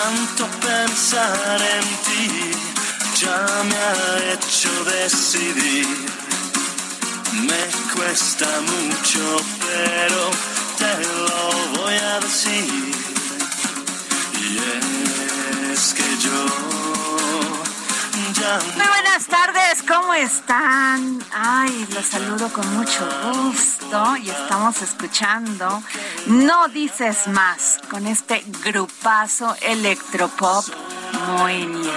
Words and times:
Tanto 0.00 0.46
pensar 0.60 1.60
en 1.60 1.86
ti 2.06 2.52
ya 3.20 3.40
me 3.68 3.76
ha 3.76 4.32
hecho 4.32 4.70
decidir. 4.84 5.86
Me 7.48 7.62
cuesta 7.92 8.46
mucho, 8.74 9.22
pero 9.66 10.20
te 10.80 10.92
lo 11.26 11.82
voy 11.82 11.94
a 11.94 12.20
decir. 12.20 12.94
Y 14.34 14.58
es 15.72 15.94
que 15.94 16.08
yo 16.24 16.40
ya 18.40 18.60
Muy 18.76 18.86
buenas 18.86 19.26
tardes, 19.26 19.82
¿cómo 19.82 20.14
están? 20.14 21.18
Ay, 21.32 21.88
los 21.92 22.06
saludo 22.06 22.48
con 22.52 22.66
mucho 22.76 23.04
gusto 23.32 23.77
y 23.90 24.28
estamos 24.28 24.82
escuchando 24.82 25.82
No 26.26 26.68
Dices 26.68 27.26
Más 27.28 27.78
con 27.90 28.06
este 28.06 28.44
grupazo 28.62 29.56
electropop 29.62 30.66
Moenia. 31.26 31.94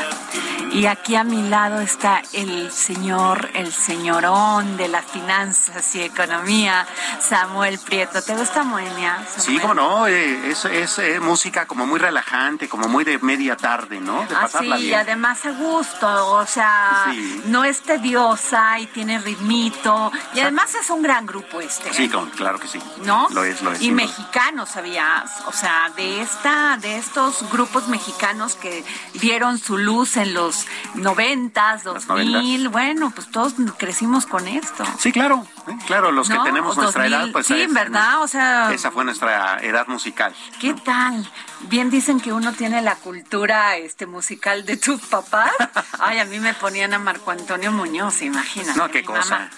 Y 0.73 0.85
aquí 0.85 1.15
a 1.17 1.25
mi 1.25 1.49
lado 1.49 1.81
está 1.81 2.21
el 2.31 2.71
señor, 2.71 3.49
el 3.55 3.73
señorón 3.73 4.77
de 4.77 4.87
las 4.87 5.05
finanzas 5.05 5.93
y 5.95 6.01
economía, 6.01 6.87
Samuel 7.19 7.77
Prieto. 7.77 8.21
¿Te 8.21 8.33
gusta 8.37 8.63
Moenia? 8.63 9.17
Sí, 9.37 9.59
cómo 9.59 9.73
no, 9.73 10.07
eh, 10.07 10.49
es, 10.49 10.63
es 10.63 10.97
eh, 10.99 11.19
música 11.19 11.65
como 11.65 11.85
muy 11.85 11.99
relajante, 11.99 12.69
como 12.69 12.87
muy 12.87 13.03
de 13.03 13.19
media 13.19 13.57
tarde, 13.57 13.99
¿no? 13.99 14.21
De 14.27 14.33
Ah, 14.35 14.41
pasarla 14.43 14.77
sí, 14.77 14.85
y 14.85 14.93
además 14.93 15.45
a 15.45 15.51
gusto, 15.51 16.07
o 16.35 16.45
sea, 16.47 17.07
Sí. 17.11 17.41
no 17.47 17.65
es 17.65 17.81
tediosa 17.81 18.79
y 18.79 18.87
tiene 18.87 19.19
ritmito. 19.19 20.09
Y 20.33 20.39
además 20.39 20.73
es 20.75 20.89
un 20.89 21.01
gran 21.01 21.25
grupo 21.25 21.59
este. 21.59 21.93
Sí, 21.93 22.07
con- 22.07 22.29
claro 22.29 22.57
que 22.59 22.69
sí. 22.69 22.79
¿No? 23.03 23.27
Lo 23.31 23.43
es, 23.43 23.61
lo 23.61 23.73
es. 23.73 23.81
Y 23.81 23.85
sin 23.87 23.97
duda. 23.97 24.05
mexicanos, 24.07 24.69
¿sabías? 24.69 25.31
O 25.47 25.51
sea, 25.51 25.91
de 25.97 26.21
esta, 26.21 26.77
de 26.77 26.95
estos 26.97 27.43
grupos 27.51 27.89
mexicanos 27.89 28.55
que 28.55 28.85
dieron 29.15 29.57
su 29.59 29.77
luz 29.77 30.15
en 30.15 30.33
los 30.33 30.60
noventas, 30.95 31.83
dos 31.83 32.07
mil, 32.09 32.69
bueno, 32.69 33.11
pues 33.13 33.29
todos 33.31 33.53
crecimos 33.77 34.25
con 34.25 34.47
esto. 34.47 34.83
Sí, 34.99 35.11
claro, 35.11 35.45
eh, 35.67 35.77
claro, 35.88 36.11
los 36.11 36.29
¿No? 36.29 36.44
que 36.44 36.49
tenemos 36.49 36.77
nuestra 36.77 37.03
2000, 37.03 37.13
edad, 37.19 37.31
pues 37.31 37.47
sí, 37.47 37.61
es- 37.61 37.73
¿verdad? 37.73 38.22
O 38.22 38.27
sea- 38.27 38.72
esa 38.73 38.91
fue 38.91 39.03
nuestra 39.05 39.59
edad 39.59 39.88
musical. 39.88 40.33
¿Qué 40.59 40.73
tal? 40.73 41.29
Bien 41.61 41.89
dicen 41.89 42.19
que 42.19 42.33
uno 42.33 42.53
tiene 42.53 42.81
la 42.81 42.95
cultura 42.95 43.75
este 43.77 44.05
musical 44.05 44.66
de 44.66 44.77
tus 44.77 45.01
papás. 45.01 45.51
Ay, 45.99 46.19
a 46.19 46.25
mí 46.25 46.39
me 46.39 46.53
ponían 46.53 46.93
a 46.93 46.99
Marco 46.99 47.31
Antonio 47.31 47.72
Muñoz, 47.72 48.22
imagínate. 48.22 48.78
No, 48.78 48.89
qué 48.89 49.03
cosa. 49.03 49.35
mamá. 49.39 49.49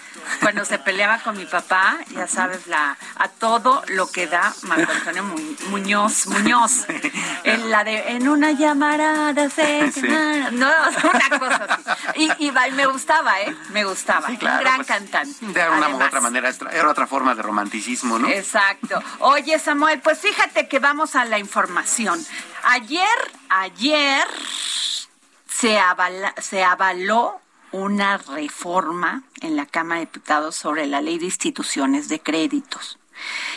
Cuando 0.41 0.65
se 0.65 0.79
peleaba 0.79 1.19
con 1.19 1.37
mi 1.37 1.45
papá, 1.45 1.97
ya 2.09 2.27
sabes, 2.27 2.67
la 2.67 2.97
a 3.17 3.27
todo 3.27 3.83
lo 3.89 4.09
que 4.11 4.27
da 4.27 4.53
Marco 4.63 4.91
Antonio 4.91 5.23
Mu- 5.23 5.55
Muñoz, 5.69 6.27
Muñoz. 6.27 6.85
En 7.43 7.69
la 7.71 7.83
de 7.83 8.11
en 8.11 8.27
una 8.27 8.51
llamarada 8.51 9.49
se 9.49 9.91
Sí. 9.93 10.01
no, 10.51 10.69
una 11.13 11.39
cosa 11.39 11.79
así. 12.07 12.29
Y, 12.39 12.51
me 12.51 12.85
gustaba, 12.87 13.41
¿eh? 13.41 13.55
Me 13.71 13.83
gustaba. 13.83 14.27
Sí, 14.27 14.37
claro. 14.37 14.57
Un 14.57 14.63
gran 14.63 14.75
pues, 14.77 14.87
cantante. 14.87 15.45
De 15.45 15.69
una 15.69 15.89
u 15.89 16.01
otra 16.03 16.21
manera, 16.21 16.49
era 16.71 16.89
otra 16.89 17.07
forma 17.07 17.35
de 17.35 17.41
romanticismo, 17.41 18.19
¿no? 18.19 18.27
Exacto. 18.29 19.01
Oye, 19.19 19.59
Samuel, 19.59 19.99
pues 20.01 20.19
fíjate 20.19 20.67
que 20.67 20.79
vamos 20.79 21.15
a 21.15 21.25
la 21.25 21.37
información. 21.39 22.23
Ayer, 22.63 23.07
ayer 23.49 24.25
se, 25.49 25.77
avala- 25.79 26.33
se 26.41 26.63
avaló 26.63 27.39
una 27.73 28.17
reforma 28.17 29.23
en 29.41 29.57
la 29.57 29.65
Cámara 29.65 29.99
de 29.99 30.05
Diputados 30.05 30.55
sobre 30.55 30.87
la 30.87 31.01
ley 31.01 31.17
de 31.17 31.25
instituciones 31.25 32.07
de 32.07 32.21
créditos. 32.21 32.99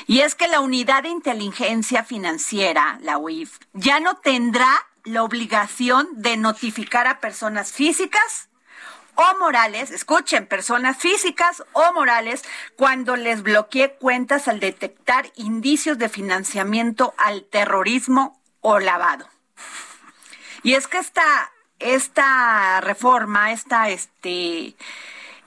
Y 0.07 0.21
es 0.21 0.35
que 0.35 0.49
la 0.49 0.61
unidad 0.61 1.05
de 1.05 1.11
inteligencia 1.11 2.03
financiera, 2.03 2.99
la 3.03 3.19
UIF, 3.19 3.59
ya 3.75 4.01
no 4.01 4.17
tendrá 4.17 4.87
la 5.05 5.23
obligación 5.23 6.09
de 6.13 6.37
notificar 6.37 7.07
a 7.07 7.21
personas 7.21 7.73
físicas 7.73 8.49
o 9.15 9.39
morales, 9.39 9.91
escuchen, 9.91 10.47
personas 10.47 10.99
físicas 10.99 11.65
o 11.73 11.93
morales, 11.95 12.43
cuando 12.77 13.17
les 13.17 13.43
bloquee 13.43 13.95
cuentas 13.95 14.47
al 14.47 14.61
detectar 14.61 15.31
indicios 15.37 15.99
de 15.99 16.09
financiamiento 16.09 17.15
al 17.17 17.45
terrorismo 17.45 18.41
o 18.61 18.79
lavado. 18.79 19.27
Y 20.63 20.75
es 20.75 20.87
que 20.87 20.99
esta, 20.99 21.53
esta 21.79 22.81
reforma, 22.81 23.53
esta 23.53 23.89
este, 23.91 24.75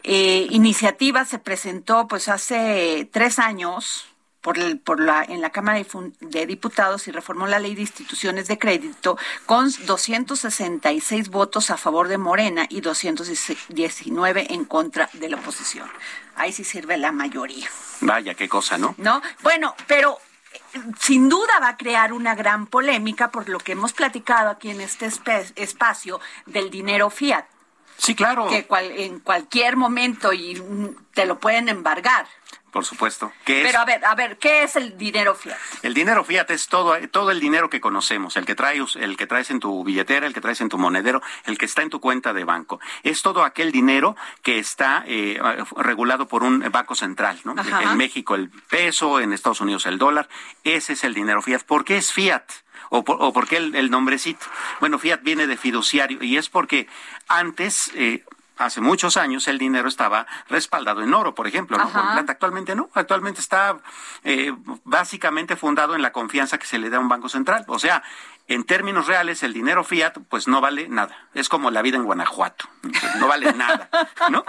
eh, 0.04 0.48
iniciativa 0.50 1.26
se 1.26 1.40
presentó 1.40 2.08
pues 2.08 2.28
hace 2.30 3.08
tres 3.12 3.40
años 3.40 4.06
por, 4.42 4.58
el- 4.58 4.80
por 4.80 5.02
la, 5.02 5.24
en 5.24 5.42
la 5.42 5.50
Cámara 5.50 5.84
de, 6.22 6.46
Diputados 6.46 7.08
y 7.08 7.12
reformó 7.12 7.46
la 7.48 7.60
ley 7.60 7.76
de 7.76 7.81
instituciones 7.81 8.48
de 8.48 8.58
crédito 8.58 9.18
con 9.46 9.70
266 9.86 11.30
votos 11.30 11.70
a 11.72 11.78
favor 11.78 12.08
de 12.08 12.18
Morena 12.18 12.66
y 12.70 12.80
219 12.82 14.54
en 14.54 14.66
contra 14.66 15.10
de 15.14 15.30
la 15.30 15.38
oposición. 15.38 15.90
Ahí 16.36 16.54
sí 16.54 16.64
sirve 16.64 16.98
la 16.98 17.12
mayoría. 17.12 17.68
Vaya, 18.02 18.34
qué 18.34 18.48
cosa, 18.48 18.78
¿no? 18.78 18.96
¿no? 18.98 19.22
Bueno, 19.44 19.75
pero 19.88 20.18
sin 21.00 21.30
duda 21.30 21.60
va 21.62 21.69
a 21.69 21.78
crear 21.78 22.13
una 22.13 22.36
gran 22.36 22.68
polémica 22.68 23.31
por 23.31 23.50
lo 23.50 23.60
que 23.60 23.74
hemos 23.74 23.94
platicado 23.94 24.50
aquí 24.50 24.69
en 24.69 24.81
este 24.81 25.07
espacio 25.56 26.19
del 26.46 26.69
dinero 26.69 27.10
fiat. 27.10 27.46
Sí, 28.00 28.16
claro. 28.16 28.48
Que 28.48 28.66
en 28.98 29.19
cualquier 29.19 29.75
momento 29.75 30.34
y 30.34 30.62
te 31.13 31.25
lo 31.25 31.40
pueden 31.40 31.69
embargar. 31.69 32.25
Por 32.72 32.86
supuesto. 32.86 33.31
Pero 33.46 33.80
a 33.80 33.86
ver, 33.86 34.06
a 34.06 34.13
ver, 34.13 34.38
¿qué 34.38 34.63
es 34.63 34.75
el 34.75 34.98
dinero 34.98 35.34
fiat? 35.34 35.57
El 35.81 35.94
dinero 35.94 36.24
fiat 36.24 36.50
es 36.51 36.68
todo, 36.68 36.96
todo 37.10 37.31
el 37.31 37.40
dinero 37.40 37.69
que 37.69 37.81
conocemos, 37.81 38.38
el 38.38 38.46
que 38.46 38.54
traes, 38.54 38.96
el 38.96 39.18
que 39.18 39.25
traes 39.25 39.50
en 39.50 39.60
tu 39.60 39.84
billetera, 39.84 40.28
el 40.28 40.34
que 40.34 40.42
traes 40.42 40.62
en 40.62 40.69
tu 40.69 40.78
monedero, 40.78 41.22
el 41.46 41.57
que 41.57 41.66
está 41.66 41.81
en 41.81 41.90
tu 41.90 42.00
cuenta 42.00 42.31
de 42.31 42.44
banco. 42.44 42.80
Es 43.04 43.24
todo 43.24 43.44
aquel 43.44 43.72
dinero 43.72 44.16
que 44.44 44.60
está 44.60 45.04
eh, 45.07 45.42
regulado 45.78 46.28
por 46.28 46.44
un 46.44 46.60
banco 46.72 46.94
central, 46.94 47.40
¿no? 47.44 47.56
En 47.81 47.98
México 47.98 48.36
el 48.36 48.50
peso, 48.50 49.19
en 49.19 49.34
Estados 49.34 49.62
Unidos 49.62 49.88
el 49.88 49.98
dólar. 49.98 50.30
Ese 50.63 50.94
es 50.94 51.04
el 51.04 51.16
dinero 51.16 51.42
fiat. 51.42 51.63
¿Por 51.63 51.84
qué 51.86 51.98
es 51.98 52.13
fiat? 52.13 52.44
¿O 52.89 53.03
por, 53.03 53.47
qué 53.47 53.57
el, 53.57 53.91
nombrecito? 53.91 54.45
Bueno, 54.80 54.97
fiat 54.97 55.21
viene 55.21 55.47
de 55.47 55.57
fiduciario 55.57 56.24
y 56.24 56.38
es 56.38 56.50
porque 56.50 56.88
antes 57.27 57.91
eh, 57.94 58.24
hace 58.57 58.81
muchos 58.81 59.18
años 59.18 59.47
el 59.47 59.57
dinero 59.57 59.88
estaba 59.88 60.27
respaldado 60.50 61.01
en 61.01 61.13
oro, 61.13 61.33
por 61.33 61.47
ejemplo, 61.47 61.77
¿no? 61.77 61.89
plata. 61.89 62.31
Actualmente 62.31 62.75
no, 62.75 62.89
actualmente 62.94 63.39
está 63.39 63.77
eh, 64.24 64.53
básicamente 64.83 65.56
fundado 65.56 65.95
en 65.95 66.01
la 66.01 66.12
confianza 66.12 66.57
que 66.57 66.68
se 66.68 66.77
le 66.77 66.89
da 66.89 66.97
a 66.97 67.00
un 67.00 67.09
banco 67.09 67.30
central. 67.30 67.63
O 67.68 67.80
sea, 67.80 68.03
en 68.50 68.63
términos 68.63 69.06
reales, 69.06 69.44
el 69.44 69.54
dinero 69.54 69.84
fiat, 69.84 70.13
pues 70.28 70.48
no 70.48 70.60
vale 70.60 70.90
nada. 70.90 71.30
Es 71.36 71.50
como 71.50 71.69
la 71.69 71.84
vida 71.84 71.98
en 71.98 72.04
Guanajuato. 72.04 72.68
No 73.19 73.28
vale 73.28 73.54
nada, 73.54 73.90
¿no? 74.30 74.44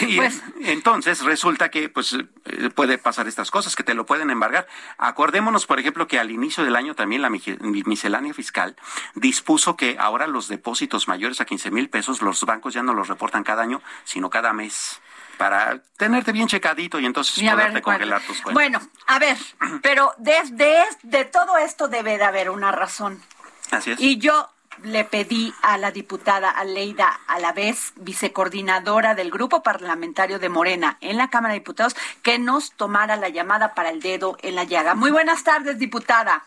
Y 0.00 0.16
pues 0.16 0.42
entonces 0.62 1.22
resulta 1.22 1.70
que, 1.70 1.90
pues, 1.90 2.14
eh, 2.14 2.70
puede 2.74 2.96
pasar 2.96 3.28
estas 3.28 3.50
cosas, 3.50 3.76
que 3.76 3.82
te 3.82 3.92
lo 3.92 4.06
pueden 4.06 4.30
embargar. 4.30 4.66
Acordémonos, 4.96 5.66
por 5.66 5.78
ejemplo, 5.78 6.08
que 6.08 6.18
al 6.18 6.30
inicio 6.30 6.64
del 6.64 6.76
año 6.76 6.94
también 6.94 7.20
la 7.20 7.30
miscelánea 7.30 8.32
fiscal 8.32 8.74
dispuso 9.14 9.76
que 9.76 9.96
ahora 9.98 10.26
los 10.26 10.48
depósitos 10.48 11.06
mayores 11.06 11.42
a 11.42 11.44
15 11.44 11.70
mil 11.70 11.90
pesos, 11.90 12.22
los 12.22 12.42
bancos 12.44 12.72
ya 12.72 12.82
no 12.82 12.94
los 12.94 13.08
reportan 13.08 13.44
cada 13.44 13.62
año, 13.62 13.82
sino 14.04 14.30
cada 14.30 14.54
mes 14.54 15.00
para 15.40 15.78
tenerte 15.96 16.32
bien 16.32 16.48
checadito 16.48 17.00
y 17.00 17.06
entonces 17.06 17.42
poderte 17.42 17.80
congelar 17.80 18.20
tus 18.20 18.42
cuentas. 18.42 18.52
Bueno, 18.52 18.78
a 19.06 19.18
ver, 19.18 19.38
pero 19.80 20.12
desde 20.18 20.84
de 21.02 21.24
todo 21.24 21.56
esto 21.56 21.88
debe 21.88 22.18
de 22.18 22.24
haber 22.24 22.50
una 22.50 22.72
razón. 22.72 23.22
Así 23.70 23.92
es. 23.92 24.00
Y 24.02 24.18
yo 24.18 24.50
le 24.82 25.04
pedí 25.04 25.54
a 25.62 25.78
la 25.78 25.92
diputada 25.92 26.50
Aleida 26.50 27.18
vez 27.54 27.94
vicecoordinadora 27.96 29.14
del 29.14 29.30
Grupo 29.30 29.62
Parlamentario 29.62 30.38
de 30.38 30.50
Morena 30.50 30.98
en 31.00 31.16
la 31.16 31.30
Cámara 31.30 31.54
de 31.54 31.60
Diputados, 31.60 31.96
que 32.22 32.38
nos 32.38 32.72
tomara 32.72 33.16
la 33.16 33.30
llamada 33.30 33.72
para 33.74 33.88
el 33.88 34.02
dedo 34.02 34.36
en 34.42 34.56
la 34.56 34.64
llaga. 34.64 34.94
Muy 34.94 35.10
buenas 35.10 35.42
tardes, 35.42 35.78
diputada. 35.78 36.44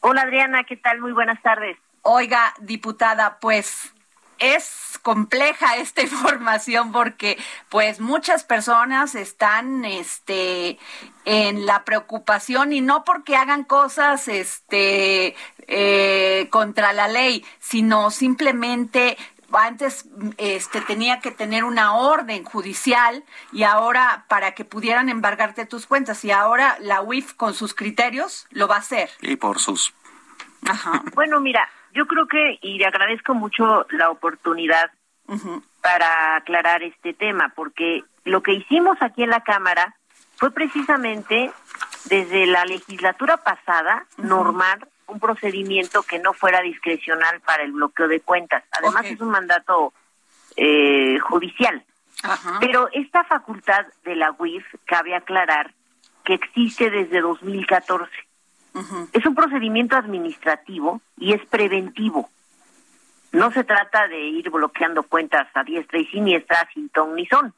Hola, 0.00 0.22
Adriana, 0.22 0.64
¿qué 0.64 0.76
tal? 0.76 0.98
Muy 1.00 1.12
buenas 1.12 1.40
tardes. 1.42 1.78
Oiga, 2.02 2.54
diputada, 2.58 3.38
pues 3.38 3.92
es 4.38 4.98
compleja 5.02 5.76
esta 5.76 6.02
información 6.10 6.92
porque 6.92 7.38
pues 7.68 8.00
muchas 8.00 8.44
personas 8.44 9.14
están 9.14 9.84
este 9.84 10.78
en 11.24 11.66
la 11.66 11.84
preocupación 11.84 12.72
y 12.72 12.80
no 12.80 13.04
porque 13.04 13.36
hagan 13.36 13.64
cosas 13.64 14.28
este 14.28 15.36
eh, 15.68 16.48
contra 16.50 16.92
la 16.92 17.08
ley 17.08 17.44
sino 17.60 18.10
simplemente 18.10 19.16
antes 19.52 20.06
este 20.38 20.80
tenía 20.80 21.20
que 21.20 21.30
tener 21.30 21.64
una 21.64 21.94
orden 21.94 22.44
judicial 22.44 23.24
y 23.52 23.62
ahora 23.62 24.24
para 24.28 24.52
que 24.52 24.64
pudieran 24.64 25.08
embargarte 25.08 25.66
tus 25.66 25.86
cuentas 25.86 26.24
y 26.24 26.30
ahora 26.30 26.76
la 26.80 27.00
UIF 27.00 27.34
con 27.34 27.54
sus 27.54 27.74
criterios 27.74 28.46
lo 28.50 28.68
va 28.68 28.76
a 28.76 28.80
hacer 28.80 29.10
y 29.20 29.36
por 29.36 29.60
sus 29.60 29.94
Ajá. 30.68 31.02
bueno 31.14 31.40
mira 31.40 31.68
yo 31.96 32.06
creo 32.06 32.26
que, 32.26 32.58
y 32.60 32.78
le 32.78 32.86
agradezco 32.86 33.34
mucho 33.34 33.86
la 33.90 34.10
oportunidad 34.10 34.90
para 35.80 36.36
aclarar 36.36 36.82
este 36.82 37.14
tema, 37.14 37.52
porque 37.56 38.04
lo 38.24 38.42
que 38.42 38.52
hicimos 38.52 38.96
aquí 39.00 39.22
en 39.22 39.30
la 39.30 39.40
Cámara 39.40 39.96
fue 40.36 40.52
precisamente 40.52 41.50
desde 42.04 42.46
la 42.46 42.64
legislatura 42.64 43.38
pasada 43.38 44.06
normar 44.18 44.86
un 45.06 45.18
procedimiento 45.18 46.02
que 46.02 46.18
no 46.18 46.32
fuera 46.32 46.60
discrecional 46.60 47.40
para 47.40 47.62
el 47.62 47.72
bloqueo 47.72 48.08
de 48.08 48.20
cuentas. 48.20 48.62
Además 48.70 49.06
es 49.06 49.20
un 49.20 49.30
mandato 49.30 49.92
eh, 50.56 51.18
judicial. 51.20 51.82
Pero 52.60 52.88
esta 52.92 53.24
facultad 53.24 53.86
de 54.04 54.16
la 54.16 54.34
UIF 54.38 54.64
cabe 54.84 55.14
aclarar 55.14 55.72
que 56.24 56.34
existe 56.34 56.90
desde 56.90 57.20
2014. 57.20 58.10
Es 59.12 59.24
un 59.24 59.34
procedimiento 59.34 59.96
administrativo 59.96 61.00
y 61.18 61.32
es 61.32 61.44
preventivo. 61.46 62.28
No 63.32 63.50
se 63.52 63.64
trata 63.64 64.06
de 64.08 64.18
ir 64.18 64.50
bloqueando 64.50 65.02
cuentas 65.02 65.48
a 65.54 65.64
diestra 65.64 65.98
y 65.98 66.06
siniestra 66.06 66.68
sin 66.72 66.88
ton 66.90 67.14
ni 67.14 67.26
son. 67.26 67.52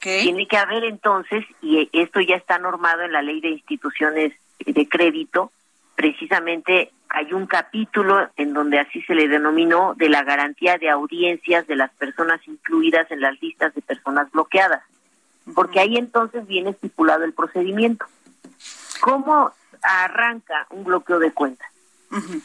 Tiene 0.00 0.46
que 0.46 0.56
haber 0.56 0.84
entonces, 0.84 1.44
y 1.62 1.88
esto 1.92 2.20
ya 2.20 2.36
está 2.36 2.58
normado 2.58 3.02
en 3.02 3.12
la 3.12 3.22
ley 3.22 3.40
de 3.40 3.50
instituciones 3.50 4.32
de 4.64 4.88
crédito, 4.88 5.50
precisamente 5.94 6.90
hay 7.08 7.32
un 7.32 7.46
capítulo 7.46 8.30
en 8.36 8.54
donde 8.54 8.78
así 8.78 9.02
se 9.02 9.14
le 9.14 9.28
denominó 9.28 9.94
de 9.96 10.08
la 10.08 10.22
garantía 10.22 10.78
de 10.78 10.88
audiencias 10.88 11.66
de 11.66 11.76
las 11.76 11.90
personas 11.92 12.40
incluidas 12.46 13.10
en 13.10 13.20
las 13.20 13.40
listas 13.42 13.74
de 13.74 13.82
personas 13.82 14.30
bloqueadas, 14.32 14.82
porque 15.54 15.80
ahí 15.80 15.96
entonces 15.96 16.46
viene 16.46 16.70
estipulado 16.70 17.24
el 17.24 17.34
procedimiento. 17.34 18.06
¿Cómo 19.00 19.52
arranca 19.82 20.66
un 20.70 20.84
bloqueo 20.84 21.18
de 21.18 21.32
cuentas. 21.32 21.68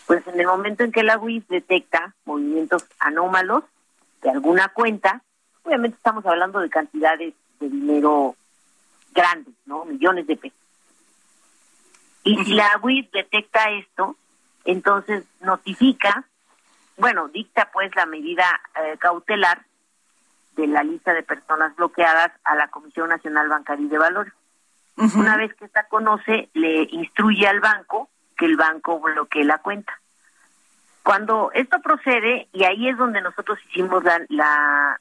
Pues 0.06 0.26
en 0.28 0.40
el 0.40 0.48
momento 0.48 0.84
en 0.84 0.92
que 0.92 1.04
la 1.04 1.18
UIF 1.18 1.46
detecta 1.50 2.14
movimientos 2.26 2.86
anómalos 3.00 3.64
de 4.22 4.30
alguna 4.30 4.70
cuenta, 4.70 5.22
obviamente 5.64 5.98
estamos 5.98 6.26
hablando 6.26 6.60
de 6.60 6.70
cantidades 6.70 7.34
de 7.60 7.70
dinero 7.70 8.36
grandes, 9.14 9.54
¿no? 9.66 9.84
Millones 9.84 10.26
de 10.28 10.38
pesos. 10.38 10.58
Y 12.24 12.44
si 12.46 12.54
la 12.54 12.80
UIF 12.82 13.12
detecta 13.12 13.72
esto, 13.72 14.16
entonces 14.66 15.26
notifica, 15.42 16.26
bueno, 16.98 17.28
dicta 17.30 17.70
pues 17.72 17.94
la 17.96 18.06
medida 18.06 18.46
eh, 18.76 18.98
cautelar 19.00 19.66
de 20.58 20.68
la 20.68 20.84
lista 20.84 21.14
de 21.14 21.24
personas 21.24 21.76
bloqueadas 21.76 22.32
a 22.44 22.56
la 22.56 22.68
Comisión 22.68 23.10
Nacional 23.10 23.48
Bancaria 23.48 23.86
y 23.86 23.90
de 23.90 23.98
Valores. 23.98 24.34
Una 24.98 25.38
vez 25.38 25.54
que 25.54 25.66
esta 25.66 25.84
conoce, 25.84 26.50
le 26.54 26.88
instruye 26.90 27.48
al 27.48 27.60
banco 27.60 28.10
que 28.36 28.46
el 28.46 28.58
banco 28.58 29.00
bloquee 29.00 29.44
la 29.44 29.60
cuenta. 29.60 30.00
Cuando 31.04 31.52
esto 31.54 31.80
procede, 31.82 32.48
y 32.52 32.64
ahí 32.64 32.90
es 32.90 32.98
donde 32.98 33.22
nosotros 33.22 33.60
hicimos 33.70 34.04
la, 34.04 34.26
la, 34.30 35.00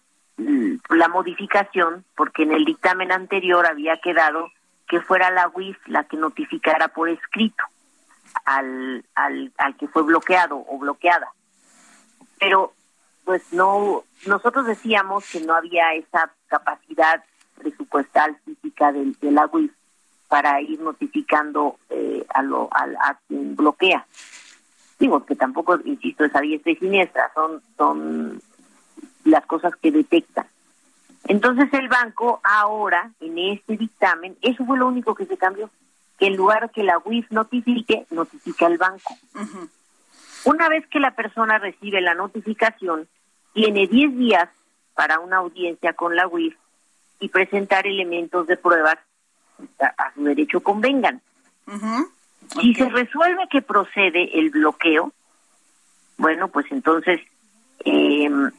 la 0.90 1.08
modificación, 1.08 2.04
porque 2.14 2.42
en 2.42 2.52
el 2.52 2.64
dictamen 2.64 3.10
anterior 3.10 3.66
había 3.66 3.96
quedado 3.96 4.50
que 4.86 5.00
fuera 5.00 5.30
la 5.30 5.48
UIF 5.48 5.78
la 5.86 6.04
que 6.04 6.16
notificara 6.16 6.88
por 6.88 7.08
escrito 7.08 7.64
al, 8.44 9.04
al, 9.14 9.52
al 9.56 9.76
que 9.76 9.88
fue 9.88 10.02
bloqueado 10.02 10.62
o 10.68 10.78
bloqueada. 10.78 11.28
Pero 12.38 12.74
pues 13.24 13.52
no, 13.52 14.04
nosotros 14.26 14.66
decíamos 14.66 15.28
que 15.30 15.40
no 15.40 15.54
había 15.54 15.94
esa 15.94 16.30
capacidad 16.46 17.24
presupuestal 17.56 18.36
física 18.44 18.92
de, 18.92 19.12
de 19.20 19.30
la 19.32 19.46
UIF 19.46 19.72
para 20.28 20.60
ir 20.60 20.80
notificando 20.80 21.78
eh, 21.90 22.24
a, 22.34 22.42
lo, 22.42 22.68
a, 22.72 23.18
quien 23.26 23.56
bloquea. 23.56 24.06
Digo 24.98 25.24
que 25.24 25.36
tampoco, 25.36 25.78
insisto, 25.84 26.24
es 26.24 26.34
a 26.34 26.40
diestra 26.40 26.72
y 26.72 26.76
siniestra, 26.76 27.30
son, 27.34 27.62
son 27.76 28.40
las 29.24 29.44
cosas 29.46 29.74
que 29.76 29.90
detectan. 29.90 30.46
Entonces 31.28 31.68
el 31.72 31.88
banco 31.88 32.40
ahora, 32.44 33.10
en 33.20 33.38
este 33.38 33.76
dictamen, 33.76 34.36
eso 34.42 34.64
fue 34.64 34.78
lo 34.78 34.86
único 34.86 35.14
que 35.14 35.26
se 35.26 35.36
cambió, 35.36 35.70
que 36.18 36.26
en 36.26 36.36
lugar 36.36 36.70
que 36.70 36.82
la 36.82 36.98
UIF 37.04 37.30
notifique, 37.30 38.06
notifica 38.10 38.66
el 38.66 38.78
banco. 38.78 39.14
Una 40.44 40.68
vez 40.68 40.86
que 40.86 41.00
la 41.00 41.10
persona 41.10 41.58
recibe 41.58 42.00
la 42.00 42.14
notificación, 42.14 43.08
tiene 43.52 43.86
10 43.86 44.16
días 44.16 44.48
para 44.94 45.18
una 45.18 45.38
audiencia 45.38 45.92
con 45.94 46.14
la 46.14 46.28
UIF 46.28 46.56
y 47.18 47.28
presentar 47.28 47.86
elementos 47.86 48.46
de 48.46 48.56
pruebas 48.56 48.98
a, 49.80 50.12
su 50.14 50.24
derecho 50.24 50.60
convengan. 50.60 51.20
Si 52.60 52.74
se 52.74 52.88
resuelve 52.88 53.48
que 53.50 53.62
procede 53.62 54.38
el 54.38 54.50
bloqueo, 54.50 55.12
bueno, 56.16 56.48
pues 56.48 56.66
entonces 56.70 57.20
em, 57.84 58.50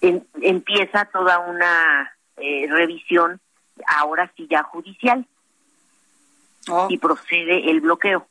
empieza 0.00 1.04
toda 1.06 1.38
una 1.40 2.12
eh, 2.36 2.66
revisión, 2.68 3.40
ahora 3.86 4.30
sí 4.36 4.46
ya 4.48 4.62
judicial, 4.62 5.26
oh. 6.68 6.86
y 6.88 6.98
procede 6.98 7.70
el 7.70 7.80
bloqueo. 7.80 8.26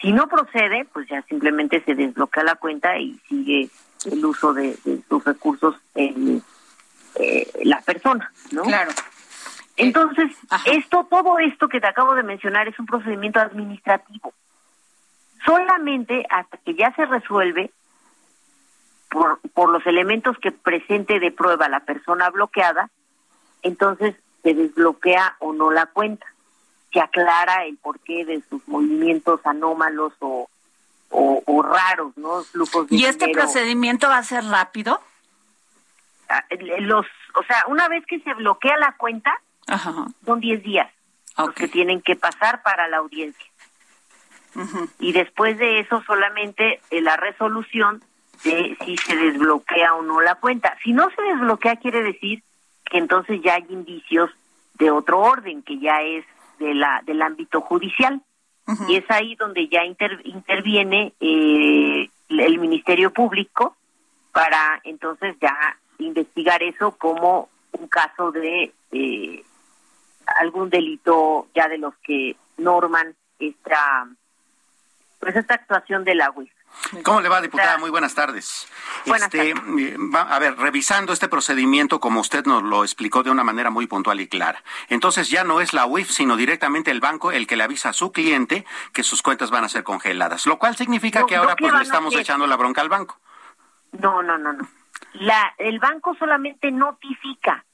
Si 0.00 0.12
no 0.12 0.28
procede, 0.28 0.86
pues 0.92 1.08
ya 1.08 1.22
simplemente 1.22 1.82
se 1.84 1.94
desbloquea 1.94 2.44
la 2.44 2.54
cuenta 2.54 2.98
y 2.98 3.18
sigue 3.28 3.68
el 4.04 4.24
uso 4.24 4.54
de, 4.54 4.76
sus 5.08 5.24
recursos 5.24 5.74
en 5.94 6.42
eh, 7.16 7.50
la 7.64 7.80
persona, 7.80 8.32
¿no? 8.52 8.62
Claro. 8.62 8.92
Entonces, 9.78 10.32
esto, 10.66 11.06
todo 11.08 11.38
esto 11.38 11.68
que 11.68 11.80
te 11.80 11.86
acabo 11.86 12.14
de 12.14 12.24
mencionar 12.24 12.66
es 12.68 12.78
un 12.78 12.86
procedimiento 12.86 13.40
administrativo. 13.40 14.32
Solamente 15.46 16.26
hasta 16.28 16.58
que 16.58 16.74
ya 16.74 16.92
se 16.94 17.06
resuelve, 17.06 17.70
por, 19.10 19.40
por 19.54 19.70
los 19.70 19.86
elementos 19.86 20.36
que 20.38 20.52
presente 20.52 21.20
de 21.20 21.30
prueba 21.30 21.68
la 21.68 21.80
persona 21.80 22.28
bloqueada, 22.30 22.90
entonces 23.62 24.16
se 24.42 24.54
desbloquea 24.54 25.36
o 25.38 25.52
no 25.52 25.70
la 25.70 25.86
cuenta. 25.86 26.26
Se 26.92 27.00
aclara 27.00 27.64
el 27.64 27.76
porqué 27.76 28.24
de 28.24 28.42
sus 28.48 28.66
movimientos 28.66 29.40
anómalos 29.44 30.12
o, 30.20 30.48
o, 31.10 31.62
raros, 31.62 32.16
¿no? 32.16 32.42
Flujos 32.42 32.88
de 32.88 32.96
¿Y 32.96 33.04
este 33.04 33.28
procedimiento 33.28 34.08
va 34.08 34.18
a 34.18 34.22
ser 34.22 34.44
rápido? 34.44 35.00
Ah, 36.28 36.44
los, 36.80 37.06
o 37.34 37.42
sea, 37.44 37.64
una 37.68 37.88
vez 37.88 38.04
que 38.06 38.20
se 38.20 38.34
bloquea 38.34 38.76
la 38.78 38.92
cuenta, 38.96 39.32
son 40.24 40.40
10 40.40 40.62
días 40.62 40.90
los 41.36 41.52
que 41.52 41.68
tienen 41.68 42.00
que 42.02 42.16
pasar 42.16 42.62
para 42.62 42.88
la 42.88 42.98
audiencia. 42.98 43.46
Y 44.98 45.12
después 45.12 45.56
de 45.58 45.80
eso 45.80 46.02
solamente 46.04 46.80
eh, 46.90 47.00
la 47.00 47.16
resolución 47.16 48.02
de 48.44 48.76
si 48.84 48.96
se 48.96 49.14
desbloquea 49.14 49.94
o 49.94 50.02
no 50.02 50.20
la 50.20 50.34
cuenta. 50.34 50.76
Si 50.82 50.92
no 50.92 51.08
se 51.10 51.22
desbloquea 51.22 51.76
quiere 51.76 52.02
decir 52.02 52.42
que 52.84 52.98
entonces 52.98 53.40
ya 53.42 53.54
hay 53.54 53.66
indicios 53.68 54.30
de 54.74 54.90
otro 54.90 55.20
orden, 55.20 55.62
que 55.62 55.78
ya 55.78 56.02
es 56.02 56.24
de 56.58 56.74
la 56.74 57.02
del 57.04 57.22
ámbito 57.22 57.60
judicial. 57.60 58.22
Y 58.86 58.96
es 58.96 59.10
ahí 59.10 59.34
donde 59.36 59.66
ya 59.68 59.82
interviene 59.84 61.14
eh, 61.20 62.10
el 62.28 62.58
Ministerio 62.58 63.10
Público 63.12 63.76
para 64.30 64.80
entonces 64.84 65.36
ya 65.40 65.78
investigar 65.98 66.62
eso 66.62 66.90
como 66.98 67.48
un 67.72 67.88
caso 67.88 68.30
de 68.30 68.74
eh, 68.92 69.42
algún 70.36 70.70
delito 70.70 71.48
ya 71.54 71.68
de 71.68 71.78
los 71.78 71.94
que 71.98 72.36
norman 72.56 73.14
esta 73.38 74.08
pues 75.18 75.34
esta 75.34 75.54
actuación 75.54 76.04
de 76.04 76.14
la 76.14 76.30
UIF. 76.30 76.52
¿Cómo 77.02 77.20
le 77.20 77.28
va, 77.28 77.40
diputada? 77.40 77.76
Muy 77.78 77.90
buenas 77.90 78.14
tardes. 78.14 78.68
Buenas 79.06 79.32
este, 79.32 79.54
a 80.14 80.38
ver, 80.38 80.56
revisando 80.58 81.12
este 81.12 81.28
procedimiento, 81.28 81.98
como 81.98 82.20
usted 82.20 82.44
nos 82.46 82.62
lo 82.62 82.84
explicó 82.84 83.22
de 83.22 83.30
una 83.30 83.42
manera 83.42 83.70
muy 83.70 83.86
puntual 83.86 84.20
y 84.20 84.28
clara. 84.28 84.62
Entonces 84.88 85.28
ya 85.28 85.44
no 85.44 85.60
es 85.60 85.72
la 85.72 85.86
UIF, 85.86 86.10
sino 86.10 86.36
directamente 86.36 86.90
el 86.90 87.00
banco 87.00 87.32
el 87.32 87.46
que 87.46 87.56
le 87.56 87.64
avisa 87.64 87.88
a 87.88 87.92
su 87.92 88.12
cliente 88.12 88.64
que 88.92 89.02
sus 89.02 89.22
cuentas 89.22 89.50
van 89.50 89.64
a 89.64 89.68
ser 89.68 89.82
congeladas, 89.82 90.46
lo 90.46 90.58
cual 90.58 90.76
significa 90.76 91.26
que 91.26 91.36
ahora 91.36 91.56
pues 91.56 91.72
le 91.72 91.82
estamos 91.82 92.14
echando 92.14 92.46
la 92.46 92.56
bronca 92.56 92.80
al 92.80 92.88
banco. 92.88 93.18
No, 93.92 94.22
no, 94.22 94.38
no, 94.38 94.52
no. 94.52 94.68
La, 95.14 95.54
el 95.58 95.78
banco 95.78 96.14
solamente 96.14 96.70
notifica. 96.70 97.64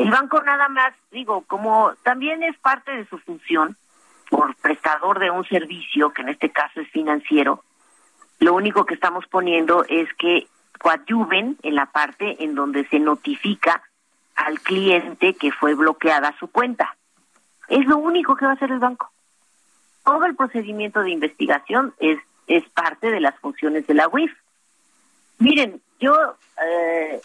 El 0.00 0.10
banco 0.10 0.40
nada 0.40 0.66
más, 0.70 0.94
digo, 1.10 1.42
como 1.42 1.92
también 2.02 2.42
es 2.42 2.58
parte 2.58 2.90
de 2.90 3.04
su 3.04 3.18
función 3.18 3.76
por 4.30 4.56
prestador 4.56 5.18
de 5.18 5.30
un 5.30 5.44
servicio, 5.44 6.08
que 6.14 6.22
en 6.22 6.30
este 6.30 6.50
caso 6.50 6.80
es 6.80 6.88
financiero, 6.88 7.62
lo 8.38 8.54
único 8.54 8.86
que 8.86 8.94
estamos 8.94 9.26
poniendo 9.26 9.84
es 9.86 10.08
que 10.14 10.46
coadyuven 10.80 11.58
en 11.62 11.74
la 11.74 11.84
parte 11.84 12.42
en 12.42 12.54
donde 12.54 12.88
se 12.88 12.98
notifica 12.98 13.82
al 14.36 14.58
cliente 14.60 15.34
que 15.34 15.52
fue 15.52 15.74
bloqueada 15.74 16.34
su 16.38 16.48
cuenta. 16.48 16.96
Es 17.68 17.84
lo 17.84 17.98
único 17.98 18.36
que 18.36 18.46
va 18.46 18.52
a 18.52 18.54
hacer 18.54 18.70
el 18.70 18.78
banco. 18.78 19.10
Todo 20.02 20.24
el 20.24 20.34
procedimiento 20.34 21.02
de 21.02 21.10
investigación 21.10 21.92
es, 21.98 22.18
es 22.46 22.66
parte 22.70 23.10
de 23.10 23.20
las 23.20 23.38
funciones 23.38 23.86
de 23.86 23.92
la 23.92 24.08
UIF. 24.08 24.32
Miren, 25.38 25.82
yo 26.00 26.14
eh, 26.66 27.20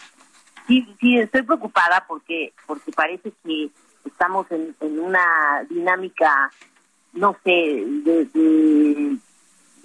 sí, 0.66 0.96
sí 1.00 1.18
estoy 1.18 1.42
preocupada 1.42 2.04
porque, 2.06 2.52
porque 2.66 2.92
parece 2.92 3.32
que 3.44 3.70
estamos 4.04 4.50
en, 4.50 4.74
en 4.80 5.00
una 5.00 5.64
dinámica, 5.68 6.50
no 7.12 7.36
sé, 7.44 7.50
de 7.50 9.18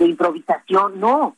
de 0.01 0.07
improvisación, 0.07 0.99
no. 0.99 1.35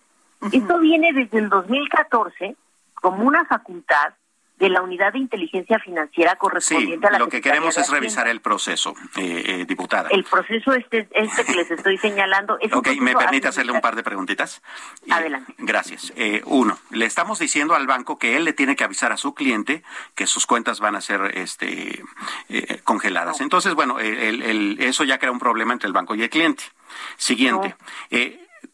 Esto 0.52 0.80
viene 0.80 1.14
desde 1.14 1.38
el 1.40 1.50
2014 1.50 2.56
como 2.96 3.24
una 3.24 3.46
facultad 3.46 4.14
de 4.58 4.70
la 4.70 4.82
unidad 4.82 5.14
de 5.14 5.20
inteligencia 5.20 5.80
financiera 5.80 6.36
correspondiente 6.36 7.08
a 7.08 7.12
la 7.12 7.20
lo 7.20 7.28
que 7.28 7.42
queremos 7.42 7.78
es 7.78 7.90
revisar 7.90 8.28
el 8.28 8.40
proceso, 8.40 8.94
eh, 9.18 9.44
eh, 9.46 9.66
diputada. 9.66 10.10
El 10.10 10.24
proceso 10.24 10.74
este, 10.74 11.08
este 11.12 11.44
que 11.44 11.54
les 11.54 11.72
estoy 11.72 11.98
señalando. 11.98 12.58
Es 12.62 12.72
ok, 12.72 12.90
¿me 13.00 13.16
permite 13.16 13.48
hacerle 13.48 13.72
un 13.72 13.82
par 13.82 13.96
de 13.96 14.04
preguntitas? 14.04 14.62
Adelante. 15.10 15.54
gracias. 15.58 16.14
Eh, 16.16 16.42
uno, 16.46 16.78
le 16.92 17.06
estamos 17.06 17.40
diciendo 17.40 17.76
al 17.76 17.88
banco 17.88 18.20
que 18.20 18.38
él 18.38 18.46
le 18.46 18.54
tiene 18.54 18.76
que 18.76 18.84
avisar 18.84 19.12
a 19.12 19.18
su 19.18 19.34
cliente 19.34 19.84
que 20.16 20.28
sus 20.28 20.46
cuentas 20.46 20.80
van 20.80 20.96
a 20.96 21.02
ser 21.02 21.32
este, 21.36 22.04
congeladas. 22.84 23.42
Entonces, 23.42 23.74
bueno, 23.74 24.00
el, 24.00 24.78
eso 24.80 25.04
ya 25.04 25.18
crea 25.18 25.32
un 25.32 25.40
problema 25.40 25.74
entre 25.74 25.88
el 25.88 25.94
banco 25.94 26.16
y 26.16 26.24
el 26.24 26.30
cliente. 26.30 26.64
Siguiente. 27.18 27.76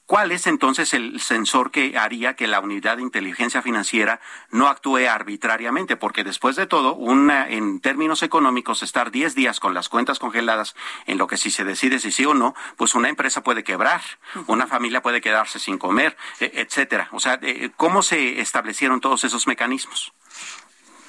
¿Cuál 0.05 0.31
es 0.31 0.48
entonces 0.48 0.96
el 0.96 1.19
sensor 1.19 1.69
que 1.69 1.96
haría 1.96 2.36
que 2.36 2.48
la 2.48 2.60
unidad 2.60 2.98
de 2.98 3.03
inteligencia 3.03 3.62
financiera 3.62 4.19
no 4.50 4.67
actúe 4.67 5.08
arbitrariamente? 5.08 5.98
Porque 5.98 6.24
después 6.24 6.55
de 6.55 6.65
todo, 6.65 6.96
una, 6.96 7.48
en 7.48 7.79
términos 7.79 8.24
económicos, 8.24 8.81
estar 8.81 9.12
10 9.12 9.36
días 9.36 9.60
con 9.60 9.75
las 9.75 9.88
cuentas 9.88 10.17
congeladas 10.17 10.75
en 11.05 11.19
lo 11.19 11.27
que 11.27 11.38
si 11.38 11.51
se 11.51 11.63
decide 11.63 12.00
si 12.00 12.12
sí 12.12 12.25
o 12.25 12.34
no, 12.34 12.55
pues 12.75 12.96
una 12.96 13.08
empresa 13.08 13.43
puede 13.43 13.63
quebrar, 13.63 14.01
una 14.48 14.65
familia 14.65 15.03
puede 15.03 15.22
quedarse 15.22 15.60
sin 15.60 15.77
comer, 15.77 16.17
e, 16.39 16.51
etcétera. 16.55 17.10
O 17.12 17.19
sea, 17.19 17.39
¿cómo 17.77 18.01
se 18.01 18.41
establecieron 18.41 19.01
todos 19.01 19.24
esos 19.25 19.46
mecanismos? 19.46 20.12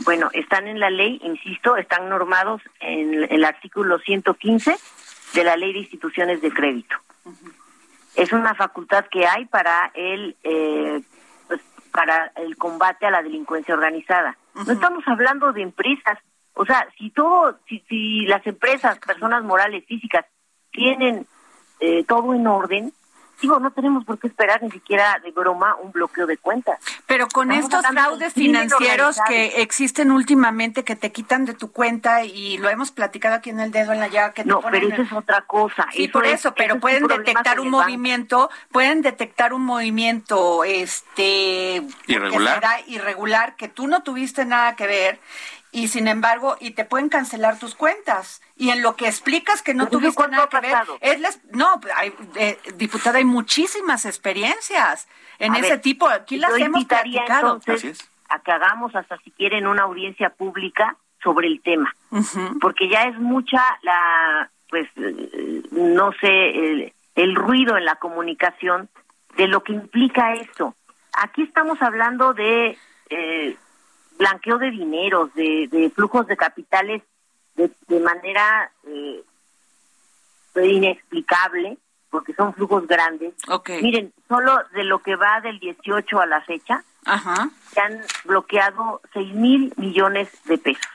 Bueno, 0.00 0.28
están 0.34 0.66
en 0.66 0.78
la 0.78 0.90
ley, 0.90 1.18
insisto, 1.24 1.76
están 1.78 2.08
normados 2.10 2.60
en 2.80 3.26
el 3.30 3.44
artículo 3.46 3.98
115 3.98 4.76
de 5.32 5.44
la 5.44 5.56
Ley 5.56 5.72
de 5.72 5.78
Instituciones 5.78 6.42
de 6.42 6.50
Crédito 6.50 6.96
es 8.20 8.32
una 8.32 8.54
facultad 8.54 9.06
que 9.06 9.26
hay 9.26 9.46
para 9.46 9.90
el 9.94 10.36
eh, 10.44 11.00
pues, 11.48 11.60
para 11.90 12.32
el 12.36 12.56
combate 12.56 13.06
a 13.06 13.10
la 13.10 13.22
delincuencia 13.22 13.74
organizada. 13.74 14.36
No 14.54 14.72
estamos 14.72 15.02
hablando 15.06 15.52
de 15.52 15.62
empresas, 15.62 16.18
o 16.54 16.66
sea, 16.66 16.86
si 16.98 17.10
todo, 17.10 17.58
si, 17.66 17.82
si 17.88 18.26
las 18.26 18.46
empresas, 18.46 18.98
personas 18.98 19.42
morales, 19.42 19.84
físicas 19.86 20.26
tienen 20.70 21.26
eh, 21.80 22.04
todo 22.04 22.34
en 22.34 22.46
orden, 22.46 22.92
digo, 23.40 23.58
no 23.58 23.70
tenemos 23.70 24.04
por 24.04 24.18
qué 24.18 24.26
esperar 24.26 24.62
ni 24.62 24.70
siquiera 24.70 25.18
de 25.22 25.30
broma 25.30 25.76
un 25.76 25.92
bloqueo 25.92 26.26
de 26.26 26.36
cuentas. 26.36 26.78
Pero 27.06 27.28
con 27.28 27.52
estos 27.52 27.86
fraudes 27.86 28.32
financieros 28.34 29.18
que 29.26 29.62
existen 29.62 30.10
últimamente, 30.10 30.84
que 30.84 30.96
te 30.96 31.12
quitan 31.12 31.44
de 31.44 31.54
tu 31.54 31.72
cuenta 31.72 32.24
y 32.24 32.58
lo 32.58 32.68
hemos 32.68 32.90
platicado 32.90 33.36
aquí 33.36 33.50
en 33.50 33.60
el 33.60 33.70
dedo 33.70 33.92
en 33.92 34.00
la 34.00 34.08
llaga, 34.08 34.32
que 34.32 34.44
no, 34.44 34.60
pero 34.60 34.88
eso 34.88 35.02
es 35.02 35.12
otra 35.12 35.42
cosa. 35.42 35.88
Sí, 35.92 36.08
por 36.08 36.26
eso, 36.26 36.54
pero 36.54 36.78
pueden 36.78 37.06
detectar 37.06 37.60
un 37.60 37.70
movimiento, 37.70 38.50
pueden 38.70 39.02
detectar 39.02 39.52
un 39.52 39.62
movimiento, 39.62 40.64
este, 40.64 41.82
irregular, 42.06 42.62
irregular 42.86 43.56
que 43.56 43.68
tú 43.68 43.86
no 43.86 44.02
tuviste 44.02 44.44
nada 44.44 44.76
que 44.76 44.86
ver 44.86 45.20
y 45.72 45.88
sin 45.88 46.08
embargo, 46.08 46.56
y 46.60 46.72
te 46.72 46.84
pueden 46.84 47.08
cancelar 47.08 47.58
tus 47.58 47.74
cuentas. 47.74 48.42
Y 48.56 48.70
en 48.70 48.82
lo 48.82 48.96
que 48.96 49.06
explicas 49.06 49.62
que 49.62 49.74
no 49.74 49.88
tuviste 49.88 50.28
nada 50.28 50.48
que 50.48 50.60
ver, 50.60 50.76
es 51.00 51.40
no, 51.52 51.80
hay, 51.94 52.12
eh, 52.36 52.58
diputada, 52.74 53.18
hay 53.18 53.24
muchísimas 53.24 54.04
experiencias 54.04 55.08
en 55.38 55.54
ese 55.54 55.78
tipo. 55.78 56.08
Aquí 56.08 56.38
las 56.38 56.56
hemos 56.58 56.84
platicado. 56.84 57.60
a 58.28 58.38
que 58.40 58.52
hagamos 58.52 58.94
hasta 58.94 59.16
si 59.18 59.30
quieren 59.30 59.66
una 59.66 59.82
audiencia 59.82 60.30
pública 60.30 60.96
sobre 61.22 61.48
el 61.48 61.60
tema, 61.60 61.94
porque 62.60 62.88
ya 62.88 63.02
es 63.02 63.18
mucha 63.18 63.60
la, 63.82 64.50
pues, 64.68 64.88
no 65.70 66.12
sé, 66.20 66.92
el, 67.14 67.34
ruido 67.34 67.76
en 67.76 67.84
la 67.84 67.96
comunicación 67.96 68.88
de 69.36 69.46
lo 69.46 69.62
que 69.62 69.72
implica 69.72 70.34
esto. 70.34 70.74
Aquí 71.12 71.42
estamos 71.42 71.82
hablando 71.82 72.32
de 72.32 72.78
eh, 73.10 73.56
blanqueo 74.20 74.58
de 74.58 74.70
dineros, 74.70 75.34
de, 75.34 75.90
flujos 75.94 76.26
de 76.26 76.36
capitales 76.36 77.02
de, 77.56 78.00
manera 78.00 78.70
eh, 78.86 79.22
inexplicable, 80.54 81.78
porque 82.10 82.34
son 82.34 82.52
flujos 82.54 82.86
grandes. 82.86 83.34
Miren, 83.82 84.12
solo 84.28 84.52
de 84.74 84.84
lo 84.84 85.00
que 85.00 85.16
va 85.16 85.40
del 85.40 85.58
18 85.58 86.20
a 86.20 86.26
la 86.26 86.42
fecha, 86.42 86.84
se 87.72 87.80
han 87.80 88.00
bloqueado 88.24 89.00
6 89.14 89.34
mil 89.34 89.72
millones 89.76 90.28
de 90.44 90.58
pesos. 90.58 90.86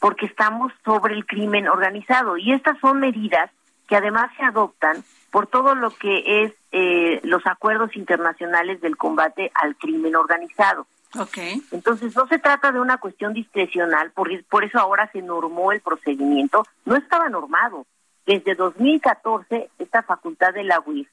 Porque 0.00 0.26
estamos 0.26 0.72
sobre 0.84 1.14
el 1.14 1.24
crimen 1.24 1.68
organizado. 1.68 2.36
Y 2.36 2.52
estas 2.52 2.78
son 2.80 3.00
medidas 3.00 3.50
que 3.88 3.96
además 3.96 4.30
se 4.36 4.42
adoptan 4.42 5.04
por 5.30 5.46
todo 5.46 5.74
lo 5.74 5.90
que 5.90 6.44
es 6.44 6.52
eh, 6.72 7.20
los 7.22 7.46
acuerdos 7.46 7.94
internacionales 7.94 8.80
del 8.80 8.96
combate 8.96 9.52
al 9.54 9.76
crimen 9.76 10.16
organizado. 10.16 10.86
Okay. 11.18 11.62
Entonces 11.70 12.14
no 12.14 12.26
se 12.26 12.38
trata 12.38 12.72
de 12.72 12.80
una 12.80 12.98
cuestión 12.98 13.32
discrecional, 13.32 14.10
por, 14.10 14.28
por 14.46 14.64
eso 14.64 14.78
ahora 14.78 15.10
se 15.12 15.22
normó 15.22 15.72
el 15.72 15.80
procedimiento, 15.80 16.64
no 16.84 16.96
estaba 16.96 17.28
normado. 17.28 17.86
Desde 18.26 18.54
2014 18.54 19.70
esta 19.78 20.02
facultad 20.02 20.52
de 20.52 20.64
la 20.64 20.80
UIF 20.80 21.08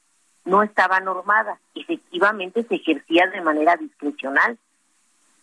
no 0.46 0.64
estaba 0.64 1.00
normada, 1.00 1.60
efectivamente 1.74 2.64
se 2.64 2.76
ejercía 2.76 3.28
de 3.28 3.42
manera 3.42 3.78
discrecional. 3.78 4.58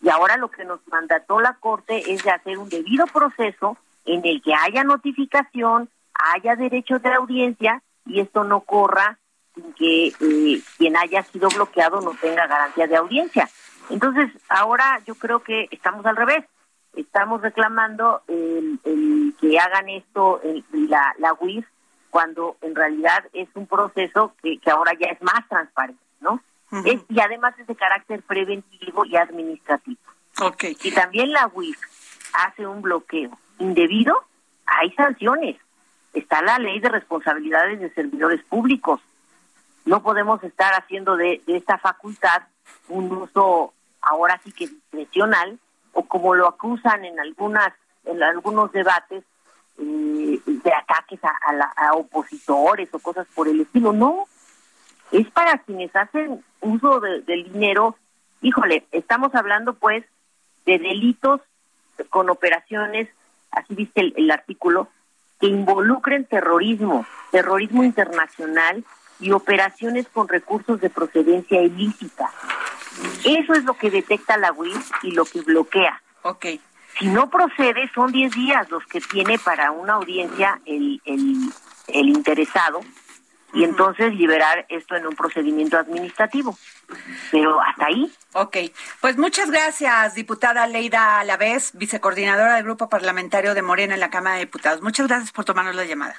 Y 0.03 0.09
ahora 0.09 0.37
lo 0.37 0.51
que 0.51 0.65
nos 0.65 0.81
mandató 0.89 1.41
la 1.41 1.55
Corte 1.55 2.13
es 2.13 2.23
de 2.23 2.31
hacer 2.31 2.59
un 2.59 2.69
debido 2.69 3.07
proceso 3.07 3.77
en 4.05 4.25
el 4.25 4.43
que 4.43 4.55
haya 4.55 4.83
notificación, 4.85 5.89
haya 6.15 6.57
derecho 6.57 6.99
de 6.99 7.13
audiencia 7.13 7.83
y 8.07 8.21
esto 8.21 8.45
no 8.45 8.61
corra 8.61 9.19
sin 9.55 9.73
que 9.75 10.09
eh, 10.09 10.63
quien 10.79 10.97
haya 10.97 11.23
sido 11.25 11.49
bloqueado 11.49 12.01
no 12.01 12.15
tenga 12.21 12.47
garantía 12.47 12.87
de 12.87 12.97
audiencia. 12.97 13.49
Entonces, 13.91 14.31
ahora 14.49 15.01
yo 15.07 15.15
creo 15.15 15.43
que 15.43 15.69
estamos 15.71 16.05
al 16.07 16.17
revés. 16.17 16.45
Estamos 16.97 17.41
reclamando 17.41 18.23
el, 18.27 19.35
que 19.41 19.59
hagan 19.59 19.89
esto 19.89 20.41
la, 20.73 21.15
la 21.19 21.35
UIF 21.35 21.67
cuando 22.11 22.57
en 22.63 22.75
realidad 22.75 23.25
es 23.33 23.49
un 23.55 23.67
proceso 23.67 24.35
que, 24.43 24.59
que 24.59 24.71
ahora 24.71 24.93
ya 24.99 25.07
es 25.07 25.23
más 25.23 25.49
transparente, 25.49 26.03
¿no? 26.21 26.43
y 27.09 27.21
además 27.21 27.55
es 27.59 27.67
de 27.67 27.75
carácter 27.75 28.23
preventivo 28.23 29.05
y 29.05 29.17
administrativo. 29.17 29.99
Okay. 30.41 30.75
Si 30.75 30.93
también 30.93 31.33
la 31.33 31.51
UIF 31.53 31.79
hace 32.33 32.67
un 32.67 32.81
bloqueo 32.81 33.37
indebido, 33.59 34.25
hay 34.67 34.93
sanciones. 34.93 35.57
Está 36.15 36.43
la 36.43 36.59
ley 36.59 36.81
de 36.81 36.89
responsabilidades 36.89 37.81
de 37.81 37.93
servidores 37.93 38.43
públicos. 38.45 39.01
No 39.85 40.03
podemos 40.03 40.43
estar 40.45 40.73
haciendo 40.75 41.17
de, 41.17 41.43
esta 41.47 41.79
facultad 41.79 42.43
un 42.89 43.11
uso 43.13 43.75
ahora 44.03 44.41
sí 44.45 44.53
que 44.53 44.69
discrecional 44.69 45.59
o 45.93 46.05
como 46.05 46.35
lo 46.35 46.49
acusan 46.49 47.05
en 47.05 47.19
algunas 47.19 47.73
en 48.05 48.23
algunos 48.23 48.73
debates 48.73 49.25
eh, 49.79 50.41
de 50.47 50.73
ataques 50.75 51.21
a, 51.25 51.31
a, 51.77 51.95
opositores 51.95 52.89
o 52.93 52.99
cosas 52.99 53.27
por 53.35 53.49
el 53.49 53.61
estilo. 53.61 53.93
No, 53.93 54.27
es 55.13 55.29
para 55.31 55.59
quienes 55.59 55.95
hacen 55.95 56.45
uso 56.61 57.01
del 57.01 57.53
dinero. 57.53 57.97
Híjole, 58.43 58.87
estamos 58.93 59.35
hablando 59.35 59.75
pues 59.75 60.05
de 60.67 60.79
delitos 60.79 61.41
con 62.09 62.31
operaciones, 62.31 63.09
así 63.51 63.75
viste 63.75 64.13
el, 64.17 64.31
artículo, 64.31 64.89
que 65.41 65.47
involucren 65.47 66.25
terrorismo, 66.25 67.07
terrorismo 67.31 67.85
internacional 67.85 68.85
y 69.19 69.33
operaciones 69.33 70.09
con 70.09 70.29
recursos 70.29 70.81
de 70.81 70.91
procedencia 70.91 71.61
ilícita. 71.61 72.31
Eso 73.25 73.55
es 73.55 73.65
lo 73.65 73.75
que 73.75 73.91
detecta 73.91 74.37
la 74.37 74.53
UIS 74.53 74.91
y 75.03 75.13
lo 75.13 75.25
que 75.25 75.41
bloquea. 75.43 76.03
Ok. 76.23 76.47
Si 76.99 77.07
no 77.07 77.31
procede, 77.31 77.91
son 77.95 78.13
10 78.13 78.33
días 78.33 78.71
los 78.71 78.85
que 78.87 79.01
tiene 79.01 79.39
para 79.39 79.71
una 79.71 79.95
audiencia 79.95 80.61
el, 80.67 81.01
el, 81.05 81.37
el 81.89 82.09
interesado 82.09 82.81
y 83.53 83.65
entonces 83.65 84.15
liberar 84.15 84.67
esto 84.69 84.97
en 84.97 85.07
un 85.07 85.15
procedimiento 85.15 85.79
administrativo. 85.79 86.57
Pero 87.31 87.61
hasta 87.61 87.87
ahí. 87.87 88.13
Ok, 88.33 88.57
pues 89.01 89.17
muchas 89.17 89.51
gracias, 89.51 90.15
diputada 90.15 90.67
Leida 90.67 91.21
Alavés, 91.21 91.73
vicecoordinadora 91.75 92.57
del 92.57 92.65
Grupo 92.65 92.89
Parlamentario 92.89 93.55
de 93.55 93.63
Morena 93.63 93.95
en 93.95 94.01
la 94.01 94.11
Cámara 94.11 94.37
de 94.37 94.43
Diputados. 94.43 94.83
Muchas 94.83 95.09
gracias 95.09 95.33
por 95.33 95.45
tomarnos 95.45 95.75
la 95.75 95.85
llamada. 95.85 96.17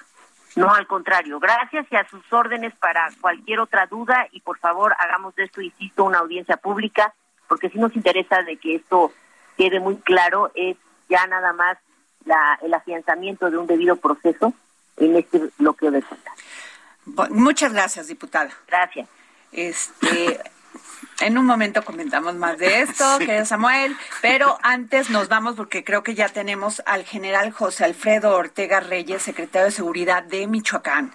No, 0.55 0.73
al 0.73 0.87
contrario, 0.87 1.39
gracias 1.39 1.85
y 1.89 1.95
a 1.95 2.07
sus 2.09 2.21
órdenes 2.31 2.73
para 2.75 3.09
cualquier 3.21 3.59
otra 3.59 3.85
duda 3.85 4.27
y 4.31 4.41
por 4.41 4.57
favor 4.59 4.93
hagamos 4.99 5.33
de 5.35 5.45
esto, 5.45 5.61
insisto, 5.61 6.03
una 6.03 6.19
audiencia 6.19 6.57
pública, 6.57 7.13
porque 7.47 7.69
si 7.69 7.79
nos 7.79 7.95
interesa 7.95 8.41
de 8.43 8.57
que 8.57 8.75
esto 8.75 9.13
quede 9.57 9.79
muy 9.79 9.97
claro, 9.97 10.51
es 10.55 10.77
ya 11.09 11.25
nada 11.27 11.53
más 11.53 11.77
la, 12.25 12.59
el 12.61 12.73
afianzamiento 12.73 13.49
de 13.49 13.57
un 13.57 13.67
debido 13.67 13.95
proceso 13.95 14.53
en 14.97 15.15
este 15.15 15.49
bloqueo 15.57 15.91
de 15.91 16.01
cuentas. 16.01 16.33
Muchas 17.31 17.73
gracias, 17.73 18.07
diputada. 18.07 18.51
Gracias. 18.67 19.07
Este, 19.51 20.39
en 21.21 21.37
un 21.37 21.45
momento 21.45 21.83
comentamos 21.83 22.35
más 22.35 22.57
de 22.57 22.81
esto, 22.81 23.19
querido 23.19 23.45
Samuel, 23.45 23.95
pero 24.21 24.57
antes 24.63 25.09
nos 25.09 25.27
vamos 25.27 25.55
porque 25.55 25.83
creo 25.83 26.03
que 26.03 26.15
ya 26.15 26.29
tenemos 26.29 26.81
al 26.85 27.05
general 27.05 27.51
José 27.51 27.85
Alfredo 27.85 28.35
Ortega 28.35 28.79
Reyes, 28.79 29.21
secretario 29.21 29.65
de 29.65 29.71
Seguridad 29.71 30.23
de 30.23 30.47
Michoacán, 30.47 31.13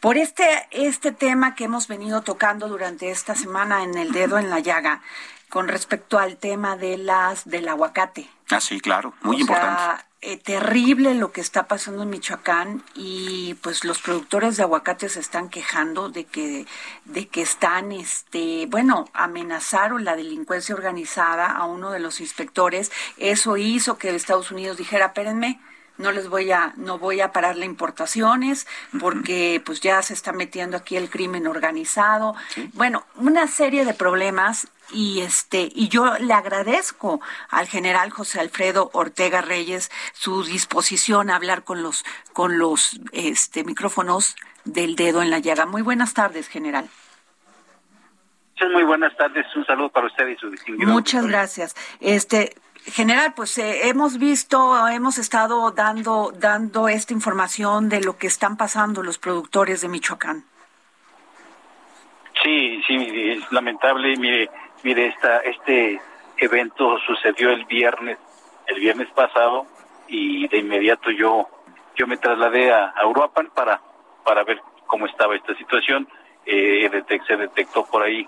por 0.00 0.16
este, 0.16 0.46
este 0.70 1.12
tema 1.12 1.54
que 1.54 1.64
hemos 1.64 1.88
venido 1.88 2.22
tocando 2.22 2.68
durante 2.68 3.10
esta 3.10 3.34
semana 3.34 3.82
en 3.82 3.98
el 3.98 4.12
dedo 4.12 4.38
en 4.38 4.50
la 4.50 4.60
llaga 4.60 5.02
con 5.48 5.68
respecto 5.68 6.18
al 6.18 6.36
tema 6.36 6.76
de 6.76 6.98
las 6.98 7.48
del 7.48 7.68
aguacate. 7.68 8.28
Ah, 8.50 8.60
sí, 8.60 8.80
claro, 8.80 9.14
muy 9.22 9.40
importante. 9.40 10.04
Eh, 10.20 10.36
terrible 10.36 11.14
lo 11.14 11.30
que 11.30 11.40
está 11.40 11.68
pasando 11.68 12.02
en 12.02 12.10
Michoacán 12.10 12.82
y 12.96 13.54
pues 13.62 13.84
los 13.84 14.00
productores 14.00 14.56
de 14.56 14.64
aguacate 14.64 15.08
se 15.08 15.20
están 15.20 15.48
quejando 15.48 16.08
de 16.08 16.24
que 16.24 16.66
de 17.04 17.28
que 17.28 17.40
están 17.40 17.92
este 17.92 18.66
bueno 18.66 19.08
amenazaron 19.12 20.04
la 20.04 20.16
delincuencia 20.16 20.74
organizada 20.74 21.46
a 21.46 21.66
uno 21.66 21.92
de 21.92 22.00
los 22.00 22.20
inspectores 22.20 22.90
eso 23.16 23.56
hizo 23.56 23.96
que 23.96 24.12
Estados 24.12 24.50
Unidos 24.50 24.76
dijera 24.76 25.06
espérenme 25.06 25.60
no 25.98 26.10
les 26.10 26.28
voy 26.28 26.50
a 26.50 26.72
no 26.74 26.98
voy 26.98 27.20
a 27.20 27.30
parar 27.30 27.56
las 27.56 27.66
importaciones 27.66 28.66
porque 28.98 29.62
pues 29.64 29.80
ya 29.80 30.02
se 30.02 30.14
está 30.14 30.32
metiendo 30.32 30.76
aquí 30.76 30.96
el 30.96 31.10
crimen 31.10 31.46
organizado 31.46 32.34
bueno 32.72 33.04
una 33.14 33.46
serie 33.46 33.84
de 33.84 33.94
problemas 33.94 34.66
y 34.92 35.20
este 35.20 35.68
y 35.74 35.88
yo 35.88 36.14
le 36.18 36.32
agradezco 36.32 37.20
al 37.50 37.66
general 37.66 38.10
José 38.10 38.40
Alfredo 38.40 38.90
Ortega 38.92 39.40
Reyes 39.40 39.90
su 40.12 40.44
disposición 40.44 41.30
a 41.30 41.36
hablar 41.36 41.64
con 41.64 41.82
los 41.82 42.04
con 42.32 42.58
los 42.58 43.00
este 43.12 43.64
micrófonos 43.64 44.36
del 44.64 44.96
dedo 44.96 45.22
en 45.22 45.30
la 45.30 45.38
llaga. 45.38 45.66
Muy 45.66 45.82
buenas 45.82 46.14
tardes, 46.14 46.48
general. 46.48 46.88
Muy 48.72 48.82
buenas 48.82 49.16
tardes, 49.16 49.46
un 49.54 49.64
saludo 49.64 49.88
para 49.88 50.08
usted 50.08 50.26
y 50.26 50.36
su 50.36 50.50
distinguido. 50.50 50.90
Muchas 50.90 51.26
gracias. 51.26 51.76
Este 52.00 52.54
general, 52.86 53.32
pues 53.36 53.56
eh, 53.58 53.88
hemos 53.88 54.18
visto, 54.18 54.88
hemos 54.88 55.18
estado 55.18 55.70
dando 55.70 56.32
dando 56.36 56.88
esta 56.88 57.12
información 57.12 57.88
de 57.88 58.00
lo 58.00 58.16
que 58.18 58.26
están 58.26 58.56
pasando 58.56 59.02
los 59.02 59.18
productores 59.18 59.80
de 59.80 59.88
Michoacán. 59.88 60.44
Sí, 62.42 62.82
sí, 62.86 62.96
es 63.30 63.52
lamentable. 63.52 64.16
Mire, 64.16 64.50
Mire, 64.82 65.06
esta, 65.08 65.38
este 65.38 66.00
evento 66.36 66.98
sucedió 67.06 67.50
el 67.50 67.64
viernes, 67.64 68.18
el 68.66 68.80
viernes 68.80 69.08
pasado, 69.10 69.66
y 70.06 70.48
de 70.48 70.58
inmediato 70.58 71.10
yo, 71.10 71.48
yo 71.96 72.06
me 72.06 72.16
trasladé 72.16 72.72
a, 72.72 72.94
Uruapan 73.06 73.50
para, 73.54 73.80
para 74.24 74.44
ver 74.44 74.60
cómo 74.86 75.06
estaba 75.06 75.36
esta 75.36 75.54
situación. 75.56 76.08
Eh, 76.46 76.90
se 77.26 77.36
detectó 77.36 77.84
por 77.86 78.02
ahí 78.02 78.26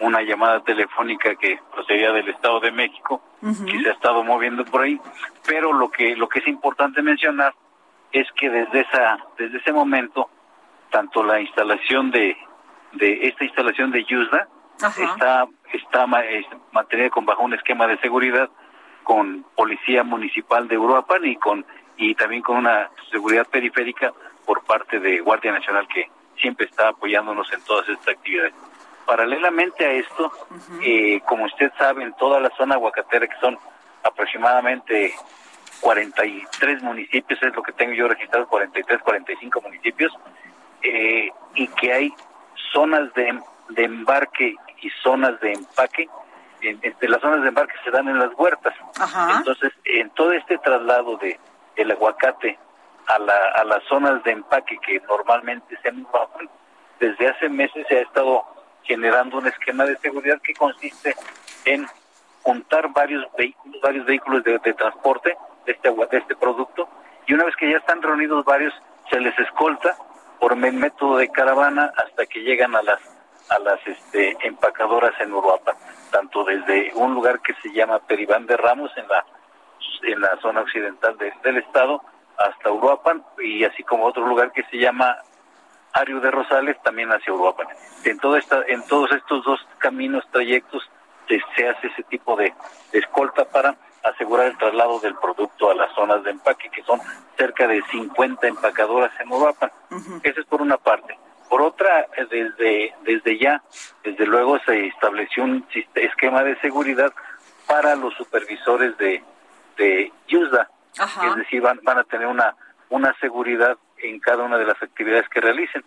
una 0.00 0.20
llamada 0.22 0.60
telefónica 0.60 1.34
que 1.36 1.58
procedía 1.72 2.12
del 2.12 2.28
Estado 2.28 2.60
de 2.60 2.72
México, 2.72 3.22
que 3.40 3.80
se 3.80 3.88
ha 3.88 3.92
estado 3.92 4.24
moviendo 4.24 4.64
por 4.64 4.82
ahí, 4.82 5.00
pero 5.46 5.72
lo 5.72 5.90
que, 5.90 6.16
lo 6.16 6.28
que 6.28 6.40
es 6.40 6.48
importante 6.48 7.02
mencionar 7.02 7.54
es 8.10 8.26
que 8.32 8.50
desde 8.50 8.80
esa, 8.80 9.18
desde 9.38 9.58
ese 9.58 9.72
momento, 9.72 10.28
tanto 10.90 11.22
la 11.22 11.40
instalación 11.40 12.10
de, 12.10 12.36
de 12.92 13.28
esta 13.28 13.44
instalación 13.44 13.90
de 13.90 14.04
Yusda, 14.04 14.48
está 14.76 15.46
está 15.92 16.06
mantenida 16.72 17.10
con 17.10 17.26
bajo 17.26 17.42
un 17.42 17.52
esquema 17.52 17.86
de 17.86 17.98
seguridad 17.98 18.48
con 19.02 19.44
policía 19.54 20.02
municipal 20.02 20.66
de 20.66 20.78
Uruapan 20.78 21.26
y 21.26 21.36
con 21.36 21.66
y 21.98 22.14
también 22.14 22.40
con 22.40 22.56
una 22.56 22.88
seguridad 23.10 23.46
periférica 23.46 24.10
por 24.46 24.64
parte 24.64 24.98
de 24.98 25.20
Guardia 25.20 25.52
Nacional 25.52 25.86
que 25.86 26.08
siempre 26.40 26.64
está 26.66 26.88
apoyándonos 26.88 27.52
en 27.52 27.60
todas 27.64 27.86
estas 27.90 28.16
actividades. 28.16 28.54
Paralelamente 29.04 29.84
a 29.84 29.92
esto, 29.92 30.32
eh, 30.82 31.20
como 31.26 31.44
usted 31.44 31.70
sabe, 31.76 32.02
en 32.04 32.14
toda 32.14 32.40
la 32.40 32.48
zona 32.56 32.76
aguacatera, 32.76 33.26
que 33.26 33.36
son 33.40 33.58
aproximadamente 34.02 35.12
43 35.80 36.82
municipios, 36.82 37.42
es 37.42 37.54
lo 37.54 37.62
que 37.62 37.72
tengo 37.72 37.92
yo 37.92 38.08
registrado, 38.08 38.46
43, 38.46 39.02
45 39.02 39.60
municipios, 39.60 40.12
eh, 40.82 41.28
y 41.54 41.66
que 41.68 41.92
hay 41.92 42.14
zonas 42.72 43.12
de, 43.12 43.38
de 43.68 43.84
embarque 43.84 44.56
y 44.82 44.90
zonas 45.02 45.40
de 45.40 45.52
empaque. 45.52 46.08
Entre 46.60 47.08
las 47.08 47.20
zonas 47.20 47.42
de 47.42 47.48
embarque 47.48 47.74
se 47.84 47.90
dan 47.90 48.08
en 48.08 48.18
las 48.18 48.30
huertas. 48.36 48.74
Entonces, 49.38 49.72
en 49.84 50.10
todo 50.10 50.32
este 50.32 50.58
traslado 50.58 51.16
de 51.16 51.38
el 51.74 51.90
aguacate 51.90 52.58
a, 53.06 53.18
la, 53.18 53.34
a 53.56 53.64
las 53.64 53.82
zonas 53.84 54.22
de 54.22 54.32
empaque 54.32 54.78
que 54.86 55.00
normalmente 55.08 55.76
se 55.82 55.88
empacan, 55.88 56.48
desde 57.00 57.28
hace 57.28 57.48
meses 57.48 57.84
se 57.88 57.98
ha 57.98 58.02
estado 58.02 58.44
generando 58.84 59.38
un 59.38 59.46
esquema 59.46 59.84
de 59.84 59.96
seguridad 59.98 60.40
que 60.42 60.54
consiste 60.54 61.16
en 61.64 61.86
juntar 62.42 62.92
varios 62.92 63.26
vehículos, 63.36 63.80
varios 63.80 64.06
vehículos 64.06 64.44
de, 64.44 64.58
transporte 64.58 65.36
de 65.64 65.72
este, 65.72 65.90
de 65.90 66.18
este 66.18 66.36
producto 66.36 66.88
y 67.26 67.34
una 67.34 67.44
vez 67.44 67.54
que 67.56 67.70
ya 67.70 67.78
están 67.78 68.02
reunidos 68.02 68.44
varios, 68.44 68.74
se 69.10 69.20
les 69.20 69.36
escolta 69.38 69.96
por 70.40 70.56
método 70.56 71.18
de 71.18 71.28
caravana 71.28 71.92
hasta 71.96 72.26
que 72.26 72.40
llegan 72.40 72.74
a 72.74 72.82
las 72.82 72.98
a 73.48 73.58
las 73.58 73.86
este, 73.86 74.36
empacadoras 74.46 75.12
en 75.20 75.32
Uruapan, 75.32 75.76
tanto 76.10 76.44
desde 76.44 76.92
un 76.94 77.14
lugar 77.14 77.40
que 77.40 77.54
se 77.62 77.72
llama 77.72 77.98
Peribán 78.00 78.46
de 78.46 78.56
Ramos 78.56 78.90
en 78.96 79.08
la 79.08 79.24
en 80.04 80.20
la 80.20 80.36
zona 80.40 80.60
occidental 80.60 81.16
del 81.16 81.56
estado 81.58 82.02
hasta 82.38 82.70
Uruapan 82.70 83.24
y 83.38 83.64
así 83.64 83.82
como 83.82 84.06
otro 84.06 84.26
lugar 84.26 84.52
que 84.52 84.64
se 84.64 84.78
llama 84.78 85.16
Ario 85.92 86.20
de 86.20 86.30
Rosales 86.30 86.76
también 86.82 87.10
hacia 87.10 87.32
Uruapan. 87.32 87.68
En 88.04 88.18
todo 88.18 88.36
esta, 88.36 88.62
en 88.66 88.84
todos 88.86 89.12
estos 89.12 89.44
dos 89.44 89.60
caminos, 89.78 90.24
trayectos 90.30 90.82
se, 91.28 91.68
hace 91.68 91.86
ese 91.86 92.02
tipo 92.04 92.36
de, 92.36 92.52
escolta 92.92 93.44
para 93.44 93.76
asegurar 94.02 94.46
el 94.46 94.58
traslado 94.58 94.98
del 95.00 95.14
producto 95.16 95.70
a 95.70 95.74
las 95.74 95.94
zonas 95.94 96.24
de 96.24 96.30
empaque, 96.30 96.68
que 96.70 96.82
son 96.82 97.00
cerca 97.36 97.66
de 97.68 97.82
50 97.90 98.46
empacadoras 98.48 99.12
en 99.20 99.30
Uruapan. 99.30 99.70
Eso 100.22 100.40
es 100.40 100.46
por 100.46 100.60
una 100.60 100.76
parte. 100.76 101.16
Por 101.52 101.60
otra, 101.60 102.06
desde, 102.30 102.94
desde 103.02 103.36
ya, 103.36 103.62
desde 104.02 104.26
luego 104.26 104.58
se 104.60 104.86
estableció 104.86 105.44
un 105.44 105.66
esquema 105.94 106.42
de 106.42 106.58
seguridad 106.60 107.12
para 107.66 107.94
los 107.94 108.14
supervisores 108.14 108.96
de, 108.96 109.22
de 109.76 110.10
USDA. 110.32 110.70
Es 111.28 111.36
decir, 111.36 111.60
van, 111.60 111.78
van 111.82 111.98
a 111.98 112.04
tener 112.04 112.26
una, 112.26 112.56
una 112.88 113.14
seguridad 113.20 113.76
en 113.98 114.18
cada 114.18 114.44
una 114.44 114.56
de 114.56 114.64
las 114.64 114.82
actividades 114.82 115.28
que 115.28 115.42
realicen, 115.42 115.84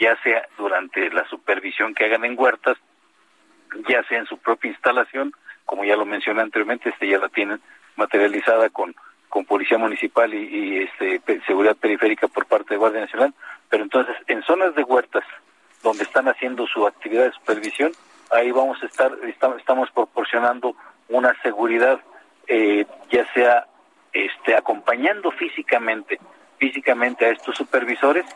ya 0.00 0.16
sea 0.22 0.48
durante 0.56 1.10
la 1.10 1.28
supervisión 1.28 1.94
que 1.94 2.06
hagan 2.06 2.24
en 2.24 2.38
huertas, 2.38 2.78
ya 3.86 4.02
sea 4.04 4.18
en 4.18 4.24
su 4.24 4.38
propia 4.38 4.70
instalación, 4.70 5.34
como 5.66 5.84
ya 5.84 5.94
lo 5.94 6.06
mencioné 6.06 6.40
anteriormente, 6.40 6.88
este 6.88 7.06
ya 7.06 7.18
la 7.18 7.28
tienen 7.28 7.60
materializada 7.96 8.70
con, 8.70 8.94
con 9.28 9.44
policía 9.44 9.76
municipal 9.76 10.32
y, 10.32 10.78
este, 10.84 11.20
seguridad 11.46 11.76
periférica 11.76 12.28
por 12.28 12.46
parte 12.46 12.72
de 12.72 12.78
Guardia 12.78 13.02
Nacional, 13.02 13.34
pero 13.72 13.84
entonces 13.84 14.14
en 14.26 14.42
zonas 14.42 14.74
de 14.74 14.82
huertas 14.82 15.24
donde 15.82 16.02
están 16.02 16.28
haciendo 16.28 16.66
su 16.66 16.86
actividad 16.86 17.24
de 17.24 17.32
supervisión, 17.32 17.90
ahí 18.30 18.50
vamos 18.50 18.76
a 18.82 18.86
estar, 18.86 19.10
estamos 19.56 19.90
proporcionando 19.92 20.76
una 21.08 21.34
seguridad, 21.40 21.98
eh, 22.48 22.84
ya 23.10 23.26
sea 23.32 23.66
este, 24.12 24.54
acompañando 24.54 25.30
físicamente, 25.30 26.20
físicamente 26.58 27.24
a 27.24 27.30
estos 27.30 27.56
supervisores 27.56 28.26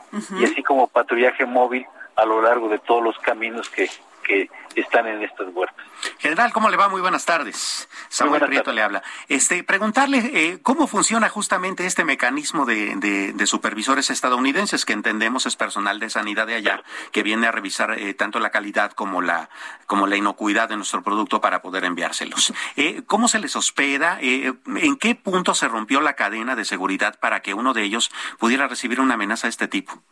y 0.41 0.45
así 0.45 0.63
como 0.63 0.89
patrullaje 0.89 1.45
móvil 1.45 1.87
a 2.17 2.25
lo 2.25 2.41
largo 2.41 2.71
de 2.71 2.79
todos 2.79 3.05
los 3.05 3.19
caminos 3.19 3.69
que, 3.69 3.91
que 4.27 4.51
están 4.75 5.07
en 5.07 5.23
estas 5.23 5.49
huertas. 5.53 5.85
General, 6.19 6.53
¿cómo 6.53 6.69
le 6.69 6.77
va? 6.77 6.89
Muy 6.89 7.01
buenas 7.01 7.25
tardes. 7.25 7.89
Samuel 8.09 8.43
Prieto 8.45 8.73
le 8.73 8.83
habla. 8.83 9.03
Este, 9.29 9.65
preguntarle 9.65 10.19
eh, 10.35 10.59
cómo 10.63 10.87
funciona 10.87 11.29
justamente 11.29 11.87
este 11.87 12.05
mecanismo 12.05 12.67
de, 12.67 12.95
de, 13.35 13.47
supervisores 13.47 14.11
estadounidenses 14.11 14.85
que 14.85 14.93
entendemos 14.93 15.47
es 15.47 15.57
personal 15.57 16.01
de 16.01 16.11
sanidad 16.11 16.47
de 16.47 16.57
allá 16.57 16.83
que 17.13 17.23
viene 17.23 17.47
a 17.47 17.53
revisar 17.53 17.99
eh, 17.99 18.13
tanto 18.15 18.41
la 18.41 18.51
calidad 18.51 18.93
como 18.93 19.23
la 19.23 19.49
como 19.87 20.07
la 20.09 20.17
inocuidad 20.17 20.69
de 20.69 20.77
nuestro 20.77 21.03
producto 21.03 21.41
para 21.41 21.63
poder 21.63 21.85
enviárselos. 21.85 22.53
Eh, 22.77 23.03
¿Cómo 23.07 23.29
se 23.29 23.39
les 23.39 23.55
hospeda? 23.55 24.19
¿En 24.21 24.97
qué 24.97 25.15
punto 25.15 25.55
se 25.55 25.69
rompió 25.69 26.01
la 26.01 26.15
cadena 26.15 26.57
de 26.57 26.65
seguridad 26.65 27.19
para 27.21 27.41
que 27.41 27.55
uno 27.55 27.73
de 27.73 27.85
ellos 27.85 28.11
pudiera 28.39 28.67
recibir 28.67 29.01
una 29.01 29.15
amenaza 29.15 29.47
de 29.47 29.51
este 29.51 29.69
tipo? 29.69 30.03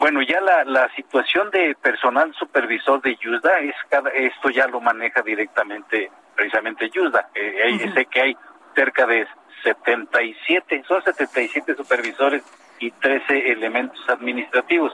Bueno, 0.00 0.22
ya 0.22 0.40
la, 0.40 0.64
la 0.64 0.88
situación 0.96 1.50
de 1.50 1.74
personal 1.74 2.32
supervisor 2.32 3.02
de 3.02 3.16
Yusda, 3.16 3.58
es 3.58 3.74
cada, 3.90 4.08
esto 4.08 4.48
ya 4.48 4.66
lo 4.66 4.80
maneja 4.80 5.20
directamente 5.20 6.10
precisamente 6.34 6.88
Yusda. 6.88 7.28
Eh, 7.34 7.92
Sé 7.92 8.06
que 8.06 8.22
hay 8.22 8.36
cerca 8.74 9.06
de 9.06 9.26
77, 9.62 10.84
son 10.88 11.02
77 11.02 11.74
supervisores 11.74 12.42
y 12.78 12.90
13 12.92 13.52
elementos 13.52 14.00
administrativos. 14.08 14.90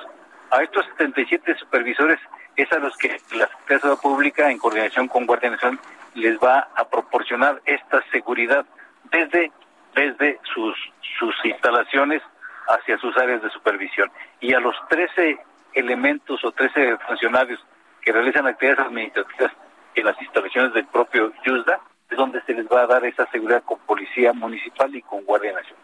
A 0.51 0.65
estos 0.65 0.85
77 0.99 1.55
supervisores 1.55 2.19
es 2.57 2.71
a 2.73 2.81
los 2.81 2.97
que 2.97 3.17
la 3.37 3.47
Secretaría 3.61 3.97
Pública, 4.03 4.51
en 4.51 4.59
coordinación 4.59 5.07
con 5.07 5.25
Guardia 5.25 5.51
Nacional, 5.51 5.79
les 6.15 6.37
va 6.39 6.67
a 6.75 6.89
proporcionar 6.89 7.63
esta 7.65 8.03
seguridad 8.11 8.67
desde, 9.13 9.53
desde 9.95 10.41
sus, 10.53 10.77
sus 11.17 11.33
instalaciones 11.45 12.23
hacia 12.69 12.99
sus 12.99 13.17
áreas 13.17 13.43
de 13.43 13.51
supervisión. 13.51 14.11
Y 14.41 14.55
a 14.55 14.61
los 14.61 14.75
13 14.89 15.39
elementos 15.75 16.45
o 16.45 16.53
13 16.53 16.99
funcionarios 17.07 17.65
que 18.03 18.13
realizan 18.13 18.47
actividades 18.47 18.87
administrativas 18.87 19.53
en 19.95 20.05
las 20.05 20.21
instalaciones 20.21 20.75
del 20.75 20.87
propio 20.87 21.33
YUSDA, 21.45 21.81
es 22.11 22.17
donde 22.17 22.41
se 22.43 22.55
les 22.55 22.67
va 22.67 22.83
a 22.83 22.87
dar 22.87 23.05
esa 23.05 23.27
seguridad 23.31 23.63
con 23.65 23.79
policía 23.81 24.33
municipal 24.33 24.95
y 24.95 25.03
con 25.03 25.25
Guardia 25.25 25.53
Nacional. 25.53 25.83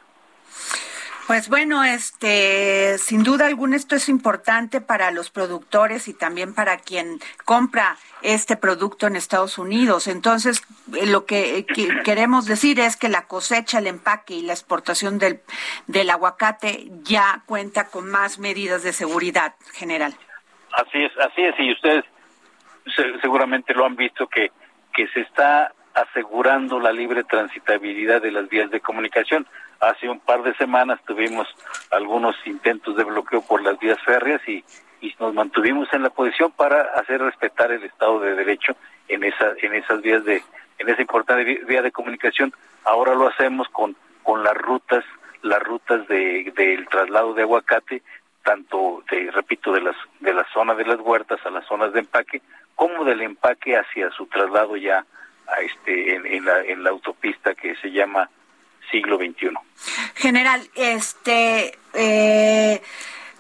Pues 1.27 1.49
bueno, 1.49 1.85
este, 1.85 2.99
sin 2.99 3.23
duda 3.23 3.47
alguna 3.47 3.77
esto 3.77 3.95
es 3.95 4.09
importante 4.09 4.81
para 4.81 5.13
los 5.13 5.31
productores 5.31 6.09
y 6.09 6.15
también 6.15 6.53
para 6.55 6.79
quien 6.79 7.21
compra 7.45 7.97
este 8.23 8.57
producto 8.57 9.07
en 9.07 9.15
Estados 9.15 9.57
Unidos. 9.57 10.09
Entonces, 10.09 10.63
eh, 10.97 11.07
lo 11.07 11.25
que, 11.25 11.65
queremos 12.05 12.47
decir 12.47 12.81
es 12.81 12.97
que 12.97 13.09
la 13.09 13.27
cosecha, 13.29 13.79
el 13.79 13.87
empaque 13.87 14.35
y 14.35 14.43
la 14.43 14.53
exportación 14.53 15.19
del, 15.19 15.41
del 15.87 16.11
aguacate 16.11 16.89
ya 17.03 17.43
cuenta 17.47 17.89
con 17.89 18.11
más 18.11 18.39
medidas 18.39 18.83
de 18.83 18.93
seguridad 18.93 19.55
general. 19.75 20.15
Así 20.73 21.05
es, 21.05 21.13
así 21.19 21.43
es, 21.43 21.55
y 21.59 21.73
ustedes 21.73 22.05
seguramente 23.21 23.75
lo 23.75 23.87
han 23.87 23.95
visto 23.95 24.27
que, 24.27 24.51
que 24.93 25.07
se 25.09 25.21
está 25.21 25.73
asegurando 25.95 26.81
la 26.81 26.93
libre 26.93 27.23
transitabilidad 27.25 28.23
de 28.23 28.33
las 28.33 28.49
vías 28.49 28.71
de 28.71 28.81
comunicación. 28.81 29.47
Hace 29.83 30.09
un 30.09 30.21
par 30.21 30.45
de 30.45 30.55
semanas 30.55 31.01
tuvimos 31.09 31.49
algunos 31.91 32.37
intentos 32.47 32.97
de 32.97 33.03
bloqueo 33.03 33.43
por 33.43 33.61
las 33.65 33.77
vías 33.81 33.99
férreas 34.05 34.41
y, 34.49 34.65
nos 35.19 35.35
mantuvimos 35.35 35.93
en 35.93 36.05
la 36.05 36.11
posición 36.11 36.53
para 36.53 36.83
hacer 36.95 37.21
respetar 37.21 37.73
el 37.73 37.83
Estado 37.83 38.21
de 38.21 38.37
Derecho 38.37 38.77
en 39.09 39.25
esa 39.25 39.53
en 39.61 39.75
esas 39.75 40.01
vías 40.01 40.25
de 40.25 40.41
en 40.79 40.89
esa 40.89 41.03
importante 41.03 41.65
vía 41.65 41.83
de 41.83 41.91
comunicación. 41.91 42.53
Ahora 42.85 43.15
lo 43.15 43.27
hacemos 43.27 43.69
con 43.71 43.97
con 44.23 44.45
las 44.45 44.55
rutas 44.55 45.05
las 45.43 45.61
rutas 45.61 46.07
de 46.07 46.53
del 46.55 46.89
traslado 46.89 47.35
de 47.35 47.43
aguacate 47.43 48.03
tanto 48.45 49.03
de 49.11 49.33
repito 49.33 49.73
de 49.73 49.81
las 49.81 49.97
de 50.21 50.33
la 50.33 50.47
zona 50.55 50.75
de 50.75 50.87
las 50.87 51.01
huertas 51.01 51.41
a 51.45 51.51
las 51.51 51.67
zonas 51.67 51.93
de 51.93 52.01
empaque 52.01 52.41
como 52.77 53.05
del 53.05 53.23
empaque 53.23 53.77
hacia 53.77 54.11
su 54.13 54.27
traslado 54.27 54.77
ya 54.77 55.05
a 55.49 55.61
este 55.61 56.15
en, 56.15 56.45
la, 56.45 56.61
en 56.61 56.85
la 56.85 56.91
autopista 56.91 57.55
que 57.55 57.75
se 57.77 57.91
llama 57.91 58.31
siglo 58.93 59.17
XXI. 59.17 59.51
General, 60.15 60.61
este 60.77 61.77
eh, 61.95 62.81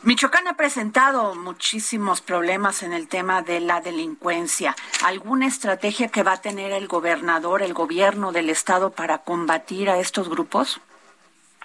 Michoacán 0.03 0.49
ha 0.49 0.55
presentado 0.55 1.37
muchísimos 1.37 2.21
problemas 2.21 2.83
en 2.83 2.93
el 2.93 3.07
tema 3.07 3.43
de 3.43 3.61
la 3.61 3.81
delincuencia. 3.81 4.75
¿Alguna 5.05 5.47
estrategia 5.47 6.09
que 6.09 6.25
va 6.25 6.33
a 6.33 6.41
tener 6.41 6.73
el 6.73 6.88
gobernador, 6.88 7.62
el 7.62 7.73
gobierno 7.73 8.33
del 8.33 8.51
estado 8.51 8.91
para 8.91 9.19
combatir 9.19 9.88
a 9.88 9.99
estos 9.99 10.29
grupos? 10.29 10.81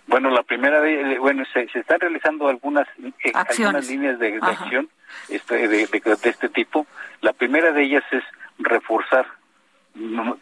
Bueno, 0.05 0.29
la 0.29 0.43
primera 0.43 0.79
de, 0.81 1.17
bueno, 1.17 1.43
se, 1.51 1.67
se 1.69 1.79
están 1.79 1.99
realizando 1.99 2.47
algunas, 2.47 2.87
eh, 2.99 3.31
algunas 3.33 3.89
líneas 3.89 4.19
de, 4.19 4.39
acción 4.39 4.87
este, 5.29 5.67
de, 5.67 5.87
de, 5.87 6.29
este 6.29 6.49
tipo. 6.49 6.85
La 7.21 7.33
primera 7.33 7.71
de 7.71 7.83
ellas 7.83 8.03
es 8.11 8.23
reforzar, 8.59 9.25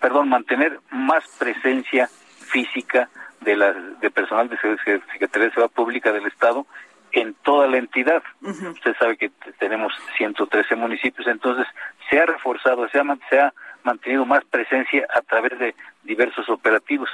perdón, 0.02 0.28
mantener 0.28 0.82
más 0.92 1.24
presencia 1.40 2.10
física 2.42 3.10
de, 3.46 3.56
la, 3.56 3.72
de 3.74 4.12
personal 4.12 4.50
de 4.50 4.58
Secretaría 4.58 5.48
de 5.48 5.52
Seguridad 5.52 5.72
Pública 5.72 6.12
del 6.12 6.26
Estado 6.26 6.66
en 7.12 7.34
toda 7.36 7.68
la 7.68 7.78
entidad. 7.78 8.22
Usted 8.42 8.96
sabe 9.00 9.16
que 9.18 9.32
tenemos 9.60 9.94
113 10.18 10.76
municipios, 10.76 11.28
entonces 11.28 11.66
se 12.10 12.20
ha 12.20 12.26
reforzado, 12.26 12.90
se 12.90 13.00
ha, 13.00 13.04
se 13.30 13.40
ha 13.40 13.54
mantenido 13.84 14.26
más 14.26 14.44
presencia 14.46 15.08
a 15.14 15.22
través 15.22 15.58
de 15.58 15.76
diversos 16.04 16.50
operativos. 16.50 17.10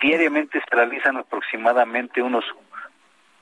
Diariamente 0.00 0.60
se 0.60 0.74
realizan 0.74 1.18
aproximadamente 1.18 2.22
unos 2.22 2.44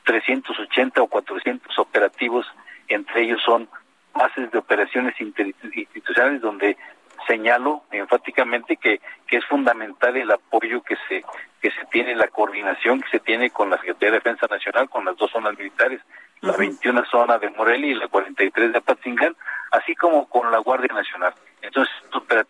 380 0.04 1.02
o 1.02 1.06
400 1.06 1.78
operativos, 1.78 2.46
entre 2.88 3.22
ellos 3.22 3.40
son 3.44 3.68
bases 4.12 4.50
de 4.50 4.58
operaciones 4.58 5.14
institucionales 5.20 6.40
donde 6.40 6.76
señalo 7.26 7.82
enfáticamente 7.90 8.76
que, 8.76 9.00
que 9.26 9.36
es 9.38 9.44
fundamental 9.46 10.16
el 10.16 10.30
apoyo 10.30 10.82
que 10.82 10.96
se 11.08 11.22
que 11.60 11.70
se 11.70 11.86
tiene, 11.86 12.14
la 12.14 12.28
coordinación 12.28 13.00
que 13.00 13.08
se 13.08 13.20
tiene 13.20 13.48
con 13.48 13.70
la 13.70 13.78
Secretaría 13.78 14.10
de 14.10 14.16
Defensa 14.18 14.46
Nacional, 14.50 14.90
con 14.90 15.06
las 15.06 15.16
dos 15.16 15.30
zonas 15.30 15.56
militares, 15.56 15.98
la 16.42 16.54
21 16.54 17.06
zona 17.06 17.38
de 17.38 17.48
Morelia 17.48 17.90
y 17.90 17.94
la 17.94 18.08
43 18.08 18.70
de 18.70 18.78
Apatzingán, 18.78 19.34
así 19.70 19.94
como 19.94 20.28
con 20.28 20.50
la 20.50 20.58
Guardia 20.58 20.92
Nacional. 20.92 21.32
Entonces, 21.62 21.94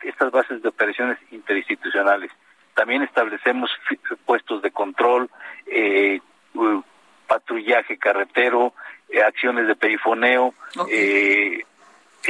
estas 0.03 0.33
bases 0.33 0.61
de 0.63 0.69
operaciones 0.69 1.19
interinstitucionales. 1.31 2.33
También 2.75 3.03
establecemos 3.03 3.71
puestos 4.27 4.63
de 4.63 4.73
control, 4.73 5.31
eh, 5.67 6.21
patrullaje 7.29 7.97
carretero, 7.99 8.73
eh, 9.09 9.23
acciones 9.23 9.69
de 9.69 9.77
perifoneo, 9.77 10.55
eh, 10.91 11.61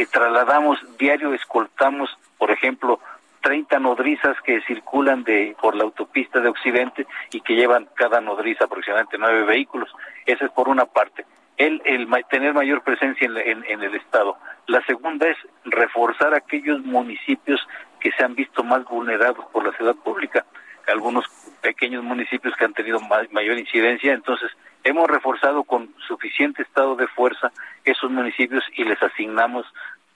trasladamos 0.07 0.78
diario, 0.98 1.35
escoltamos 1.35 2.16
por 2.44 2.50
ejemplo, 2.50 3.00
30 3.40 3.78
nodrizas 3.78 4.37
que 4.42 4.61
circulan 4.66 5.24
de 5.24 5.57
por 5.61 5.74
la 5.74 5.85
autopista 5.85 6.40
de 6.40 6.48
Occidente 6.48 7.07
y 7.30 7.40
que 7.40 7.54
llevan 7.54 7.88
cada 7.94 8.20
nodriza 8.20 8.64
aproximadamente 8.64 9.16
nueve 9.18 9.44
vehículos. 9.44 9.90
Esa 10.26 10.44
es 10.44 10.50
por 10.50 10.68
una 10.68 10.85
parte. 10.85 11.24
El, 11.57 11.80
el 11.87 12.07
tener 12.28 12.52
mayor 12.52 12.83
presencia 12.83 13.26
en, 13.26 13.64
en, 13.64 13.83
el 13.83 13.94
Estado. 13.94 14.37
La 14.66 14.85
segunda 14.85 15.26
es 15.26 15.38
reforzar 15.64 16.35
aquellos 16.35 16.80
municipios 16.80 17.66
que 17.98 18.12
se 18.12 18.24
han 18.24 18.35
visto 18.35 18.62
más 18.62 18.85
vulnerados 18.85 19.46
por 19.52 19.64
la 19.64 19.74
ciudad 19.76 19.94
pública. 19.94 20.44
Algunos 20.87 21.24
pequeños 21.62 22.04
municipios 22.04 22.54
que 22.57 22.64
han 22.66 22.74
tenido 22.74 23.00
mayor 23.30 23.59
incidencia. 23.59 24.12
Entonces, 24.12 24.50
hemos 24.85 25.11
reforzado 25.11 25.64
con 25.64 25.94
suficiente 26.07 26.62
estado 26.62 26.94
de 26.94 27.09
fuerza 27.09 27.51
esos 27.85 28.11
municipios 28.11 28.62
y 28.77 28.85
les 28.85 29.03
asignamos 29.03 29.66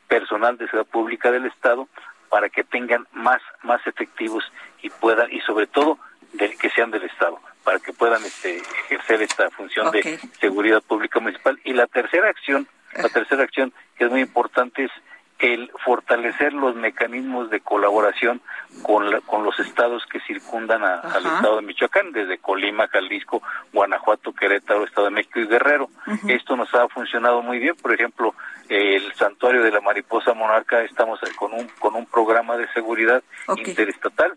personal 0.07 0.57
de 0.57 0.69
ciudad 0.69 0.87
pública 0.87 1.31
del 1.31 1.47
Estado 1.47 1.89
para 2.29 2.49
que 2.49 2.65
tengan 2.65 3.07
más, 3.13 3.41
más 3.63 3.85
efectivos 3.87 4.45
y 4.83 4.91
puedan, 4.91 5.33
y 5.33 5.41
sobre 5.41 5.67
todo, 5.67 5.99
de, 6.35 6.55
que 6.57 6.71
sean 6.71 6.91
del 6.91 7.05
Estado. 7.05 7.41
para 7.65 7.79
que 7.81 7.93
puedan 7.93 8.23
este, 8.25 8.59
ejercer 8.85 9.23
esta 9.23 9.51
función 9.51 9.91
de 9.91 10.19
seguridad 10.41 10.83
pública 10.83 11.21
municipal. 11.21 11.59
Y 11.65 11.75
la 11.75 11.87
tercera 11.87 12.29
acción, 12.29 12.67
la 12.95 13.09
tercera 13.11 13.43
acción 13.43 13.73
que 13.97 14.05
es 14.05 14.11
muy 14.11 14.21
importante 14.21 14.85
es 14.85 14.91
el 15.39 15.71
fortalecer 15.85 16.53
los 16.53 16.75
mecanismos 16.75 17.51
de 17.51 17.61
colaboración 17.61 18.41
con, 18.83 19.21
con 19.23 19.45
los 19.45 19.59
estados 19.61 20.05
que 20.07 20.21
circundan 20.21 20.83
al 20.83 21.27
estado 21.27 21.57
de 21.57 21.63
Michoacán, 21.63 22.13
desde 22.13 22.39
Colima, 22.39 22.89
Jalisco, 22.89 23.43
Guanajuato, 23.73 24.33
Querétaro, 24.33 24.85
Estado 24.85 25.07
de 25.07 25.15
México 25.15 25.41
y 25.41 25.47
Guerrero. 25.47 25.89
Esto 26.27 26.57
nos 26.57 26.75
ha 26.75 26.89
funcionado 26.89 27.43
muy 27.43 27.59
bien. 27.59 27.77
Por 27.77 27.95
ejemplo, 27.95 28.35
el 28.69 29.13
santuario 29.15 29.63
de 29.63 29.71
la 29.71 29.81
mariposa 29.81 30.35
monarca 30.35 30.83
estamos 30.83 31.21
con 31.37 31.53
un 31.53 31.69
con 31.79 31.95
un 31.95 32.07
programa 32.07 32.57
de 32.57 32.69
seguridad 32.73 33.23
interestatal 33.57 34.37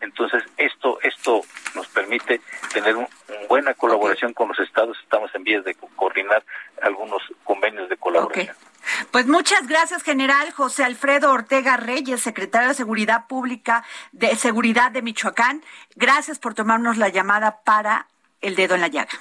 entonces, 0.00 0.42
esto 0.56 0.98
esto 1.02 1.42
nos 1.74 1.86
permite 1.88 2.40
tener 2.72 2.96
una 2.96 3.08
buena 3.48 3.74
colaboración 3.74 4.32
con 4.32 4.48
los 4.48 4.58
estados. 4.58 4.98
Estamos 5.02 5.34
en 5.34 5.44
vías 5.44 5.64
de 5.64 5.74
coordinar 5.74 6.42
algunos 6.82 7.22
convenios 7.44 7.88
de 7.88 7.96
colaboración. 7.96 8.56
Pues 9.10 9.26
muchas 9.26 9.66
gracias, 9.66 10.02
general 10.02 10.52
José 10.52 10.84
Alfredo 10.84 11.32
Ortega 11.32 11.76
Reyes, 11.76 12.20
secretario 12.20 12.68
de 12.68 12.74
Seguridad 12.74 13.26
Pública 13.26 13.84
de 14.12 14.36
Seguridad 14.36 14.90
de 14.90 15.02
Michoacán. 15.02 15.62
Gracias 15.96 16.38
por 16.38 16.54
tomarnos 16.54 16.96
la 16.96 17.08
llamada 17.08 17.62
para 17.64 18.06
el 18.40 18.54
dedo 18.54 18.74
en 18.74 18.80
la 18.82 18.88
llaga. 18.88 19.12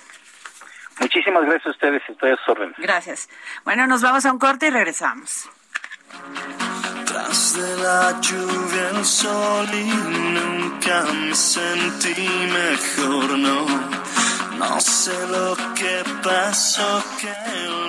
Muchísimas 1.00 1.44
gracias 1.44 1.68
a 1.68 1.70
ustedes, 1.70 2.02
estoy 2.10 2.32
a 2.32 2.36
sus 2.38 2.50
órdenes. 2.50 2.76
Gracias. 2.78 3.30
Bueno, 3.64 3.88
nos 3.88 4.02
vamos 4.02 4.26
a 4.26 4.32
un 4.32 4.40
corte 4.40 4.68
y 4.68 4.70
regresamos. 4.70 5.50
Tras 7.06 7.56
de 7.56 7.78
la 7.78 8.20
lluvia 8.20 8.90
el 8.96 9.06
sol 9.06 9.68
y 9.74 9.86
nunca 9.86 11.04
me 11.14 11.34
sentí 11.34 12.16
mejor, 12.18 13.38
no. 13.38 13.66
No 14.58 14.80
sé 14.82 15.14
lo 15.28 15.56
que 15.74 16.04
pasó 16.22 17.02
que. 17.22 17.89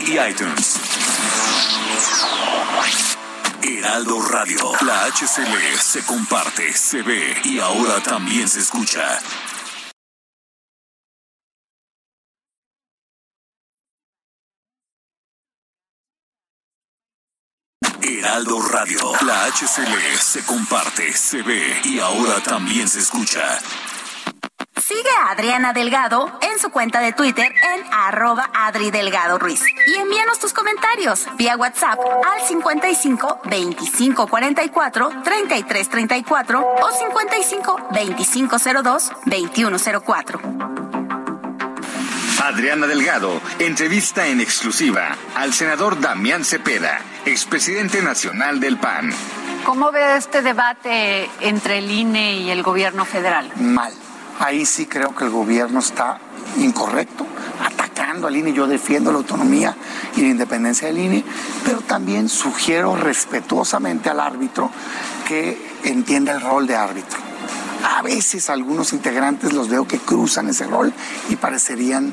Y 0.00 0.18
iTunes. 0.18 0.78
Heraldo 3.62 4.20
Radio. 4.28 4.72
La 4.82 5.06
HCL 5.06 5.78
se 5.78 6.02
comparte, 6.04 6.72
se 6.72 7.02
ve 7.02 7.36
y 7.44 7.58
ahora 7.58 8.02
también 8.02 8.48
se 8.48 8.60
escucha. 8.60 9.20
Heraldo 18.00 18.60
Radio. 18.68 19.12
La 19.26 19.46
HCL 19.46 20.18
se 20.18 20.44
comparte, 20.44 21.12
se 21.12 21.42
ve 21.42 21.80
y 21.84 21.98
ahora 21.98 22.42
también 22.42 22.88
se 22.88 23.00
escucha. 23.00 23.60
Sigue 24.92 25.10
a 25.18 25.30
Adriana 25.30 25.72
Delgado 25.72 26.38
en 26.42 26.58
su 26.58 26.68
cuenta 26.68 27.00
de 27.00 27.12
Twitter 27.12 27.50
en 27.50 27.84
arroba 27.92 28.50
Adri 28.52 28.90
Delgado 28.90 29.38
Ruiz. 29.38 29.62
Y 29.86 29.94
envíanos 29.94 30.38
tus 30.38 30.52
comentarios 30.52 31.26
vía 31.38 31.56
WhatsApp 31.56 31.98
al 31.98 32.46
55 32.46 33.40
25 33.44 34.26
44 34.26 35.10
33 35.24 35.88
34 35.88 36.60
o 36.60 36.92
55 36.92 37.88
25 37.90 38.56
02 38.82 39.12
21 39.24 39.78
04. 40.04 40.40
Adriana 42.42 42.86
Delgado 42.86 43.40
entrevista 43.60 44.26
en 44.26 44.40
exclusiva 44.40 45.16
al 45.36 45.54
senador 45.54 46.00
Damián 46.00 46.44
Cepeda, 46.44 47.00
expresidente 47.24 48.02
nacional 48.02 48.60
del 48.60 48.76
PAN. 48.76 49.10
¿Cómo 49.64 49.90
ve 49.90 50.16
este 50.16 50.42
debate 50.42 51.30
entre 51.40 51.78
el 51.78 51.90
INE 51.90 52.36
y 52.40 52.50
el 52.50 52.62
gobierno 52.62 53.06
federal? 53.06 53.50
Mal 53.56 53.94
ahí 54.42 54.66
sí 54.66 54.86
creo 54.86 55.14
que 55.14 55.24
el 55.24 55.30
gobierno 55.30 55.78
está 55.78 56.18
incorrecto, 56.58 57.24
atacando 57.64 58.26
al 58.26 58.36
INE. 58.36 58.52
Yo 58.52 58.66
defiendo 58.66 59.12
la 59.12 59.18
autonomía 59.18 59.76
y 60.16 60.22
la 60.22 60.28
independencia 60.28 60.88
del 60.88 60.98
INE, 60.98 61.24
pero 61.64 61.80
también 61.80 62.28
sugiero 62.28 62.96
respetuosamente 62.96 64.10
al 64.10 64.20
árbitro 64.20 64.70
que 65.26 65.56
entienda 65.84 66.32
el 66.32 66.40
rol 66.40 66.66
de 66.66 66.76
árbitro. 66.76 67.18
A 67.84 68.02
veces 68.02 68.50
algunos 68.50 68.92
integrantes 68.92 69.52
los 69.52 69.68
veo 69.68 69.86
que 69.86 69.98
cruzan 69.98 70.48
ese 70.48 70.66
rol 70.66 70.92
y 71.28 71.36
parecerían 71.36 72.12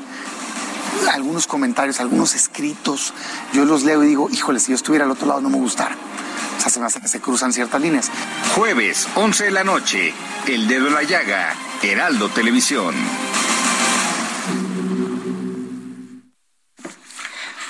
algunos 1.12 1.46
comentarios, 1.46 2.00
algunos 2.00 2.34
escritos, 2.34 3.14
yo 3.52 3.64
los 3.64 3.82
leo 3.82 4.02
y 4.02 4.08
digo, 4.08 4.28
híjole, 4.30 4.60
si 4.60 4.70
yo 4.70 4.76
estuviera 4.76 5.04
al 5.04 5.10
otro 5.10 5.26
lado 5.26 5.40
no 5.40 5.50
me 5.50 5.58
gustara. 5.58 5.96
O 6.56 6.60
sea, 6.60 6.70
se 6.70 6.80
me 6.80 6.86
hace 6.86 7.00
que 7.00 7.08
se 7.08 7.20
cruzan 7.20 7.52
ciertas 7.52 7.80
líneas. 7.80 8.10
Jueves, 8.54 9.08
11 9.14 9.44
de 9.44 9.50
la 9.50 9.64
noche, 9.64 10.12
El 10.46 10.68
Dedo 10.68 10.88
en 10.88 10.94
la 10.94 11.02
Llaga, 11.02 11.54
Heraldo 11.82 12.28
Televisión. 12.28 12.94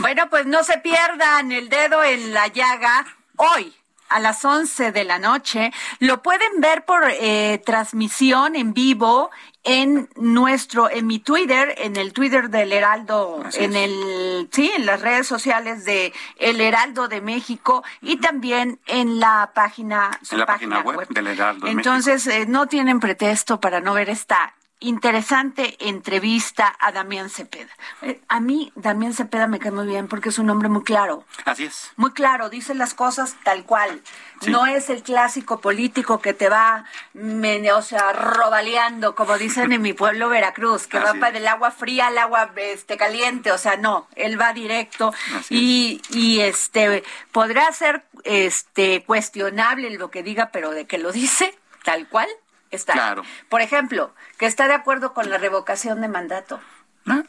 Bueno, 0.01 0.31
pues 0.31 0.47
no 0.47 0.65
se 0.65 0.79
pierdan 0.79 1.53
el 1.53 1.69
dedo 1.69 2.03
en 2.03 2.33
la 2.33 2.49
llaga 2.49 3.05
hoy 3.37 3.75
a 4.11 4.21
las 4.21 4.45
11 4.45 4.93
de 4.93 5.05
la 5.05 5.19
noche. 5.19 5.73
Lo 5.99 6.23
pueden 6.23 6.61
ver 6.61 6.85
por 6.85 7.05
eh, 7.09 7.63
transmisión 7.65 8.57
en 8.57 8.75
vivo 8.75 9.31
en 9.63 10.09
nuestro, 10.17 10.91
en 10.91 11.07
mi 11.07 11.19
Twitter, 11.19 11.75
en 11.79 11.97
el 11.97 12.13
Twitter 12.13 12.49
del 12.49 12.73
Heraldo, 12.73 13.45
en 13.55 13.77
el, 13.77 14.49
sí, 14.51 14.71
en 14.75 14.87
las 14.87 15.01
redes 15.01 15.27
sociales 15.27 15.85
de 15.85 16.13
El 16.37 16.61
Heraldo 16.61 17.09
de 17.09 17.21
México 17.21 17.85
y 18.01 18.17
también 18.17 18.81
en 18.87 19.21
la 19.21 19.51
página, 19.55 20.19
en 20.31 20.39
la 20.39 20.47
página, 20.47 20.81
web, 20.81 21.07
del 21.09 21.27
Heraldo. 21.27 21.67
Entonces, 21.67 22.27
eh, 22.27 22.47
no 22.47 22.67
tienen 22.67 23.01
pretexto 23.01 23.61
para 23.61 23.81
no 23.81 23.93
ver 23.93 24.09
esta 24.09 24.55
interesante 24.81 25.77
entrevista 25.79 26.75
a 26.81 26.91
Damián 26.91 27.29
Cepeda. 27.29 27.71
Eh, 28.03 28.21
a 28.29 28.41
mí 28.41 28.73
Damián 28.75 29.13
Cepeda 29.13 29.47
me 29.47 29.59
cae 29.59 29.71
muy 29.71 29.87
bien 29.87 30.09
porque 30.09 30.31
es 30.31 30.39
un 30.39 30.49
hombre 30.49 30.69
muy 30.69 30.83
claro. 30.83 31.25
Así 31.45 31.65
es. 31.65 31.91
Muy 31.97 32.13
claro, 32.13 32.49
dice 32.49 32.75
las 32.75 32.95
cosas 32.95 33.37
tal 33.45 33.65
cual. 33.65 34.01
No 34.47 34.67
es 34.67 34.89
el 34.89 35.03
clásico 35.03 35.61
político 35.61 36.21
que 36.21 36.33
te 36.33 36.49
va, 36.49 36.87
o 37.15 37.83
sea, 37.83 38.13
robaleando, 38.15 39.15
como 39.15 39.37
dicen 39.37 39.71
en 39.71 39.83
mi 39.83 39.93
pueblo 39.93 40.31
Veracruz, 40.31 40.87
que 40.87 40.99
va 40.99 41.13
para 41.13 41.33
del 41.33 41.47
agua 41.47 41.71
fría 41.71 42.07
al 42.07 42.17
agua 42.17 42.51
este, 42.57 42.97
caliente. 42.97 43.53
O 43.53 43.59
sea, 43.59 43.77
no, 43.77 44.09
él 44.17 44.41
va 44.41 44.55
directo 44.55 45.13
y, 45.51 46.01
y 46.09 46.41
este 46.41 47.05
podrá 47.33 47.71
ser 47.73 48.05
este 48.25 49.05
cuestionable 49.05 49.91
lo 49.91 50.11
que 50.11 50.23
diga, 50.23 50.51
pero 50.51 50.71
de 50.71 50.87
que 50.87 50.97
lo 50.97 51.13
dice 51.13 51.55
tal 51.85 52.09
cual 52.09 52.29
está. 52.71 52.93
Claro. 52.93 53.23
Por 53.49 53.61
ejemplo, 53.61 54.15
que 54.39 54.47
está 54.47 54.69
de 54.69 54.75
acuerdo 54.75 55.15
con 55.15 55.31
la 55.31 55.39
revocación 55.39 56.01
de 56.01 56.09
mandato. 56.09 56.61
Ah, 57.07 57.23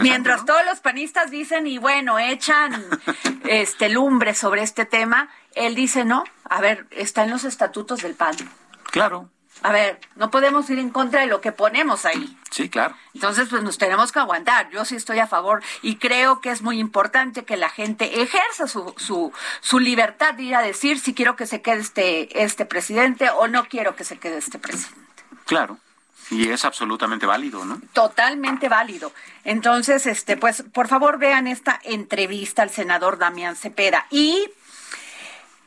Mientras 0.00 0.44
todos 0.44 0.64
los 0.66 0.80
panistas 0.80 1.30
dicen 1.30 1.66
y 1.66 1.78
bueno, 1.78 2.18
echan 2.18 2.84
este 3.48 3.88
lumbre 3.88 4.34
sobre 4.34 4.62
este 4.62 4.86
tema, 4.86 5.28
él 5.54 5.74
dice 5.74 6.04
no, 6.04 6.24
a 6.44 6.60
ver, 6.60 6.86
está 6.90 7.24
en 7.24 7.30
los 7.30 7.44
estatutos 7.44 8.02
del 8.02 8.14
PAN. 8.14 8.34
Claro. 8.90 9.30
A 9.62 9.72
ver, 9.72 10.00
no 10.16 10.30
podemos 10.30 10.68
ir 10.70 10.78
en 10.78 10.90
contra 10.90 11.20
de 11.20 11.26
lo 11.26 11.40
que 11.40 11.52
ponemos 11.52 12.04
ahí. 12.04 12.36
Sí, 12.50 12.68
claro. 12.68 12.94
Entonces, 13.14 13.48
pues 13.48 13.62
nos 13.62 13.78
tenemos 13.78 14.12
que 14.12 14.20
aguantar. 14.20 14.70
Yo 14.70 14.84
sí 14.84 14.96
estoy 14.96 15.18
a 15.18 15.26
favor 15.26 15.62
y 15.82 15.96
creo 15.96 16.40
que 16.40 16.50
es 16.50 16.62
muy 16.62 16.78
importante 16.78 17.44
que 17.44 17.56
la 17.56 17.68
gente 17.68 18.22
ejerza 18.22 18.68
su, 18.68 18.94
su, 18.96 19.32
su 19.60 19.78
libertad 19.80 20.34
de 20.34 20.44
ir 20.44 20.54
a 20.54 20.62
decir 20.62 21.00
si 21.00 21.14
quiero 21.14 21.36
que 21.36 21.46
se 21.46 21.60
quede 21.60 21.80
este, 21.80 22.42
este 22.42 22.66
presidente 22.66 23.30
o 23.30 23.48
no 23.48 23.64
quiero 23.64 23.96
que 23.96 24.04
se 24.04 24.18
quede 24.18 24.38
este 24.38 24.58
presidente. 24.58 25.00
Claro. 25.44 25.78
Y 26.30 26.50
es 26.50 26.64
absolutamente 26.64 27.24
válido, 27.26 27.64
¿no? 27.64 27.80
Totalmente 27.92 28.68
válido. 28.68 29.12
Entonces, 29.44 30.06
este, 30.06 30.36
pues, 30.36 30.62
por 30.72 30.86
favor, 30.86 31.18
vean 31.18 31.46
esta 31.46 31.80
entrevista 31.84 32.62
al 32.62 32.70
senador 32.70 33.18
Damián 33.18 33.56
Cepeda. 33.56 34.06
Y 34.10 34.50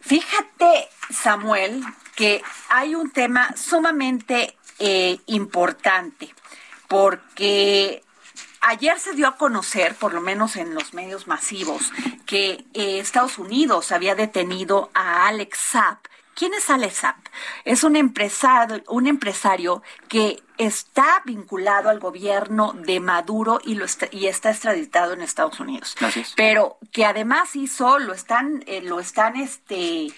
fíjate, 0.01 0.89
Samuel, 1.09 1.83
que 2.15 2.43
hay 2.69 2.95
un 2.95 3.11
tema 3.11 3.55
sumamente 3.55 4.57
eh, 4.79 5.19
importante, 5.27 6.33
porque 6.87 8.03
ayer 8.61 8.99
se 8.99 9.13
dio 9.13 9.27
a 9.27 9.37
conocer, 9.37 9.95
por 9.95 10.13
lo 10.13 10.21
menos 10.21 10.55
en 10.55 10.73
los 10.73 10.93
medios 10.93 11.27
masivos, 11.27 11.91
que 12.25 12.65
eh, 12.73 12.99
Estados 12.99 13.37
Unidos 13.37 13.91
había 13.91 14.15
detenido 14.15 14.91
a 14.93 15.27
Alex 15.27 15.57
Zapp. 15.71 16.05
¿Quién 16.33 16.53
es 16.53 16.69
Alex 16.69 16.99
Zapp? 17.01 17.17
Es 17.65 17.83
un 17.83 17.95
empresario, 17.95 18.83
un 18.87 19.07
empresario 19.07 19.83
que 20.07 20.41
está 20.65 21.23
vinculado 21.25 21.89
al 21.89 21.99
gobierno 21.99 22.73
de 22.73 22.99
Maduro 22.99 23.59
y 23.63 23.73
lo 23.73 23.85
está, 23.85 24.07
y 24.11 24.27
está 24.27 24.51
extraditado 24.51 25.13
en 25.13 25.23
Estados 25.23 25.59
Unidos. 25.59 25.95
Pero 26.35 26.77
que 26.91 27.05
además 27.05 27.55
hizo, 27.55 27.97
lo 27.97 28.13
están, 28.13 28.63
eh, 28.67 28.81
lo 28.83 28.99
están 28.99 29.37
este 29.37 30.13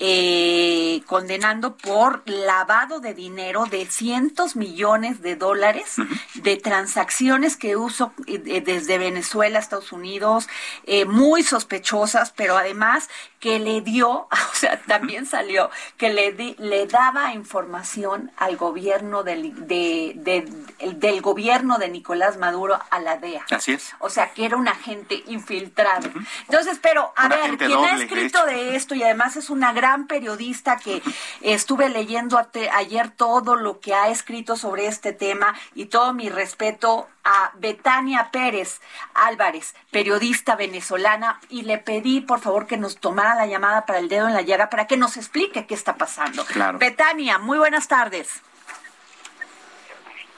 eh, 0.00 1.00
condenando 1.06 1.76
por 1.76 2.28
lavado 2.28 2.98
de 2.98 3.14
dinero 3.14 3.66
de 3.66 3.86
cientos 3.86 4.56
millones 4.56 5.22
de 5.22 5.36
dólares 5.36 5.94
de 6.34 6.56
transacciones 6.56 7.56
que 7.56 7.76
uso 7.76 8.12
eh, 8.26 8.62
desde 8.62 8.98
Venezuela 8.98 9.58
a 9.58 9.62
Estados 9.62 9.92
Unidos, 9.92 10.48
muy 11.06 11.42
sospechosas, 11.44 12.32
pero 12.36 12.56
además 12.56 13.08
que 13.38 13.60
le 13.60 13.80
dio, 13.80 14.10
o 14.30 14.54
sea, 14.54 14.80
también 14.82 15.26
salió 15.26 15.70
que 15.96 16.12
le, 16.12 16.56
le 16.58 16.86
daba 16.86 17.32
información 17.32 18.32
al 18.36 18.56
gobierno 18.56 19.22
del, 19.22 19.66
de 19.68 19.83
del 20.14 21.20
gobierno 21.20 21.78
de 21.78 21.88
Nicolás 21.88 22.38
Maduro 22.38 22.78
a 22.90 23.00
la 23.00 23.16
DEA. 23.16 23.44
Así 23.50 23.72
es. 23.72 23.94
O 23.98 24.10
sea, 24.10 24.32
que 24.32 24.44
era 24.44 24.56
un 24.56 24.68
agente 24.68 25.22
infiltrado. 25.26 26.10
Entonces, 26.48 26.78
pero 26.80 27.12
a 27.16 27.28
ver, 27.28 27.56
quien 27.56 27.72
ha 27.72 27.96
escrito 27.96 28.44
de, 28.46 28.76
esto 28.76 28.94
y 28.94 29.02
además 29.02 29.36
es 29.36 29.50
una 29.50 29.72
gran 29.72 30.06
periodista 30.06 30.76
que 30.76 31.02
estuve 31.40 31.88
leyendo 31.88 32.40
ayer 32.72 33.10
todo 33.10 33.56
lo 33.56 33.80
que 33.80 33.94
ha 33.94 34.08
escrito 34.08 34.56
sobre 34.56 34.86
este 34.86 35.12
tema 35.12 35.54
y 35.74 35.86
todo 35.86 36.12
mi 36.12 36.28
respeto 36.28 37.08
a 37.24 37.52
Betania 37.54 38.28
Pérez 38.30 38.80
Álvarez, 39.14 39.74
periodista 39.90 40.56
venezolana, 40.56 41.40
y 41.48 41.62
le 41.62 41.78
pedí 41.78 42.20
por 42.20 42.40
favor 42.40 42.66
que 42.66 42.76
nos 42.76 42.98
tomara 42.98 43.34
la 43.34 43.46
llamada 43.46 43.86
para 43.86 43.98
el 43.98 44.08
dedo 44.08 44.28
en 44.28 44.34
la 44.34 44.42
llaga 44.42 44.68
para 44.70 44.86
que 44.86 44.96
nos 44.96 45.16
explique 45.16 45.66
qué 45.66 45.74
está 45.74 45.96
pasando. 45.96 46.44
Claro. 46.44 46.78
Betania, 46.78 47.38
muy 47.38 47.58
buenas 47.58 47.88
tardes. 47.88 48.42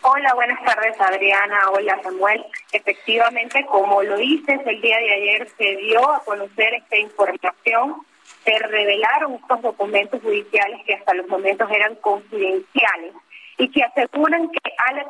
Hola, 0.08 0.34
buenas 0.34 0.62
tardes 0.62 1.00
Adriana, 1.00 1.68
hola 1.72 2.00
Samuel. 2.00 2.46
Efectivamente, 2.70 3.66
como 3.66 4.04
lo 4.04 4.16
dices, 4.16 4.60
el 4.64 4.80
día 4.80 4.98
de 4.98 5.12
ayer 5.12 5.48
se 5.58 5.76
dio 5.78 6.08
a 6.08 6.22
conocer 6.22 6.74
esta 6.74 6.96
información, 6.96 8.06
se 8.44 8.56
revelaron 8.56 9.34
estos 9.34 9.62
documentos 9.62 10.22
judiciales 10.22 10.80
que 10.86 10.94
hasta 10.94 11.12
los 11.12 11.26
momentos 11.26 11.68
eran 11.72 11.96
confidenciales 11.96 13.14
y 13.58 13.68
que 13.68 13.82
aseguran 13.82 14.48
que 14.48 14.72
Alex 14.90 15.08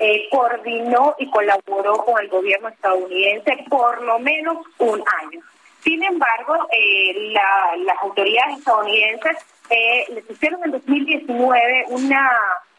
eh, 0.00 0.28
coordinó 0.30 1.14
y 1.18 1.30
colaboró 1.30 2.04
con 2.04 2.20
el 2.20 2.28
gobierno 2.28 2.68
estadounidense 2.68 3.64
por 3.70 4.02
lo 4.02 4.18
menos 4.18 4.58
un 4.80 5.02
año. 5.22 5.40
Sin 5.82 6.02
embargo, 6.02 6.68
eh, 6.70 7.32
las 7.32 7.98
autoridades 8.02 8.58
estadounidenses 8.58 9.38
eh, 9.70 10.06
le 10.12 10.22
pusieron 10.22 10.62
en 10.64 10.72
2019 10.72 11.84
una 11.90 12.30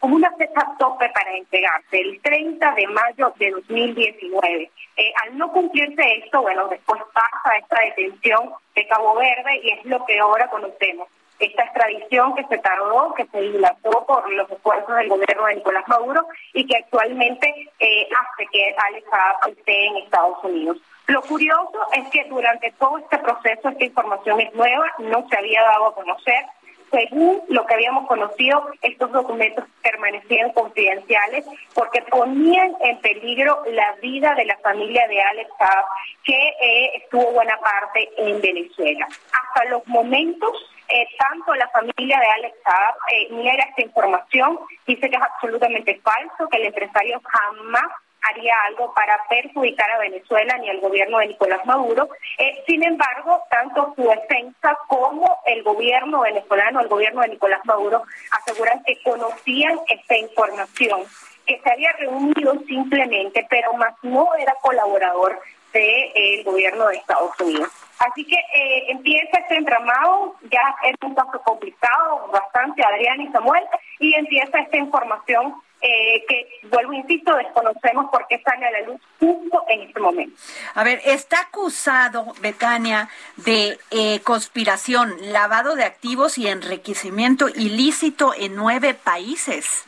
como 0.01 0.15
una 0.15 0.31
fecha 0.31 0.67
tope 0.79 1.07
para 1.09 1.31
entregarse, 1.37 2.01
el 2.01 2.19
30 2.21 2.71
de 2.73 2.87
mayo 2.87 3.33
de 3.37 3.51
2019. 3.51 4.71
Eh, 4.97 5.13
al 5.23 5.37
no 5.37 5.51
cumplirse 5.51 6.01
esto, 6.17 6.41
bueno, 6.41 6.67
después 6.69 6.99
pasa 7.13 7.55
esta 7.57 7.79
detención 7.85 8.49
de 8.73 8.87
Cabo 8.87 9.15
Verde 9.15 9.61
y 9.63 9.69
es 9.69 9.85
lo 9.85 10.03
que 10.05 10.19
ahora 10.19 10.49
conocemos. 10.49 11.07
Esta 11.37 11.63
extradición 11.63 12.33
que 12.33 12.45
se 12.45 12.57
tardó, 12.57 13.13
que 13.13 13.27
se 13.27 13.41
dilató 13.41 14.05
por 14.07 14.27
los 14.31 14.49
esfuerzos 14.49 14.95
del 14.95 15.09
gobierno 15.09 15.45
de 15.45 15.55
Nicolás 15.55 15.87
Maduro 15.87 16.25
y 16.53 16.65
que 16.65 16.77
actualmente 16.77 17.69
eh, 17.79 18.07
hace 18.11 18.47
que 18.51 18.75
Alex 18.77 19.07
esté 19.49 19.85
en 19.85 19.97
Estados 19.97 20.43
Unidos. 20.43 20.77
Lo 21.07 21.21
curioso 21.23 21.79
es 21.93 22.07
que 22.09 22.23
durante 22.25 22.71
todo 22.79 22.97
este 22.97 23.17
proceso 23.19 23.69
esta 23.69 23.83
información 23.83 24.39
es 24.39 24.53
nueva, 24.55 24.85
no 24.99 25.27
se 25.29 25.37
había 25.37 25.61
dado 25.61 25.87
a 25.87 25.95
conocer, 25.95 26.45
según 26.91 27.41
lo 27.47 27.65
que 27.65 27.73
habíamos 27.73 28.07
conocido, 28.07 28.69
estos 28.81 29.11
documentos 29.11 29.65
permanecían 29.81 30.51
confidenciales 30.51 31.45
porque 31.73 32.01
ponían 32.03 32.75
en 32.81 32.99
peligro 32.99 33.63
la 33.71 33.93
vida 34.01 34.35
de 34.35 34.45
la 34.45 34.57
familia 34.57 35.07
de 35.07 35.21
Alex 35.21 35.49
Saab, 35.57 35.85
que 36.23 36.33
eh, 36.33 36.91
estuvo 36.95 37.31
buena 37.31 37.57
parte 37.57 38.09
en 38.17 38.41
Venezuela. 38.41 39.07
Hasta 39.07 39.69
los 39.69 39.87
momentos, 39.87 40.51
eh, 40.89 41.07
tanto 41.17 41.55
la 41.55 41.69
familia 41.69 42.19
de 42.19 42.27
Alex 42.27 42.57
Saab 42.63 42.95
eh, 43.13 43.27
esta 43.69 43.81
información, 43.81 44.59
dice 44.85 45.09
que 45.09 45.15
es 45.15 45.21
absolutamente 45.21 46.01
falso, 46.03 46.49
que 46.49 46.57
el 46.57 46.65
empresario 46.67 47.21
jamás 47.23 47.91
haría 48.21 48.53
algo 48.67 48.93
para 48.93 49.19
perjudicar 49.29 49.89
a 49.91 49.99
Venezuela 49.99 50.57
ni 50.57 50.69
al 50.69 50.79
gobierno 50.79 51.19
de 51.19 51.27
Nicolás 51.27 51.65
Maduro. 51.65 52.09
Eh, 52.37 52.63
sin 52.67 52.83
embargo, 52.83 53.43
tanto 53.49 53.93
su 53.95 54.03
defensa 54.03 54.77
como 54.87 55.39
el 55.45 55.63
gobierno 55.63 56.21
venezolano, 56.21 56.81
el 56.81 56.87
gobierno 56.87 57.21
de 57.21 57.29
Nicolás 57.29 57.61
Maduro, 57.65 58.03
aseguran 58.31 58.83
que 58.83 59.01
conocían 59.03 59.79
esta 59.89 60.17
información, 60.17 61.01
que 61.45 61.59
se 61.59 61.71
había 61.71 61.91
reunido 61.93 62.53
simplemente, 62.67 63.45
pero 63.49 63.73
más 63.73 63.93
no 64.03 64.35
era 64.35 64.53
colaborador 64.61 65.39
del 65.73 66.43
gobierno 66.43 66.87
de 66.87 66.97
Estados 66.97 67.39
Unidos. 67.39 67.69
Así 67.99 68.25
que 68.25 68.35
eh, 68.35 68.85
empieza 68.89 69.39
este 69.39 69.55
entramado, 69.55 70.35
ya 70.49 70.75
es 70.83 70.95
un 71.03 71.13
caso 71.13 71.41
complicado, 71.43 72.29
bastante, 72.31 72.83
Adrián 72.83 73.21
y 73.21 73.27
Samuel, 73.31 73.63
y 73.99 74.13
empieza 74.15 74.59
esta 74.59 74.77
información 74.77 75.55
eh, 75.81 76.23
que, 76.27 76.47
vuelvo, 76.69 76.93
insisto, 76.93 77.35
desconocemos 77.35 78.09
por 78.11 78.27
qué 78.27 78.41
sale 78.43 78.67
a 78.67 78.71
la 78.71 78.81
luz 78.81 79.01
justo 79.19 79.63
en 79.67 79.81
este 79.81 79.99
momento. 79.99 80.35
A 80.75 80.83
ver, 80.83 81.01
está 81.05 81.41
acusado, 81.41 82.33
Betania, 82.41 83.09
de 83.37 83.77
eh, 83.89 84.19
conspiración, 84.21 85.15
lavado 85.31 85.75
de 85.75 85.83
activos 85.83 86.37
y 86.37 86.47
enriquecimiento 86.47 87.49
ilícito 87.49 88.33
en 88.37 88.55
nueve 88.55 88.93
países. 88.93 89.85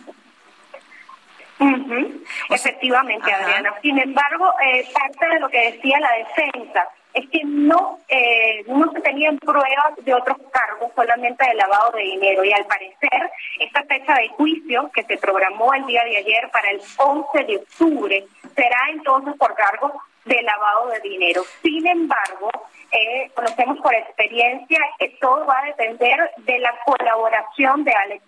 Efectivamente, 2.50 3.32
Adriana. 3.32 3.74
Sin 3.82 3.98
embargo, 4.00 4.52
eh, 4.66 4.86
parte 4.94 5.34
de 5.34 5.40
lo 5.40 5.50
que 5.50 5.72
decía 5.72 6.00
la 6.00 6.12
defensa 6.14 6.90
es 7.14 7.30
que 7.30 7.42
no, 7.44 8.00
eh, 8.08 8.64
no 8.68 8.92
se 8.92 9.02
tenían 9.02 9.38
pruebas 9.38 9.94
de 10.04 10.14
otros 10.14 10.38
cargos, 10.52 10.92
solamente 10.96 11.48
de 11.48 11.54
lavado 11.56 11.92
de 11.92 12.04
dinero. 12.04 12.44
Y 12.44 12.52
al 12.54 12.66
parecer, 12.66 13.32
esta 13.60 13.84
fecha 13.84 14.16
de 14.16 14.30
juicio 14.30 14.90
que 14.94 15.04
se 15.04 15.18
programó 15.18 15.74
el 15.74 15.86
día 15.86 16.04
de 16.04 16.18
ayer 16.18 16.50
para 16.52 16.70
el 16.72 16.82
11 16.98 17.44
de 17.46 17.58
octubre 17.58 18.26
será 18.56 18.78
entonces 18.90 19.34
por 19.38 19.54
cargos 19.56 19.92
de 20.26 20.42
lavado 20.42 20.88
de 20.90 21.00
dinero. 21.02 21.44
Sin 21.62 21.86
embargo, 21.86 22.50
eh, 22.92 23.30
conocemos 23.34 23.80
por 23.80 23.94
experiencia 23.94 24.80
que 24.98 25.10
todo 25.20 25.46
va 25.46 25.60
a 25.60 25.66
depender 25.66 26.32
de 26.38 26.60
la 26.60 26.74
colaboración 26.86 27.84
de 27.84 27.92
Alex. 27.92 28.24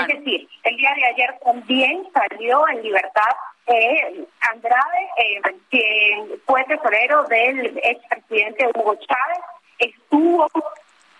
Es 0.00 0.06
decir, 0.18 0.48
el 0.64 0.76
día 0.76 0.94
de 0.94 1.04
ayer 1.04 1.38
también 1.44 2.08
salió 2.12 2.66
en 2.68 2.82
libertad 2.82 3.36
eh, 3.68 4.26
Andrade, 4.52 5.08
eh, 5.18 5.40
quien 5.70 6.40
fue 6.46 6.64
tesorero 6.64 7.24
del 7.24 7.78
expresidente 7.82 8.70
Hugo 8.74 8.94
Chávez, 8.96 9.38
estuvo 9.78 10.48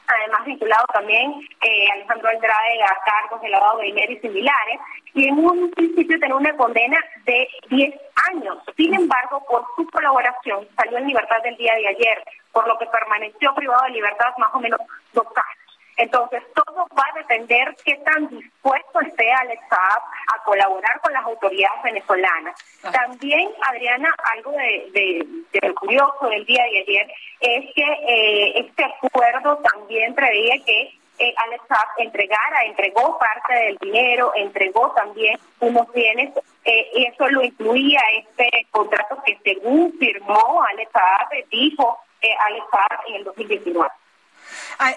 además 0.09 0.45
vinculado 0.47 0.87
también 0.93 1.33
eh, 1.63 1.91
Alejandro 1.93 2.31
Andrade 2.31 2.83
a 2.83 2.97
cargos 3.05 3.43
de 3.43 3.51
lavado 3.51 3.79
de 3.79 3.87
dinero 3.87 4.13
y 4.13 4.19
similares, 4.21 4.81
y 5.15 5.29
en 5.29 5.39
un 5.39 5.71
principio 5.73 6.19
tenía 6.19 6.37
una 6.37 6.57
condena 6.57 6.99
de 7.25 7.49
10 7.69 7.95
años. 8.31 8.59
Sin 8.77 8.95
embargo, 8.95 9.45
por 9.49 9.65
su 9.77 9.87
colaboración 9.91 10.67
salió 10.77 10.99
en 10.99 11.09
libertad 11.09 11.43
del 11.43 11.57
día 11.57 11.75
de 11.75 11.89
ayer, 11.89 12.25
por 12.53 12.67
lo 12.67 12.79
que 12.79 12.87
permaneció 12.87 13.55
privado 13.55 13.85
de 13.85 13.91
libertad 13.91 14.33
más 14.39 14.55
o 14.55 14.61
menos 14.61 14.81
dos 15.13 15.27
años. 15.27 15.58
Entonces, 15.99 16.45
todo 16.55 16.87
va 16.97 17.03
a 17.13 17.19
depender 17.19 17.75
qué 17.85 17.97
tan 17.97 18.29
dispuesto 18.29 19.01
esté 19.01 19.33
Alex 19.33 19.61
Saab 19.69 20.03
a 20.33 20.45
colaborar 20.45 21.01
con 21.01 21.13
las 21.13 21.25
autoridades 21.25 21.83
venezolanas. 21.83 22.55
También, 22.93 23.51
Adriana, 23.63 24.09
algo 24.37 24.53
de, 24.53 25.27
de, 25.53 25.75
curioso 25.75 26.29
del 26.29 26.47
día 26.47 26.63
de 26.63 26.79
ayer 26.79 27.13
es 27.41 27.75
que 27.75 27.83
eh, 27.83 28.61
este 28.61 28.85
acuerdo 28.85 29.59
también 29.59 30.15
preveía 30.15 30.65
que 30.65 30.83
eh, 31.19 31.35
Alex 31.37 31.65
Saab 31.67 31.89
entregara, 31.99 32.65
entregó 32.67 33.19
parte 33.19 33.55
del 33.55 33.77
dinero, 33.79 34.33
entregó 34.37 34.93
también 34.93 35.37
unos 35.59 35.93
bienes, 35.93 36.31
eh, 36.65 36.91
eso 37.09 37.29
lo 37.29 37.43
incluía 37.43 38.01
este 38.19 38.69
contrato 38.71 39.21
que 39.27 39.37
según 39.43 39.99
firmó 39.99 40.63
Alex 40.71 40.93
Saab, 40.93 41.29
dijo 41.51 41.99
Alex 42.47 42.65
Saab 42.71 43.01
en 43.09 43.15
el 43.17 43.25
2019. 43.25 43.91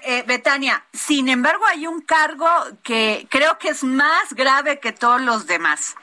Eh, 0.03 0.23
Betania, 0.27 0.84
sin 0.93 1.27
embargo 1.27 1.65
hay 1.65 1.88
un 1.88 2.01
cargo 2.01 2.47
que 2.84 3.27
creo 3.32 3.57
que 3.57 3.69
es 3.69 3.84
más 3.84 4.34
grave 4.34 4.79
que 4.79 4.91
todos 4.91 5.19
los 5.19 5.47
demás 5.47 5.95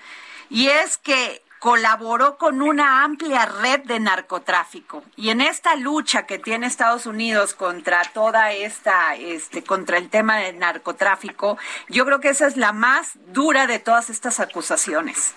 y 0.51 0.69
es 0.69 0.97
que 0.97 1.45
colaboró 1.61 2.39
con 2.39 2.61
una 2.61 3.05
amplia 3.05 3.47
red 3.47 3.81
de 3.85 4.01
narcotráfico 4.01 5.05
y 5.15 5.31
en 5.31 5.41
esta 5.41 5.77
lucha 5.77 6.27
que 6.27 6.41
tiene 6.41 6.67
Estados 6.67 7.07
Unidos 7.07 7.55
contra 7.55 8.03
toda 8.13 8.53
esta 8.53 9.15
este 9.15 9.63
contra 9.63 9.99
el 9.99 10.09
tema 10.09 10.39
del 10.39 10.59
narcotráfico 10.59 11.57
yo 11.89 12.05
creo 12.05 12.19
que 12.19 12.31
esa 12.31 12.49
es 12.49 12.57
la 12.57 12.73
más 12.73 13.13
dura 13.27 13.69
de 13.69 13.79
todas 13.79 14.11
estas 14.11 14.41
acusaciones 14.41 15.35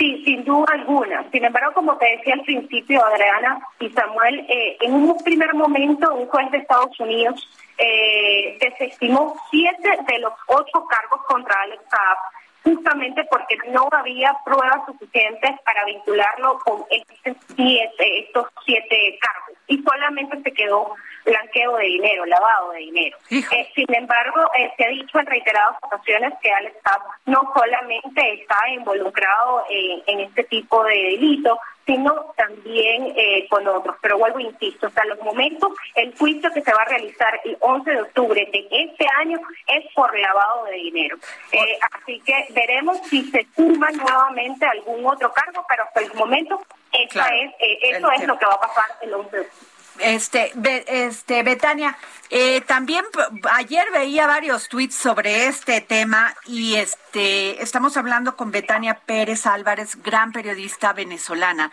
Sí, 0.00 0.22
sin 0.24 0.42
duda 0.46 0.64
alguna. 0.72 1.30
Sin 1.30 1.44
embargo, 1.44 1.74
como 1.74 1.94
te 1.98 2.16
decía 2.16 2.32
al 2.32 2.40
principio, 2.40 3.04
Adriana 3.04 3.60
y 3.80 3.90
Samuel, 3.90 4.46
eh, 4.48 4.78
en 4.80 4.94
un 4.94 5.14
primer 5.18 5.52
momento 5.52 6.14
un 6.14 6.26
juez 6.26 6.50
de 6.52 6.56
Estados 6.56 6.98
Unidos 6.98 7.46
eh, 7.76 8.56
desestimó 8.58 9.36
siete 9.50 9.90
de 10.08 10.18
los 10.20 10.32
ocho 10.46 10.86
cargos 10.88 11.20
contra 11.26 11.54
Alex 11.64 11.82
Saab 11.90 12.18
justamente 12.64 13.26
porque 13.30 13.56
no 13.72 13.90
había 13.92 14.34
pruebas 14.42 14.86
suficientes 14.86 15.50
para 15.66 15.84
vincularlo 15.84 16.58
con 16.60 16.82
estos 16.90 17.36
siete, 17.54 18.20
estos 18.20 18.46
siete 18.64 19.18
cargos 19.20 19.49
y 19.70 19.82
solamente 19.82 20.42
se 20.42 20.52
quedó 20.52 20.94
blanqueo 21.24 21.76
de 21.76 21.84
dinero, 21.84 22.26
lavado 22.26 22.72
de 22.72 22.78
dinero. 22.80 23.16
Eh, 23.30 23.68
sin 23.74 23.94
embargo, 23.94 24.50
eh, 24.58 24.70
se 24.76 24.84
ha 24.84 24.88
dicho 24.88 25.18
en 25.18 25.26
reiteradas 25.26 25.76
ocasiones 25.82 26.32
que 26.42 26.50
Alex 26.50 26.76
Saab 26.84 27.02
no 27.26 27.52
solamente 27.54 28.32
está 28.34 28.56
involucrado 28.70 29.64
en 29.70 30.20
este 30.20 30.44
tipo 30.44 30.82
de 30.84 30.94
delitos, 30.94 31.56
sino 31.86 32.32
también 32.36 33.12
eh, 33.16 33.46
con 33.48 33.66
otros. 33.66 33.96
Pero 34.00 34.18
vuelvo, 34.18 34.40
insisto, 34.40 34.86
hasta 34.86 35.04
los 35.06 35.20
momentos, 35.20 35.72
el 35.94 36.16
juicio 36.16 36.50
que 36.52 36.62
se 36.62 36.72
va 36.72 36.82
a 36.82 36.86
realizar 36.86 37.40
el 37.44 37.56
11 37.60 37.90
de 37.90 38.02
octubre 38.02 38.48
de 38.52 38.68
este 38.70 39.06
año 39.18 39.38
es 39.66 39.84
por 39.94 40.16
lavado 40.18 40.64
de 40.64 40.76
dinero. 40.76 41.16
Eh, 41.52 41.78
así 41.92 42.20
que 42.20 42.46
veremos 42.50 42.98
si 43.08 43.24
se 43.30 43.46
suma 43.54 43.90
nuevamente 43.90 44.66
algún 44.66 45.04
otro 45.06 45.32
cargo, 45.32 45.64
pero 45.68 45.84
hasta 45.84 46.00
el 46.00 46.14
momento 46.14 46.60
esa 46.92 47.26
es, 47.28 47.52
eh, 47.60 47.78
eso 47.82 48.10
es 48.10 48.26
lo 48.26 48.38
que 48.38 48.46
va 48.46 48.54
a 48.54 48.60
pasar 48.60 48.86
el 49.02 49.14
11 49.14 49.36
de 49.36 49.42
octubre. 49.42 49.79
Este, 50.00 50.52
este, 50.86 51.42
Betania, 51.42 51.96
eh, 52.30 52.60
también 52.62 53.04
ayer 53.52 53.90
veía 53.92 54.26
varios 54.26 54.68
tweets 54.68 54.94
sobre 54.94 55.46
este 55.46 55.80
tema 55.80 56.34
y 56.46 56.76
este, 56.76 57.62
estamos 57.62 57.96
hablando 57.96 58.36
con 58.36 58.50
Betania 58.50 59.00
Pérez 59.04 59.46
Álvarez, 59.46 60.02
gran 60.02 60.32
periodista 60.32 60.92
venezolana. 60.92 61.70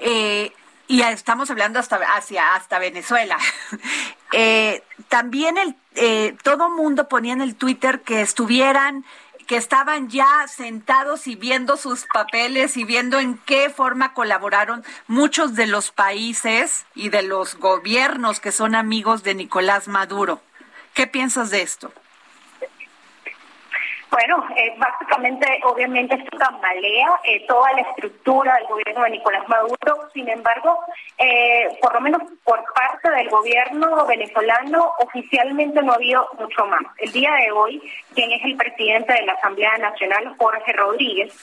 Eh, 0.00 0.52
y 0.86 1.00
estamos 1.00 1.50
hablando 1.50 1.78
hasta 1.78 1.96
hacia 1.96 2.54
hasta 2.54 2.78
Venezuela. 2.78 3.38
eh, 4.32 4.82
también 5.08 5.56
el 5.56 5.76
eh, 5.96 6.36
todo 6.42 6.70
mundo 6.70 7.08
ponía 7.08 7.32
en 7.32 7.40
el 7.40 7.54
Twitter 7.54 8.00
que 8.00 8.20
estuvieran 8.20 9.04
que 9.44 9.56
estaban 9.56 10.08
ya 10.08 10.46
sentados 10.48 11.26
y 11.26 11.36
viendo 11.36 11.76
sus 11.76 12.06
papeles 12.12 12.76
y 12.76 12.84
viendo 12.84 13.18
en 13.18 13.38
qué 13.38 13.70
forma 13.70 14.14
colaboraron 14.14 14.84
muchos 15.06 15.54
de 15.54 15.66
los 15.66 15.90
países 15.90 16.86
y 16.94 17.10
de 17.10 17.22
los 17.22 17.56
gobiernos 17.56 18.40
que 18.40 18.52
son 18.52 18.74
amigos 18.74 19.22
de 19.22 19.34
Nicolás 19.34 19.88
Maduro. 19.88 20.40
¿Qué 20.94 21.06
piensas 21.06 21.50
de 21.50 21.62
esto? 21.62 21.92
Bueno, 24.14 24.46
eh, 24.56 24.72
básicamente, 24.78 25.44
obviamente, 25.64 26.14
esto 26.14 26.38
tambalea 26.38 27.20
eh, 27.24 27.44
toda 27.48 27.72
la 27.72 27.80
estructura 27.80 28.54
del 28.54 28.68
gobierno 28.68 29.02
de 29.02 29.10
Nicolás 29.10 29.48
Maduro. 29.48 30.08
Sin 30.12 30.28
embargo, 30.28 30.78
eh, 31.18 31.76
por 31.82 31.94
lo 31.94 32.00
menos 32.00 32.22
por 32.44 32.62
parte 32.74 33.10
del 33.10 33.28
gobierno 33.28 34.06
venezolano, 34.06 34.92
oficialmente 35.00 35.82
no 35.82 35.90
ha 35.90 35.96
habido 35.96 36.28
mucho 36.38 36.64
más. 36.64 36.82
El 36.98 37.10
día 37.10 37.32
de 37.32 37.50
hoy, 37.50 37.82
quien 38.14 38.30
es 38.30 38.44
el 38.44 38.56
presidente 38.56 39.14
de 39.14 39.26
la 39.26 39.32
Asamblea 39.32 39.78
Nacional, 39.78 40.32
Jorge 40.38 40.72
Rodríguez, 40.74 41.34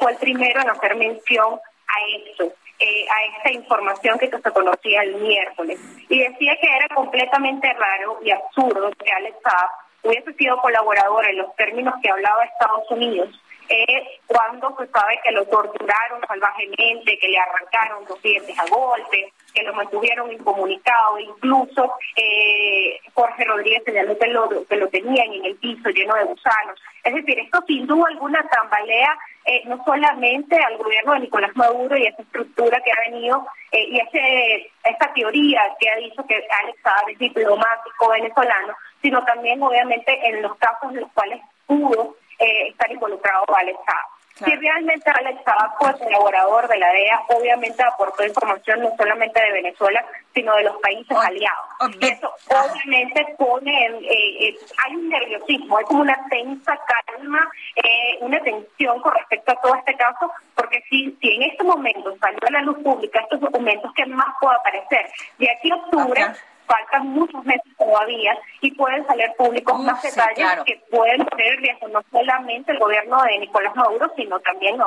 fue 0.00 0.10
el 0.10 0.18
primero 0.18 0.62
en 0.62 0.70
hacer 0.70 0.96
mención 0.96 1.60
a 1.86 2.28
esto. 2.28 2.52
a 2.82 3.36
esta 3.36 3.52
información 3.52 4.18
que 4.18 4.28
se 4.28 4.50
conocía 4.50 5.02
el 5.02 5.14
miércoles. 5.14 5.78
Y 6.08 6.18
decía 6.18 6.56
que 6.56 6.74
era 6.74 6.88
completamente 6.92 7.72
raro 7.74 8.18
y 8.24 8.32
absurdo 8.32 8.90
que 8.98 9.12
Alex 9.12 9.36
Saab 9.44 9.70
hubiese 10.02 10.32
sido 10.34 10.60
colaborador 10.60 11.26
en 11.26 11.38
los 11.38 11.54
términos 11.56 11.94
que 12.02 12.10
hablaba 12.10 12.44
Estados 12.44 12.90
Unidos, 12.90 13.28
eh, 13.68 14.18
cuando 14.26 14.76
se 14.78 14.86
sabe 14.88 15.20
que 15.22 15.30
lo 15.30 15.44
torturaron 15.46 16.20
salvajemente, 16.26 17.18
que 17.18 17.28
le 17.28 17.38
arrancaron 17.38 18.04
los 18.08 18.20
dientes 18.20 18.58
a 18.58 18.66
golpe, 18.66 19.32
que 19.54 19.62
lo 19.62 19.72
mantuvieron 19.74 20.32
incomunicado, 20.32 21.20
incluso 21.20 21.94
eh, 22.16 22.98
Jorge 23.14 23.44
Rodríguez 23.44 23.84
señaló 23.84 24.18
que 24.18 24.26
lo, 24.26 24.66
que 24.66 24.76
lo 24.76 24.88
tenían 24.88 25.32
en 25.34 25.44
el 25.44 25.56
piso 25.56 25.88
lleno 25.90 26.16
de 26.16 26.24
gusanos. 26.24 26.80
Es 27.04 27.14
decir, 27.14 27.38
esto 27.38 27.62
sin 27.68 27.86
duda 27.86 28.08
alguna 28.08 28.42
tambalea 28.48 29.16
eh, 29.44 29.62
no 29.66 29.82
solamente 29.84 30.56
al 30.56 30.76
gobierno 30.76 31.14
de 31.14 31.20
Nicolás 31.20 31.50
Maduro 31.54 31.96
y 31.96 32.06
esa 32.06 32.22
estructura 32.22 32.80
que 32.84 32.92
ha 32.92 33.10
venido 33.10 33.46
eh, 33.72 33.86
y 33.88 33.98
ese, 33.98 34.70
esa 34.84 35.12
teoría 35.14 35.62
que 35.78 35.88
ha 35.88 35.96
dicho 35.96 36.24
que 36.26 36.34
Alex 36.34 36.78
Saab 36.82 37.08
es 37.08 37.18
diplomático 37.18 38.10
venezolano, 38.10 38.74
sino 39.00 39.24
también 39.24 39.62
obviamente 39.62 40.28
en 40.28 40.42
los 40.42 40.56
casos 40.58 40.92
en 40.92 41.00
los 41.00 41.12
cuales 41.12 41.40
pudo 41.66 42.16
eh, 42.38 42.68
estar 42.68 42.90
involucrado 42.92 43.44
Alex 43.56 43.78
Saab. 43.86 44.19
Si 44.44 44.56
realmente 44.56 45.10
Alex 45.10 45.40
fue 45.78 45.98
colaborador 45.98 46.68
de 46.68 46.78
la 46.78 46.90
DEA, 46.92 47.22
obviamente 47.28 47.82
aportó 47.82 48.24
información 48.24 48.80
no 48.80 48.90
solamente 48.96 49.40
de 49.40 49.52
Venezuela, 49.52 50.04
sino 50.32 50.54
de 50.56 50.64
los 50.64 50.76
países 50.78 51.16
aliados. 51.16 51.66
Eso 52.00 52.32
obviamente 52.48 53.34
pone, 53.36 53.86
en, 53.86 53.94
eh, 53.96 54.48
eh, 54.48 54.58
hay 54.84 54.96
un 54.96 55.08
nerviosismo, 55.08 55.76
hay 55.76 55.84
como 55.84 56.00
una 56.00 56.18
tensa 56.30 56.78
calma, 57.06 57.50
eh, 57.76 58.18
una 58.20 58.40
tensión 58.40 59.00
con 59.02 59.14
respecto 59.14 59.52
a 59.52 59.60
todo 59.60 59.74
este 59.74 59.94
caso, 59.96 60.30
porque 60.54 60.82
si, 60.88 61.16
si 61.20 61.34
en 61.34 61.42
este 61.42 61.62
momento 61.62 62.16
salió 62.18 62.40
a 62.46 62.50
la 62.50 62.62
luz 62.62 62.78
pública 62.82 63.20
estos 63.20 63.40
documentos, 63.40 63.92
¿qué 63.94 64.06
más 64.06 64.28
puede 64.40 64.56
aparecer? 64.56 65.06
De 65.38 65.50
aquí 65.50 65.70
a 65.70 65.76
octubre 65.76 66.26
faltan 66.70 67.08
muchos 67.08 67.44
meses 67.44 67.72
todavía 67.76 68.38
y 68.60 68.70
pueden 68.74 69.04
salir 69.06 69.26
públicos 69.36 69.78
más 69.80 70.00
detalles 70.02 70.62
que 70.64 70.80
pueden 70.90 71.26
riesgo 71.58 71.88
no 71.88 72.00
solamente 72.10 72.72
el 72.72 72.78
gobierno 72.78 73.22
de 73.24 73.38
Nicolás 73.38 73.74
Maduro, 73.74 74.10
sino 74.16 74.38
también 74.40 74.80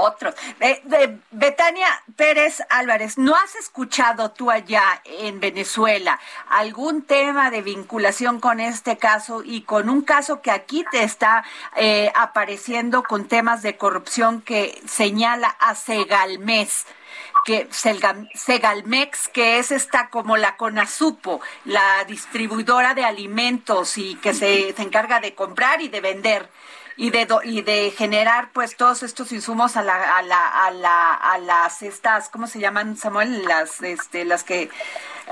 otros. 0.00 0.34
Otros. 0.34 0.34
Betania 1.30 1.86
Pérez 2.16 2.62
Álvarez, 2.68 3.16
¿no 3.16 3.36
has 3.36 3.54
escuchado 3.54 4.32
tú 4.32 4.50
allá 4.50 4.82
en 5.04 5.40
Venezuela 5.40 6.18
algún 6.48 7.02
tema 7.02 7.50
de 7.50 7.62
vinculación 7.62 8.40
con 8.40 8.60
este 8.60 8.96
caso 8.96 9.42
y 9.44 9.62
con 9.62 9.88
un 9.88 10.02
caso 10.02 10.42
que 10.42 10.50
aquí 10.50 10.84
te 10.90 11.02
está 11.02 11.44
eh, 11.76 12.10
apareciendo 12.14 13.02
con 13.02 13.28
temas 13.28 13.62
de 13.62 13.76
corrupción 13.76 14.42
que 14.42 14.80
señala 14.86 15.48
a 15.60 15.74
Segalmés? 15.74 16.86
que 17.44 17.68
Segalmex, 17.70 19.28
que 19.28 19.58
es 19.58 19.70
esta 19.70 20.10
como 20.10 20.36
la 20.36 20.56
CONASUPO, 20.56 21.40
la 21.64 22.04
distribuidora 22.04 22.94
de 22.94 23.04
alimentos 23.04 23.96
y 23.98 24.16
que 24.16 24.34
se, 24.34 24.72
se 24.74 24.82
encarga 24.82 25.20
de 25.20 25.34
comprar 25.34 25.80
y 25.80 25.88
de 25.88 26.00
vender 26.00 26.48
y 27.00 27.08
de 27.08 27.26
y 27.44 27.62
de 27.62 27.94
generar 27.96 28.50
pues 28.52 28.76
todos 28.76 29.02
estos 29.02 29.32
insumos 29.32 29.78
a 29.78 29.82
la 29.82 30.18
a 30.18 30.20
la 30.20 30.66
a 30.66 30.70
la 30.70 31.14
a 31.14 31.38
las 31.38 31.80
estas 31.80 32.28
cómo 32.28 32.46
se 32.46 32.60
llaman 32.60 32.98
Samuel 32.98 33.42
las 33.46 33.80
este 33.80 34.26
las 34.26 34.44
que 34.44 34.68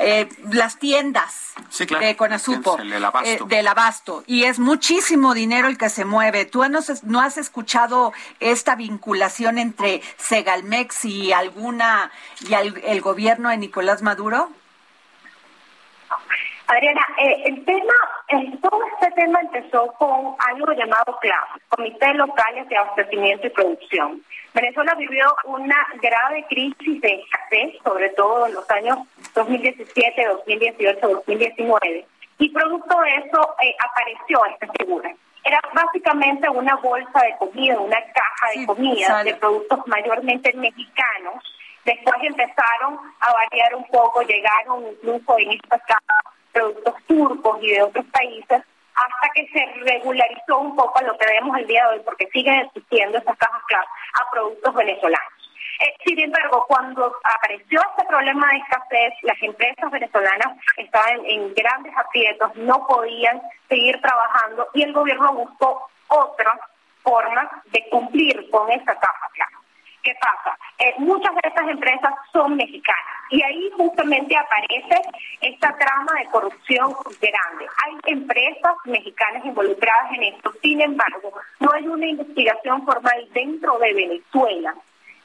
eh, 0.01 0.31
las 0.51 0.79
tiendas 0.79 1.53
de 2.01 2.17
Conasupo 2.17 2.79
eh, 3.25 3.39
del 3.49 3.67
abasto. 3.67 4.25
Y 4.27 4.45
es 4.45 4.59
muchísimo 4.59 5.35
dinero 5.35 5.67
el 5.67 5.77
que 5.77 5.91
se 5.91 6.05
mueve. 6.05 6.45
Tú 6.45 6.67
no, 6.69 6.79
no 7.03 7.21
has 7.21 7.37
escuchado 7.37 8.13
esta 8.39 8.77
vinculación 8.77 9.59
entre 9.59 10.01
Segalmex 10.17 11.05
y 11.05 11.33
alguna 11.33 12.13
y 12.49 12.55
el 12.55 13.01
gobierno 13.01 13.51
de 13.51 13.57
Nicolás 13.57 14.01
Maduro 14.01 14.51
Adriana, 16.69 17.01
eh, 17.17 17.43
el 17.47 17.65
tema, 17.65 17.95
todo 18.61 18.79
este 18.93 19.11
tema 19.13 19.41
empezó 19.41 19.87
con 19.95 20.37
algo 20.39 20.73
llamado 20.73 21.19
CLAP, 21.19 21.63
Comité 21.71 22.13
Locales 22.13 22.69
de 22.69 22.77
Abastecimiento 22.77 23.47
y 23.47 23.51
Producción. 23.51 24.23
Venezuela 24.53 24.95
vivió 24.97 25.35
una 25.45 25.87
grave 26.03 26.45
crisis 26.51 27.01
de 27.01 27.23
escasez, 27.23 27.83
sobre 27.83 28.11
todo 28.11 28.47
en 28.47 28.53
los 28.53 28.71
años 28.71 28.99
2017, 29.35 30.27
2018, 30.27 31.09
2019, 31.09 32.07
y 32.39 32.51
producto 32.51 33.01
de 33.01 33.15
eso 33.17 33.55
eh, 33.63 33.75
apareció 33.89 34.45
esta 34.45 34.67
figura. 34.79 35.11
Era 35.45 35.61
básicamente 35.73 36.51
una 36.51 36.77
bolsa 36.77 37.21
de 37.23 37.35
comida, 37.39 37.81
una 37.81 38.01
caja 38.13 38.51
de 38.55 38.67
comida 38.67 39.25
de 39.25 39.35
productos 39.37 39.87
mayormente 39.87 40.53
mexicanos. 40.53 41.43
Después 41.87 42.17
empezaron 42.21 42.99
a 43.21 43.33
variar 43.33 43.75
un 43.75 43.87
poco, 43.87 44.21
llegaron 44.21 44.87
incluso 44.87 45.39
en 45.39 45.53
estas 45.53 45.81
cajas 45.85 46.19
productos 46.53 46.95
turcos 47.07 47.59
y 47.63 47.71
de 47.73 47.83
otros 47.83 48.05
países, 48.07 48.63
hasta 48.95 49.29
que 49.35 49.47
se 49.49 49.65
regularizó 49.83 50.59
un 50.59 50.75
poco 50.75 51.01
lo 51.03 51.17
que 51.17 51.27
vemos 51.27 51.57
el 51.59 51.67
día 51.67 51.85
de 51.85 51.97
hoy, 51.97 52.03
porque 52.05 52.29
siguen 52.33 52.55
existiendo 52.67 53.19
esas 53.19 53.37
cajas 53.39 53.63
claras 53.69 53.89
a 54.15 54.31
productos 54.31 54.75
venezolanos. 54.75 55.33
Eh, 55.81 55.95
sin 56.05 56.19
embargo, 56.19 56.65
cuando 56.67 57.15
apareció 57.23 57.81
este 57.81 58.05
problema 58.09 58.49
de 58.51 58.59
escasez, 58.59 59.13
las 59.23 59.41
empresas 59.41 59.91
venezolanas 59.93 60.59
estaban 60.77 61.25
en 61.25 61.55
grandes 61.55 61.97
aprietos, 61.97 62.55
no 62.57 62.85
podían 62.87 63.41
seguir 63.69 64.01
trabajando 64.01 64.67
y 64.75 64.83
el 64.83 64.93
gobierno 64.93 65.33
buscó 65.35 65.89
otras 66.09 66.59
formas 67.03 67.49
de 67.67 67.89
cumplir 67.91 68.51
con 68.51 68.69
esa 68.73 68.99
caja 68.99 69.31
claro. 69.35 69.59
¿Qué 70.03 70.17
pasa? 70.21 70.59
Eh, 70.81 70.95
muchas 70.99 71.35
de 71.35 71.41
estas 71.45 71.69
empresas 71.69 72.15
son 72.33 72.57
mexicanas 72.57 73.19
y 73.31 73.43
ahí 73.43 73.71
justamente 73.77 74.37
aparece 74.37 75.03
esta 75.41 75.77
trama 75.77 76.13
de 76.19 76.31
corrupción 76.31 76.95
grande. 77.21 77.67
Hay 77.85 78.13
empresas 78.13 78.75
mexicanas 78.85 79.45
involucradas 79.45 80.13
en 80.13 80.35
esto, 80.35 80.53
sin 80.63 80.81
embargo, 80.81 81.33
no 81.61 81.73
hay 81.73 81.87
una 81.87 82.07
investigación 82.07 82.85
formal 82.85 83.29
dentro 83.33 83.79
de 83.79 83.93
Venezuela 83.93 84.75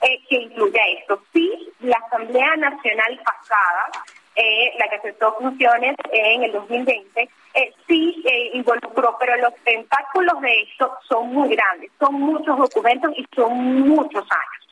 eh, 0.01 0.19
que 0.27 0.35
incluya 0.35 0.81
esto. 0.99 1.21
Sí, 1.31 1.71
la 1.79 1.97
Asamblea 1.97 2.55
Nacional 2.57 3.21
pasada, 3.23 3.89
eh, 4.35 4.73
la 4.77 4.89
que 4.89 4.95
aceptó 4.95 5.33
funciones 5.39 5.95
en 6.11 6.43
el 6.43 6.51
2020, 6.51 7.29
eh, 7.53 7.73
sí 7.87 8.23
involucró, 8.53 9.15
pero 9.19 9.37
los 9.37 9.55
tentáculos 9.63 10.41
de 10.41 10.61
esto 10.63 10.97
son 11.07 11.33
muy 11.33 11.55
grandes, 11.55 11.89
son 11.99 12.15
muchos 12.15 12.57
documentos 12.57 13.13
y 13.15 13.25
son 13.33 13.87
muchos 13.87 14.23
años. 14.23 14.62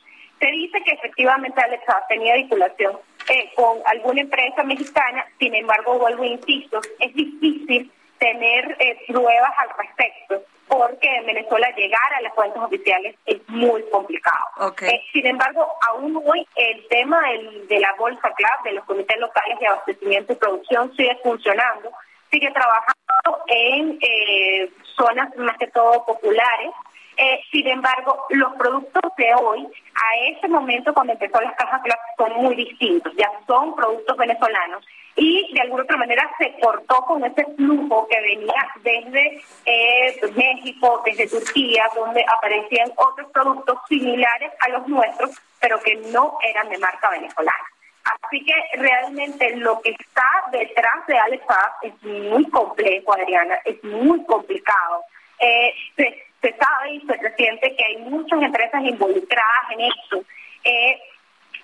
Se 0.42 0.50
dice 0.50 0.82
que 0.82 0.90
efectivamente 0.90 1.60
Alexa 1.60 2.04
tenía 2.08 2.34
vinculación 2.34 2.98
eh, 3.28 3.48
con 3.54 3.78
alguna 3.86 4.22
empresa 4.22 4.64
mexicana, 4.64 5.24
sin 5.38 5.54
embargo, 5.54 6.00
vuelvo 6.00 6.24
e 6.24 6.30
insisto, 6.30 6.80
es 6.98 7.14
difícil 7.14 7.92
tener 8.18 8.76
eh, 8.80 8.98
pruebas 9.06 9.52
al 9.58 9.68
respecto 9.78 10.42
porque 10.66 11.14
en 11.14 11.26
Venezuela 11.26 11.70
llegar 11.76 12.14
a 12.16 12.22
las 12.22 12.34
fuentes 12.34 12.60
oficiales 12.60 13.14
es 13.26 13.40
muy 13.46 13.84
complicado. 13.90 14.72
Eh, 14.80 15.00
sin 15.12 15.26
embargo, 15.26 15.64
aún 15.88 16.20
hoy 16.26 16.44
el 16.56 16.88
tema 16.88 17.20
del, 17.28 17.68
de 17.68 17.78
la 17.78 17.94
Bolsa 17.96 18.32
Club, 18.34 18.64
de 18.64 18.72
los 18.72 18.84
comités 18.86 19.18
locales 19.20 19.60
de 19.60 19.66
abastecimiento 19.68 20.32
y 20.32 20.36
producción, 20.36 20.92
sigue 20.96 21.16
funcionando, 21.22 21.92
sigue 22.32 22.50
trabajando 22.50 23.44
en 23.46 23.98
eh, 24.00 24.70
zonas 24.96 25.36
más 25.36 25.56
que 25.58 25.68
todo 25.68 26.04
populares, 26.04 26.70
eh, 27.22 27.40
sin 27.52 27.68
embargo, 27.68 28.24
los 28.30 28.52
productos 28.54 29.12
de 29.16 29.32
hoy, 29.34 29.64
a 29.94 30.16
ese 30.28 30.48
momento 30.48 30.92
cuando 30.92 31.12
empezó 31.12 31.40
las 31.40 31.54
cajas 31.54 31.80
Club, 31.82 31.96
son 32.16 32.42
muy 32.42 32.56
distintos, 32.56 33.12
ya 33.16 33.30
son 33.46 33.76
productos 33.76 34.16
venezolanos 34.16 34.84
y 35.14 35.54
de 35.54 35.60
alguna 35.60 35.84
otra 35.84 35.98
manera 35.98 36.28
se 36.38 36.52
cortó 36.60 36.96
con 37.06 37.24
ese 37.24 37.44
flujo 37.54 38.08
que 38.08 38.20
venía 38.20 38.66
desde 38.82 39.40
eh, 39.66 40.20
México, 40.34 41.00
desde 41.04 41.28
Turquía, 41.28 41.88
donde 41.94 42.24
aparecían 42.36 42.90
otros 42.96 43.30
productos 43.30 43.78
similares 43.88 44.50
a 44.58 44.70
los 44.70 44.88
nuestros, 44.88 45.30
pero 45.60 45.78
que 45.80 45.94
no 46.12 46.38
eran 46.42 46.68
de 46.70 46.78
marca 46.78 47.08
venezolana. 47.10 47.66
Así 48.04 48.44
que 48.44 48.54
realmente 48.78 49.56
lo 49.58 49.80
que 49.80 49.90
está 49.90 50.26
detrás 50.50 51.06
de 51.06 51.16
Alexa 51.16 51.76
es 51.82 52.02
muy 52.02 52.44
complejo, 52.50 53.12
Adriana, 53.12 53.60
es 53.64 53.82
muy 53.84 54.24
complicado. 54.24 55.04
Eh, 55.38 55.72
se 55.94 56.31
sabe 56.50 56.94
y 56.94 57.00
se 57.00 57.34
siente 57.36 57.76
que 57.76 57.84
hay 57.84 57.96
muchas 57.98 58.42
empresas 58.42 58.82
involucradas 58.84 59.70
en 59.70 59.80
esto, 59.80 60.24
eh, 60.64 61.00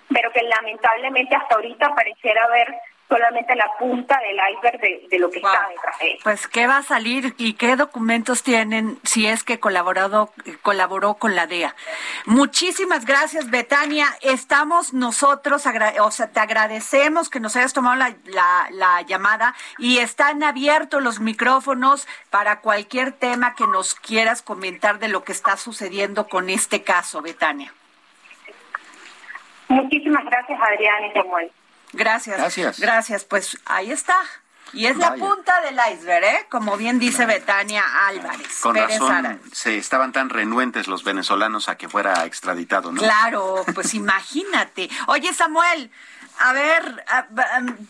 pero 0.09 0.31
que 0.31 0.41
lamentablemente 0.43 1.35
hasta 1.35 1.55
ahorita 1.55 1.93
pareciera 1.95 2.43
haber 2.45 2.67
solamente 3.09 3.55
la 3.55 3.71
punta 3.79 4.19
del 4.19 4.37
iceberg 4.53 5.09
de, 5.09 5.19
lo 5.19 5.31
que 5.31 5.39
está 5.39 5.67
detrás 5.67 5.99
de 5.99 6.19
Pues, 6.23 6.47
¿qué 6.47 6.67
va 6.67 6.77
a 6.77 6.83
salir 6.83 7.33
y 7.37 7.53
qué 7.53 7.75
documentos 7.75 8.43
tienen 8.43 8.99
si 9.03 9.25
es 9.25 9.43
que 9.43 9.59
colaborado, 9.59 10.31
colaboró 10.61 11.15
con 11.15 11.35
la 11.35 11.47
DEA? 11.47 11.75
Muchísimas 12.25 13.05
gracias, 13.05 13.49
Betania. 13.49 14.05
Estamos 14.21 14.93
nosotros, 14.93 15.65
o 16.01 16.11
sea, 16.11 16.31
te 16.31 16.39
agradecemos 16.39 17.29
que 17.29 17.39
nos 17.39 17.55
hayas 17.55 17.73
tomado 17.73 17.95
la, 17.95 18.15
la 18.71 19.01
llamada 19.01 19.55
y 19.79 19.97
están 19.97 20.43
abiertos 20.43 21.01
los 21.01 21.19
micrófonos 21.19 22.07
para 22.29 22.61
cualquier 22.61 23.11
tema 23.11 23.55
que 23.55 23.65
nos 23.65 23.95
quieras 23.95 24.43
comentar 24.43 24.99
de 24.99 25.07
lo 25.07 25.23
que 25.23 25.31
está 25.31 25.57
sucediendo 25.57 26.27
con 26.27 26.51
este 26.51 26.83
caso, 26.83 27.23
Betania. 27.23 27.73
Muchísimas 29.67 30.25
gracias, 30.25 30.59
Adrián 30.61 31.05
y 31.05 31.13
Samuel. 31.13 31.51
Gracias. 31.93 32.37
Gracias. 32.37 32.79
Gracias. 32.79 33.23
Pues 33.23 33.57
ahí 33.65 33.91
está. 33.91 34.17
Y 34.73 34.85
es 34.85 34.97
la 34.97 35.15
punta 35.15 35.61
del 35.61 35.79
iceberg, 35.93 36.23
¿eh? 36.23 36.45
Como 36.49 36.77
bien 36.77 36.99
dice 36.99 37.25
Betania 37.25 37.83
Álvarez. 38.07 38.59
Con 38.61 38.75
razón, 38.75 39.41
se 39.51 39.77
estaban 39.77 40.11
tan 40.11 40.29
renuentes 40.29 40.87
los 40.87 41.03
venezolanos 41.03 41.69
a 41.69 41.75
que 41.75 41.89
fuera 41.89 42.25
extraditado, 42.25 42.91
¿no? 42.91 43.01
Claro, 43.01 43.65
pues 43.73 43.95
imagínate. 43.95 44.89
Oye, 45.07 45.33
Samuel, 45.33 45.91
a 46.39 46.53
ver, 46.53 47.03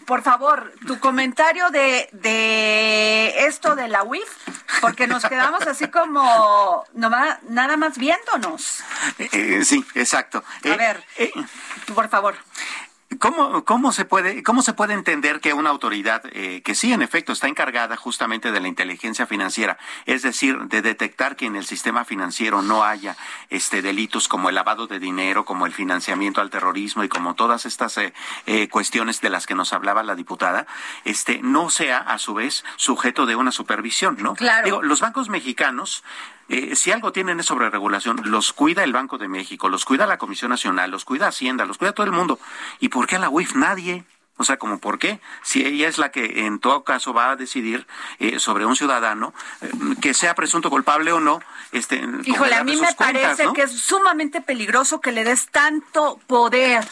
por 0.05 0.23
favor, 0.23 0.73
tu 0.87 0.99
comentario 0.99 1.69
de, 1.69 2.09
de 2.13 3.45
esto 3.45 3.75
de 3.75 3.87
la 3.87 4.03
UIF, 4.03 4.29
porque 4.81 5.05
nos 5.05 5.23
quedamos 5.25 5.61
así 5.67 5.87
como 5.89 6.85
nada 6.93 7.77
más 7.77 7.97
viéndonos. 7.97 8.79
Eh, 9.17 9.29
eh, 9.33 9.65
sí, 9.65 9.85
exacto. 9.95 10.43
A 10.65 10.75
ver, 10.75 11.03
eh, 11.17 11.31
por 11.93 12.09
favor. 12.09 12.35
¿Cómo, 13.19 13.65
cómo, 13.65 13.91
se 13.91 14.05
puede, 14.05 14.43
¿Cómo 14.43 14.61
se 14.61 14.73
puede 14.73 14.93
entender 14.93 15.41
que 15.41 15.53
una 15.53 15.69
autoridad 15.69 16.23
eh, 16.31 16.61
que 16.63 16.73
sí, 16.73 16.93
en 16.93 17.01
efecto, 17.01 17.33
está 17.33 17.47
encargada 17.47 17.97
justamente 17.97 18.51
de 18.51 18.59
la 18.59 18.67
inteligencia 18.67 19.25
financiera, 19.25 19.77
es 20.05 20.21
decir, 20.21 20.57
de 20.63 20.81
detectar 20.81 21.35
que 21.35 21.45
en 21.45 21.55
el 21.55 21.65
sistema 21.65 22.05
financiero 22.05 22.61
no 22.61 22.83
haya 22.83 23.17
este, 23.49 23.81
delitos 23.81 24.27
como 24.27 24.49
el 24.49 24.55
lavado 24.55 24.87
de 24.87 24.99
dinero, 24.99 25.45
como 25.45 25.65
el 25.65 25.73
financiamiento 25.73 26.41
al 26.41 26.49
terrorismo 26.49 27.03
y 27.03 27.09
como 27.09 27.35
todas 27.35 27.65
estas 27.65 27.97
eh, 27.97 28.13
eh, 28.45 28.69
cuestiones 28.69 29.21
de 29.21 29.29
las 29.29 29.45
que 29.45 29.55
nos 29.55 29.73
hablaba 29.73 30.01
la 30.03 30.15
diputada, 30.15 30.65
este, 31.03 31.39
no 31.41 31.69
sea 31.69 31.97
a 31.97 32.17
su 32.19 32.33
vez 32.33 32.63
sujeto 32.77 33.25
de 33.25 33.35
una 33.35 33.51
supervisión, 33.51 34.17
¿no? 34.19 34.35
Claro. 34.35 34.65
Digo, 34.65 34.81
los 34.81 35.01
bancos 35.01 35.29
mexicanos 35.29 36.03
eh, 36.49 36.75
si 36.75 36.91
algo 36.91 37.11
tienen 37.11 37.39
es 37.39 37.45
sobre 37.45 37.69
regulación, 37.69 38.21
los 38.25 38.53
cuida 38.53 38.83
el 38.83 38.91
Banco 38.91 39.17
de 39.17 39.27
México, 39.27 39.69
los 39.69 39.85
cuida 39.85 40.07
la 40.07 40.17
Comisión 40.17 40.49
Nacional, 40.49 40.89
los 40.89 41.05
cuida 41.05 41.27
Hacienda, 41.27 41.65
los 41.65 41.77
cuida 41.77 41.93
todo 41.93 42.05
el 42.05 42.11
mundo. 42.11 42.39
¿Y 42.79 42.89
por 42.89 43.07
qué 43.07 43.17
a 43.17 43.19
la 43.19 43.29
UIF 43.29 43.55
nadie? 43.55 44.03
O 44.37 44.45
sea, 44.45 44.57
como 44.57 44.79
por 44.79 44.99
qué, 44.99 45.19
si 45.43 45.65
ella 45.65 45.89
es 45.89 45.97
la 45.97 46.11
que 46.11 46.45
en 46.45 46.59
todo 46.59 46.85
caso 46.85 47.13
va 47.13 47.31
a 47.31 47.35
decidir 47.35 47.85
eh, 48.19 48.39
sobre 48.39 48.65
un 48.65 48.75
ciudadano, 48.75 49.33
eh, 49.61 49.69
que 50.01 50.13
sea 50.13 50.33
presunto 50.33 50.69
culpable 50.69 51.11
o 51.11 51.19
no, 51.19 51.41
este, 51.73 52.01
Híjole, 52.23 52.55
a 52.55 52.63
mí 52.63 52.77
me 52.77 52.93
parece 52.93 53.47
que 53.53 53.63
es 53.63 53.71
sumamente 53.71 54.39
peligroso 54.39 55.01
que 55.01 55.11
le 55.11 55.25
des 55.25 55.49
tanto 55.51 56.19
poder 56.25 56.87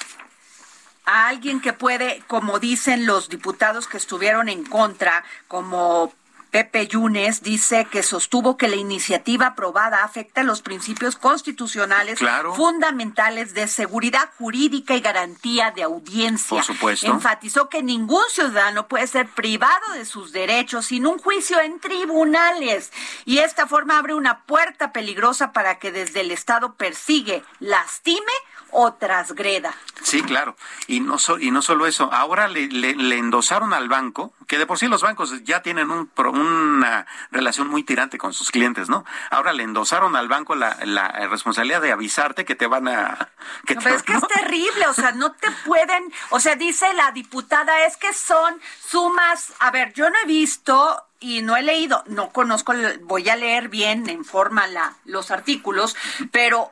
a 1.06 1.30
alguien 1.30 1.62
que 1.62 1.72
puede, 1.72 2.22
como 2.28 2.60
dicen 2.60 3.06
los 3.06 3.30
diputados 3.30 3.88
que 3.88 3.96
estuvieron 3.96 4.50
en 4.50 4.66
contra, 4.66 5.24
como 5.48 6.14
Pepe 6.52 6.88
Yunes 6.88 7.44
dice 7.44 7.88
que 7.92 8.04
sostuvo 8.04 8.58
que 8.58 8.68
la 8.68 8.76
iniciativa 8.76 9.48
aprobada 9.48 10.04
afecta 10.04 10.44
los 10.44 10.62
principios 10.62 11.16
constitucionales 11.16 12.20
fundamentales 12.56 13.54
de 13.54 13.68
seguridad 13.68 14.30
jurídica 14.38 14.96
y 14.96 15.02
garantía 15.02 15.72
de 15.72 15.84
audiencia. 15.84 16.58
Por 16.58 16.64
supuesto. 16.64 17.08
Enfatizó 17.08 17.70
que 17.70 17.84
ningún 17.84 18.24
ciudadano 18.30 18.88
puede 18.88 19.08
ser 19.08 19.28
privado 19.28 19.94
de 19.94 20.06
sus 20.06 20.32
derechos 20.32 20.88
sin 20.88 21.06
un 21.06 21.18
juicio 21.18 21.60
en 21.60 21.80
tribunales. 21.80 22.92
Y 23.26 23.40
esta 23.40 23.68
forma 23.68 23.98
abre 23.98 24.14
una 24.14 24.44
puerta 24.44 24.92
peligrosa 24.92 25.52
para 25.52 25.80
que 25.80 25.92
desde 25.92 26.22
el 26.22 26.32
Estado 26.32 26.76
persigue, 26.76 27.44
lastime 27.60 28.32
o 28.80 28.94
transgreda. 28.94 29.74
Sí, 30.04 30.22
claro. 30.22 30.56
Y 30.86 31.00
no, 31.00 31.18
y 31.40 31.50
no 31.50 31.64
solo 31.64 31.88
eso, 31.88 32.14
ahora 32.14 32.48
le, 32.48 32.68
le, 32.68 33.18
endosaron 33.18 33.74
al 33.74 33.90
banco, 33.90 34.34
que 34.46 34.60
de 34.60 34.68
por 34.68 34.78
sí 34.78 34.88
los 34.88 35.02
bancos 35.02 35.44
ya 35.44 35.64
tienen 35.64 35.90
un, 35.90 36.12
una 36.16 37.08
relación 37.32 37.70
muy 37.70 37.82
tirante 37.82 38.20
con 38.20 38.34
sus 38.34 38.52
clientes, 38.52 38.88
¿no? 38.88 39.04
Ahora 39.32 39.52
le 39.54 39.64
endosaron 39.64 40.16
al 40.16 40.28
banco 40.28 40.54
la, 40.54 40.78
la 40.86 41.08
responsabilidad 41.28 41.82
de 41.82 41.92
avisarte 41.92 42.46
que 42.46 42.54
te 42.54 42.68
van 42.68 42.88
a... 42.88 43.30
Que 43.66 43.74
es 43.74 44.04
que 44.04 44.14
es 44.14 44.28
terrible, 44.36 44.86
o 44.88 44.94
sea, 44.94 45.12
no 45.12 45.32
te 45.32 45.50
pueden, 45.66 46.14
o 46.30 46.40
sea, 46.40 46.56
dice 46.56 46.94
la 46.94 47.12
diputada, 47.12 47.84
es 47.88 47.98
que 47.98 48.14
son 48.14 48.62
sumas, 48.88 49.54
a 49.58 49.72
ver, 49.72 49.92
yo 49.94 50.08
no 50.12 50.20
he 50.20 50.26
visto 50.26 51.04
y 51.20 51.42
no 51.42 51.58
he 51.58 51.64
leído, 51.64 52.04
no 52.06 52.30
conozco, 52.30 52.74
voy 53.02 53.28
a 53.28 53.36
leer 53.36 53.70
bien 53.70 54.08
en 54.08 54.24
forma 54.24 54.68
la, 54.68 54.94
los 55.06 55.32
artículos, 55.32 55.96
pero 56.32 56.72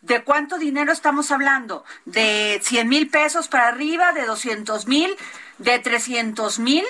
¿De 0.00 0.22
cuánto 0.24 0.58
dinero 0.58 0.92
estamos 0.92 1.30
hablando? 1.30 1.84
¿De 2.04 2.60
100 2.62 2.88
mil 2.88 3.08
pesos 3.10 3.48
para 3.48 3.68
arriba? 3.68 4.12
¿De 4.12 4.24
200 4.24 4.86
mil? 4.86 5.16
¿De 5.58 5.78
300 5.78 6.58
mil? 6.58 6.84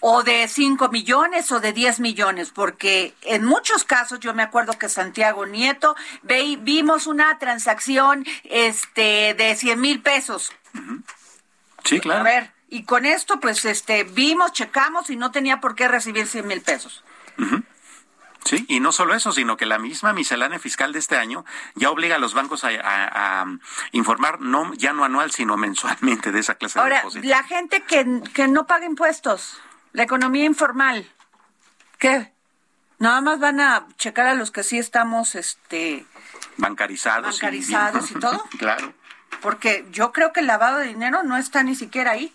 o 0.00 0.22
de 0.22 0.48
5 0.48 0.88
millones 0.88 1.50
o 1.52 1.60
de 1.60 1.72
10 1.72 2.00
millones, 2.00 2.50
porque 2.50 3.14
en 3.22 3.44
muchos 3.44 3.84
casos 3.84 4.20
yo 4.20 4.34
me 4.34 4.42
acuerdo 4.42 4.78
que 4.78 4.88
Santiago 4.88 5.46
Nieto 5.46 5.96
ve, 6.22 6.56
vimos 6.60 7.06
una 7.06 7.38
transacción 7.38 8.24
este 8.44 9.34
de 9.34 9.56
100 9.56 9.80
mil 9.80 10.00
pesos. 10.00 10.52
Sí, 11.84 12.00
claro. 12.00 12.20
A 12.20 12.22
ver, 12.22 12.52
y 12.68 12.84
con 12.84 13.04
esto 13.04 13.40
pues 13.40 13.64
este 13.64 14.04
vimos, 14.04 14.52
checamos 14.52 15.10
y 15.10 15.16
no 15.16 15.30
tenía 15.30 15.60
por 15.60 15.74
qué 15.74 15.88
recibir 15.88 16.26
100 16.26 16.46
mil 16.46 16.60
pesos. 16.60 17.02
Sí, 18.44 18.66
y 18.68 18.80
no 18.80 18.92
solo 18.92 19.14
eso, 19.14 19.32
sino 19.32 19.56
que 19.56 19.64
la 19.64 19.78
misma 19.78 20.12
miscelánea 20.12 20.58
fiscal 20.58 20.92
de 20.92 20.98
este 20.98 21.16
año 21.16 21.44
ya 21.74 21.90
obliga 21.90 22.16
a 22.16 22.18
los 22.18 22.34
bancos 22.34 22.62
a, 22.64 23.46
informar 23.92 24.40
no 24.40 24.74
ya 24.74 24.92
no 24.92 25.04
anual, 25.04 25.30
sino 25.30 25.56
mensualmente 25.56 26.30
de 26.30 26.40
esa 26.40 26.56
clase 26.56 26.78
de 26.78 26.90
depósitos. 26.90 27.28
la 27.28 27.42
gente 27.44 27.82
que, 27.82 28.22
que 28.34 28.48
no 28.48 28.66
paga 28.66 28.84
impuestos, 28.84 29.60
la 29.92 30.02
economía 30.02 30.44
informal, 30.44 31.10
¿qué? 31.98 32.32
Nada 32.98 33.20
más 33.20 33.40
van 33.40 33.60
a 33.60 33.86
checar 33.96 34.26
a 34.26 34.34
los 34.34 34.50
que 34.50 34.62
sí 34.62 34.78
estamos 34.78 35.34
este 35.34 36.06
bancarizados, 36.56 37.40
bancarizados 37.40 38.10
y 38.10 38.14
todo. 38.14 38.44
claro. 38.58 38.92
Porque 39.40 39.86
yo 39.90 40.12
creo 40.12 40.32
que 40.32 40.40
el 40.40 40.46
lavado 40.46 40.78
de 40.78 40.86
dinero 40.86 41.22
no 41.22 41.36
está 41.36 41.62
ni 41.62 41.74
siquiera 41.74 42.12
ahí. 42.12 42.32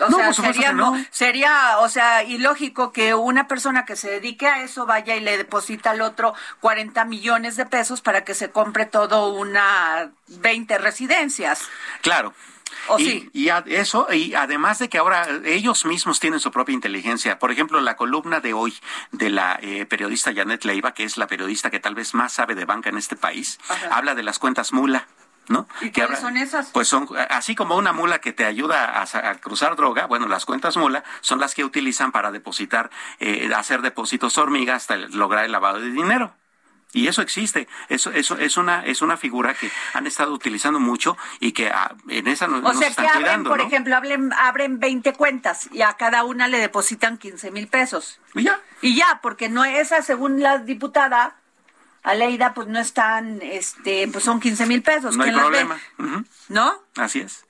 O 0.00 0.10
sea, 0.10 0.32
sería, 0.32 0.72
no. 0.72 1.04
sería, 1.10 1.78
o 1.78 1.88
sea, 1.88 2.22
ilógico 2.22 2.92
que 2.92 3.14
una 3.14 3.46
persona 3.48 3.84
que 3.84 3.96
se 3.96 4.10
dedique 4.10 4.46
a 4.46 4.62
eso 4.62 4.86
vaya 4.86 5.16
y 5.16 5.20
le 5.20 5.36
deposita 5.36 5.90
al 5.90 6.00
otro 6.00 6.34
40 6.60 7.04
millones 7.04 7.56
de 7.56 7.66
pesos 7.66 8.00
para 8.00 8.24
que 8.24 8.34
se 8.34 8.50
compre 8.50 8.86
todo 8.86 9.28
una 9.28 10.10
20 10.28 10.78
residencias. 10.78 11.68
Claro. 12.02 12.34
¿O 12.88 12.98
y, 12.98 13.04
sí? 13.04 13.30
y 13.32 13.48
eso, 13.48 14.06
y 14.12 14.34
además 14.34 14.78
de 14.78 14.88
que 14.88 14.98
ahora 14.98 15.26
ellos 15.44 15.84
mismos 15.84 16.20
tienen 16.20 16.40
su 16.40 16.50
propia 16.50 16.72
inteligencia. 16.72 17.38
Por 17.38 17.50
ejemplo, 17.50 17.80
la 17.80 17.96
columna 17.96 18.40
de 18.40 18.52
hoy 18.52 18.74
de 19.12 19.30
la 19.30 19.58
eh, 19.60 19.86
periodista 19.86 20.32
Janet 20.34 20.64
Leiva, 20.64 20.94
que 20.94 21.04
es 21.04 21.16
la 21.16 21.26
periodista 21.26 21.70
que 21.70 21.80
tal 21.80 21.94
vez 21.94 22.14
más 22.14 22.32
sabe 22.32 22.54
de 22.54 22.64
banca 22.64 22.88
en 22.88 22.96
este 22.96 23.16
país, 23.16 23.58
habla 23.90 24.14
de 24.14 24.22
las 24.22 24.38
cuentas 24.38 24.72
mula. 24.72 25.06
¿No? 25.50 25.68
¿Y 25.80 25.90
qué 25.90 26.06
son 26.16 26.36
esas? 26.36 26.70
Pues 26.70 26.88
son, 26.88 27.08
así 27.28 27.54
como 27.54 27.76
una 27.76 27.92
mula 27.92 28.20
que 28.20 28.32
te 28.32 28.44
ayuda 28.44 29.02
a, 29.02 29.34
cruzar 29.34 29.74
droga, 29.76 30.06
bueno, 30.06 30.28
las 30.28 30.46
cuentas 30.46 30.76
mula 30.76 31.02
son 31.20 31.40
las 31.40 31.54
que 31.54 31.64
utilizan 31.64 32.12
para 32.12 32.30
depositar, 32.30 32.90
eh, 33.18 33.50
hacer 33.54 33.82
depósitos 33.82 34.38
hormiga 34.38 34.76
hasta 34.76 34.96
lograr 34.96 35.44
el 35.44 35.52
lavado 35.52 35.80
de 35.80 35.90
dinero. 35.90 36.32
Y 36.92 37.06
eso 37.06 37.22
existe, 37.22 37.68
eso, 37.88 38.10
eso 38.10 38.36
es 38.36 38.56
una 38.56 38.84
es 38.84 39.00
una 39.00 39.16
figura 39.16 39.54
que 39.54 39.70
han 39.94 40.08
estado 40.08 40.32
utilizando 40.32 40.80
mucho 40.80 41.16
y 41.38 41.52
que 41.52 41.68
ah, 41.68 41.94
en 42.08 42.26
esa 42.26 42.48
no, 42.48 42.68
o 42.68 42.74
sea, 42.74 42.90
que 42.90 43.06
abren, 43.06 43.44
por 43.44 43.60
ejemplo, 43.60 43.94
abren, 43.94 44.32
abren 44.32 44.80
20 44.80 45.12
cuentas 45.12 45.68
y 45.72 45.82
a 45.82 45.92
cada 45.92 46.24
una 46.24 46.48
le 46.48 46.58
depositan 46.58 47.16
15 47.16 47.52
mil 47.52 47.68
pesos. 47.68 48.18
Y 48.34 48.42
ya. 48.42 48.60
Y 48.82 48.96
ya, 48.96 49.20
porque 49.22 49.48
no 49.48 49.64
esa, 49.64 50.02
según 50.02 50.42
la 50.42 50.58
diputada, 50.58 51.36
Aleida, 52.02 52.54
pues 52.54 52.68
no 52.68 52.78
están, 52.78 53.40
este, 53.42 54.08
pues 54.08 54.24
son 54.24 54.40
15 54.40 54.66
mil 54.66 54.82
pesos. 54.82 55.16
No 55.16 55.24
hay 55.24 55.32
problema. 55.32 55.78
¿No? 56.48 56.82
Así 56.96 57.20
es. 57.20 57.44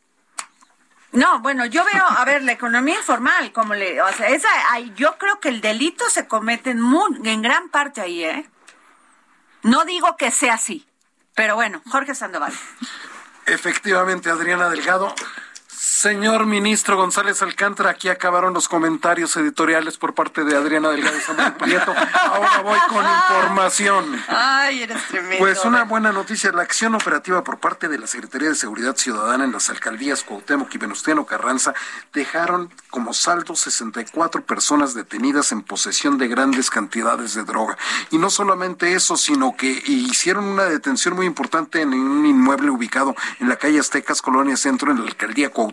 No, 1.12 1.40
bueno, 1.40 1.66
yo 1.66 1.84
veo, 1.92 2.04
a 2.04 2.24
ver, 2.24 2.42
la 2.42 2.52
economía 2.52 2.96
informal, 2.96 3.52
como 3.52 3.74
le, 3.74 4.00
o 4.00 4.12
sea, 4.12 4.28
esa, 4.28 4.48
yo 4.94 5.18
creo 5.18 5.40
que 5.40 5.48
el 5.48 5.60
delito 5.60 6.08
se 6.08 6.28
comete 6.28 6.70
en, 6.70 6.80
en 7.24 7.42
gran 7.42 7.68
parte 7.68 8.00
ahí, 8.00 8.24
¿eh? 8.24 8.48
No 9.62 9.84
digo 9.84 10.16
que 10.16 10.30
sea 10.30 10.54
así, 10.54 10.86
pero 11.34 11.56
bueno, 11.56 11.82
Jorge 11.90 12.14
Sandoval. 12.14 12.52
Efectivamente, 13.46 14.30
Adriana 14.30 14.68
Delgado, 14.68 15.12
Señor 15.82 16.44
ministro 16.44 16.98
González 16.98 17.40
Alcántara, 17.40 17.88
aquí 17.88 18.10
acabaron 18.10 18.52
los 18.52 18.68
comentarios 18.68 19.34
editoriales 19.38 19.96
por 19.96 20.12
parte 20.12 20.44
de 20.44 20.54
Adriana 20.54 20.90
Delgado 20.90 21.16
y 21.16 21.20
Samuel 21.22 21.54
Prieto. 21.54 21.94
Ahora 22.22 22.60
voy 22.60 22.78
con 22.90 23.02
información. 23.02 24.22
Ay, 24.28 24.82
eres 24.82 25.02
tremendo. 25.08 25.38
Pues 25.38 25.64
una 25.64 25.84
buena 25.84 26.12
noticia, 26.12 26.52
la 26.52 26.60
acción 26.60 26.94
operativa 26.94 27.42
por 27.42 27.60
parte 27.60 27.88
de 27.88 27.98
la 27.98 28.06
Secretaría 28.06 28.50
de 28.50 28.56
Seguridad 28.56 28.94
Ciudadana 28.94 29.44
en 29.44 29.52
las 29.52 29.70
alcaldías 29.70 30.22
Cuauhtémoc 30.22 30.74
y 30.74 30.76
Venustiano 30.76 31.24
Carranza 31.24 31.72
dejaron 32.12 32.70
como 32.90 33.14
saldo 33.14 33.56
64 33.56 34.44
personas 34.44 34.92
detenidas 34.92 35.50
en 35.50 35.62
posesión 35.62 36.18
de 36.18 36.28
grandes 36.28 36.68
cantidades 36.68 37.32
de 37.32 37.44
droga. 37.44 37.78
Y 38.10 38.18
no 38.18 38.28
solamente 38.28 38.92
eso, 38.92 39.16
sino 39.16 39.56
que 39.56 39.82
hicieron 39.86 40.44
una 40.44 40.64
detención 40.64 41.16
muy 41.16 41.24
importante 41.24 41.80
en 41.80 41.94
un 41.94 42.26
inmueble 42.26 42.68
ubicado 42.68 43.16
en 43.38 43.48
la 43.48 43.56
calle 43.56 43.80
Aztecas, 43.80 44.20
Colonia 44.20 44.58
Centro, 44.58 44.90
en 44.90 44.98
la 44.98 45.06
alcaldía 45.06 45.48
Cuauhtémoc 45.48 45.69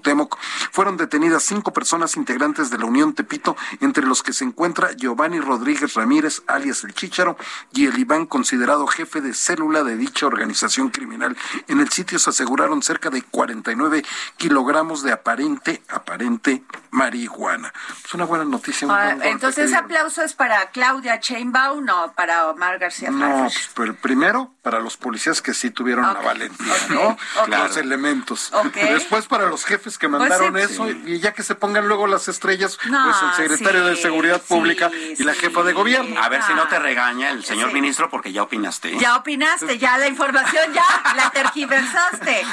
fueron 0.71 0.97
detenidas 0.97 1.43
cinco 1.43 1.73
personas 1.73 2.15
integrantes 2.17 2.69
de 2.69 2.77
la 2.77 2.85
Unión 2.85 3.13
Tepito, 3.13 3.55
entre 3.81 4.05
los 4.05 4.23
que 4.23 4.33
se 4.33 4.43
encuentra 4.43 4.93
Giovanni 4.93 5.39
Rodríguez 5.39 5.93
Ramírez, 5.93 6.43
alias 6.47 6.83
El 6.83 6.93
Chícharo, 6.93 7.37
y 7.73 7.85
el 7.85 7.97
Iván, 7.97 8.25
considerado 8.25 8.87
jefe 8.87 9.21
de 9.21 9.33
célula 9.33 9.83
de 9.83 9.97
dicha 9.97 10.25
organización 10.25 10.89
criminal. 10.89 11.37
En 11.67 11.79
el 11.79 11.89
sitio 11.89 12.19
se 12.19 12.29
aseguraron 12.29 12.81
cerca 12.81 13.09
de 13.09 13.21
49 13.21 14.03
kilogramos 14.37 15.03
de 15.03 15.11
aparente, 15.11 15.81
aparente 15.89 16.63
marihuana. 16.91 17.73
Es 18.03 18.13
una 18.13 18.25
buena 18.25 18.45
noticia. 18.45 18.87
Ah, 18.89 19.15
entonces, 19.23 19.65
ese 19.65 19.75
aplauso 19.75 20.21
es 20.23 20.33
para 20.33 20.69
Claudia 20.71 21.19
Chainbaum 21.19 21.87
o 21.89 22.11
para 22.13 22.47
Omar 22.49 22.79
García 22.79 23.11
No, 23.11 23.43
pues, 23.43 23.69
pero 23.75 23.95
primero 23.95 24.53
para 24.61 24.79
los 24.79 24.97
policías 24.97 25.41
que 25.41 25.53
sí 25.53 25.71
tuvieron 25.71 26.05
la 26.05 26.19
valentía, 26.19 26.73
¿no? 26.89 27.17
Los 27.47 27.77
elementos. 27.77 28.51
Después 28.73 29.27
para 29.27 29.47
los 29.47 29.63
jefes 29.63 29.86
que 29.95 30.07
mandaron 30.07 30.51
pues 30.51 30.71
eso 30.71 30.89
y 30.89 31.19
ya 31.19 31.33
que 31.33 31.43
se 31.43 31.55
pongan 31.55 31.87
luego 31.87 32.07
las 32.07 32.27
estrellas, 32.27 32.77
pues 32.77 33.15
el 33.21 33.33
secretario 33.49 33.85
de 33.85 33.95
Seguridad 33.95 34.41
Pública 34.41 34.89
y 34.91 35.23
la 35.23 35.33
jefa 35.33 35.63
de 35.63 35.73
gobierno. 35.73 36.19
A 36.21 36.29
ver 36.29 36.41
si 36.43 36.53
no 36.53 36.67
te 36.67 36.79
regaña 36.79 37.29
el 37.29 37.45
señor 37.45 37.71
ministro 37.71 38.09
porque 38.09 38.31
ya 38.31 38.43
opinaste. 38.43 38.97
Ya 38.97 39.15
opinaste, 39.15 39.77
ya 39.77 39.97
la 39.97 40.07
información 40.07 40.73
ya 40.73 40.85
la 41.15 41.29
tergiversaste. 41.29 42.45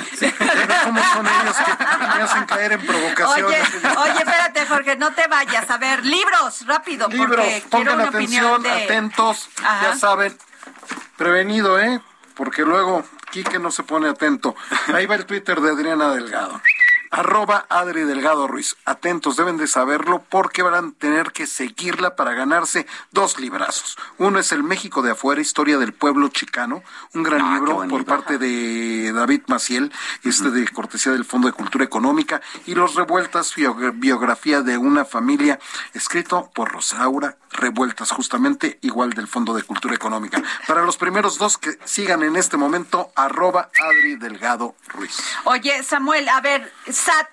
¿Cómo 0.85 1.03
son 1.15 1.27
ellos 1.27 1.57
que 1.57 2.17
me 2.19 2.23
hacen 2.23 2.45
caer 2.45 2.73
en 2.73 2.87
provocaciones? 2.87 3.69
Oye, 3.75 3.97
oye, 3.97 4.19
espérate, 4.19 4.67
Jorge, 4.67 4.97
no 4.97 5.13
te 5.13 5.27
vayas. 5.27 5.71
A 5.71 5.79
ver, 5.79 6.05
libros, 6.05 6.67
rápido. 6.67 7.09
Libros, 7.09 7.47
pongan 7.71 8.01
atención, 8.01 8.67
atentos, 8.67 9.49
ya 9.83 9.97
saben. 9.97 10.37
Prevenido, 11.17 11.79
¿eh? 11.79 12.01
Porque 12.35 12.63
luego 12.63 13.05
Quique 13.31 13.59
no 13.59 13.71
se 13.71 13.83
pone 13.83 14.09
atento. 14.09 14.57
Ahí 14.93 15.07
va 15.07 15.15
el 15.15 15.27
Twitter 15.27 15.61
de 15.61 15.71
Adriana 15.71 16.13
Delgado 16.13 16.61
arroba 17.15 17.65
Adri 17.69 18.03
Delgado 18.03 18.49
Ruiz. 18.49 18.77
Atentos, 18.85 19.37
deben 19.37 19.57
de 19.57 19.69
saberlo 19.69 20.25
porque 20.29 20.63
van 20.63 20.75
a 20.75 20.93
tener 20.99 21.31
que 21.31 21.47
seguirla 21.47 22.17
para 22.17 22.35
ganarse 22.35 22.89
dos 23.13 23.39
librazos. 23.39 23.97
Uno 24.19 24.41
es 24.41 24.51
El 24.51 24.65
México 24.65 25.01
de 25.01 25.13
afuera, 25.13 25.41
historia 25.41 25.79
del 25.79 25.93
pueblo 25.93 26.27
chicano, 26.29 26.83
un 27.15 27.23
gran 27.23 27.41
ah, 27.43 27.55
libro 27.55 27.87
por 27.89 28.05
parte 28.05 28.37
de 28.39 29.13
David 29.13 29.43
Maciel, 29.47 29.93
este 30.25 30.51
de 30.51 30.67
cortesía 30.67 31.13
del 31.13 31.25
Fondo 31.25 31.47
de 31.47 31.53
Cultura 31.53 31.85
Económica, 31.85 32.41
y 32.67 32.75
Los 32.75 32.97
Revueltas, 32.97 33.55
biografía 33.95 34.63
de 34.63 34.77
una 34.77 35.05
familia, 35.05 35.61
escrito 35.93 36.51
por 36.53 36.73
Rosaura 36.73 37.37
Revueltas, 37.51 38.11
justamente 38.11 38.79
igual 38.83 39.11
del 39.11 39.29
Fondo 39.29 39.55
de 39.55 39.63
Cultura 39.63 39.95
Económica. 39.95 40.43
Para 40.67 40.83
los 40.83 40.97
primeros 40.97 41.39
dos 41.39 41.59
que 41.59 41.79
sigan 41.85 42.25
en 42.25 42.35
este 42.35 42.57
momento, 42.57 43.13
arroba 43.15 43.71
Adri 43.81 44.17
Delgado 44.17 44.75
Ruiz. 44.89 45.17
Oye, 45.45 45.85
Samuel, 45.85 46.29
a 46.29 46.41
ver, 46.41 46.73
SAT. 47.05 47.29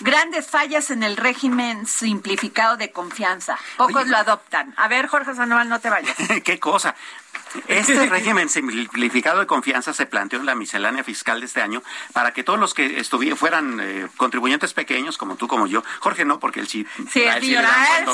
Grandes 0.00 0.48
fallas 0.48 0.90
en 0.90 1.02
el 1.02 1.16
régimen 1.16 1.86
simplificado 1.86 2.76
de 2.76 2.90
confianza. 2.90 3.56
Pocos 3.76 4.08
lo 4.08 4.16
adoptan. 4.16 4.74
A 4.76 4.88
ver, 4.88 5.06
Jorge 5.06 5.34
Sandoval, 5.34 5.68
no 5.68 5.80
te 5.80 5.88
vayas. 5.88 6.16
¿Qué 6.44 6.58
cosa? 6.58 6.94
Este 7.68 8.06
régimen 8.06 8.48
simplificado 8.48 9.40
de 9.40 9.46
confianza 9.46 9.92
se 9.92 10.06
planteó 10.06 10.40
en 10.40 10.46
la 10.46 10.54
miscelánea 10.54 11.04
fiscal 11.04 11.40
de 11.40 11.46
este 11.46 11.62
año 11.62 11.82
para 12.12 12.32
que 12.32 12.44
todos 12.44 12.58
los 12.58 12.74
que 12.74 13.04
fueran 13.36 13.80
eh, 13.80 14.08
contribuyentes 14.16 14.72
pequeños, 14.74 15.18
como 15.18 15.36
tú, 15.36 15.48
como 15.48 15.66
yo, 15.66 15.82
Jorge 16.00 16.24
no, 16.24 16.38
porque 16.38 16.60
él 16.60 16.68
sí. 16.68 16.86
Sí, 17.10 17.22
el 17.22 17.42
sí, 17.42 17.56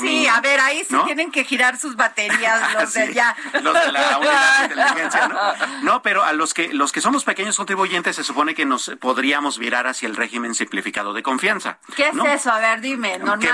sí, 0.00 0.26
a 0.26 0.40
ver, 0.40 0.60
ahí 0.60 0.84
sí 0.88 0.96
tienen 1.06 1.30
que 1.30 1.44
girar 1.44 1.78
sus 1.78 1.96
baterías 1.96 2.74
los 2.80 2.92
de 2.92 3.02
allá. 3.02 3.36
Los 3.62 3.74
de 3.74 3.92
la 3.92 4.18
unidad 4.18 4.58
de 4.58 4.64
inteligencia, 4.74 5.28
¿no? 5.28 5.38
No, 5.82 6.02
pero 6.02 6.24
a 6.24 6.32
los 6.32 6.54
que, 6.54 6.72
los 6.72 6.92
que 6.92 7.00
somos 7.00 7.24
pequeños 7.24 7.56
contribuyentes 7.56 8.16
se 8.16 8.24
supone 8.24 8.54
que 8.54 8.64
nos 8.64 8.90
podríamos 9.00 9.58
virar 9.58 9.86
hacia 9.86 10.06
el 10.08 10.16
régimen 10.16 10.54
simplificado 10.54 11.12
de 11.12 11.22
confianza. 11.22 11.78
¿Qué 11.96 12.08
es 12.08 12.16
eso? 12.16 12.50
A 12.50 12.58
ver, 12.58 12.80
dime, 12.80 13.18
normal 13.18 13.38
que 13.38 13.50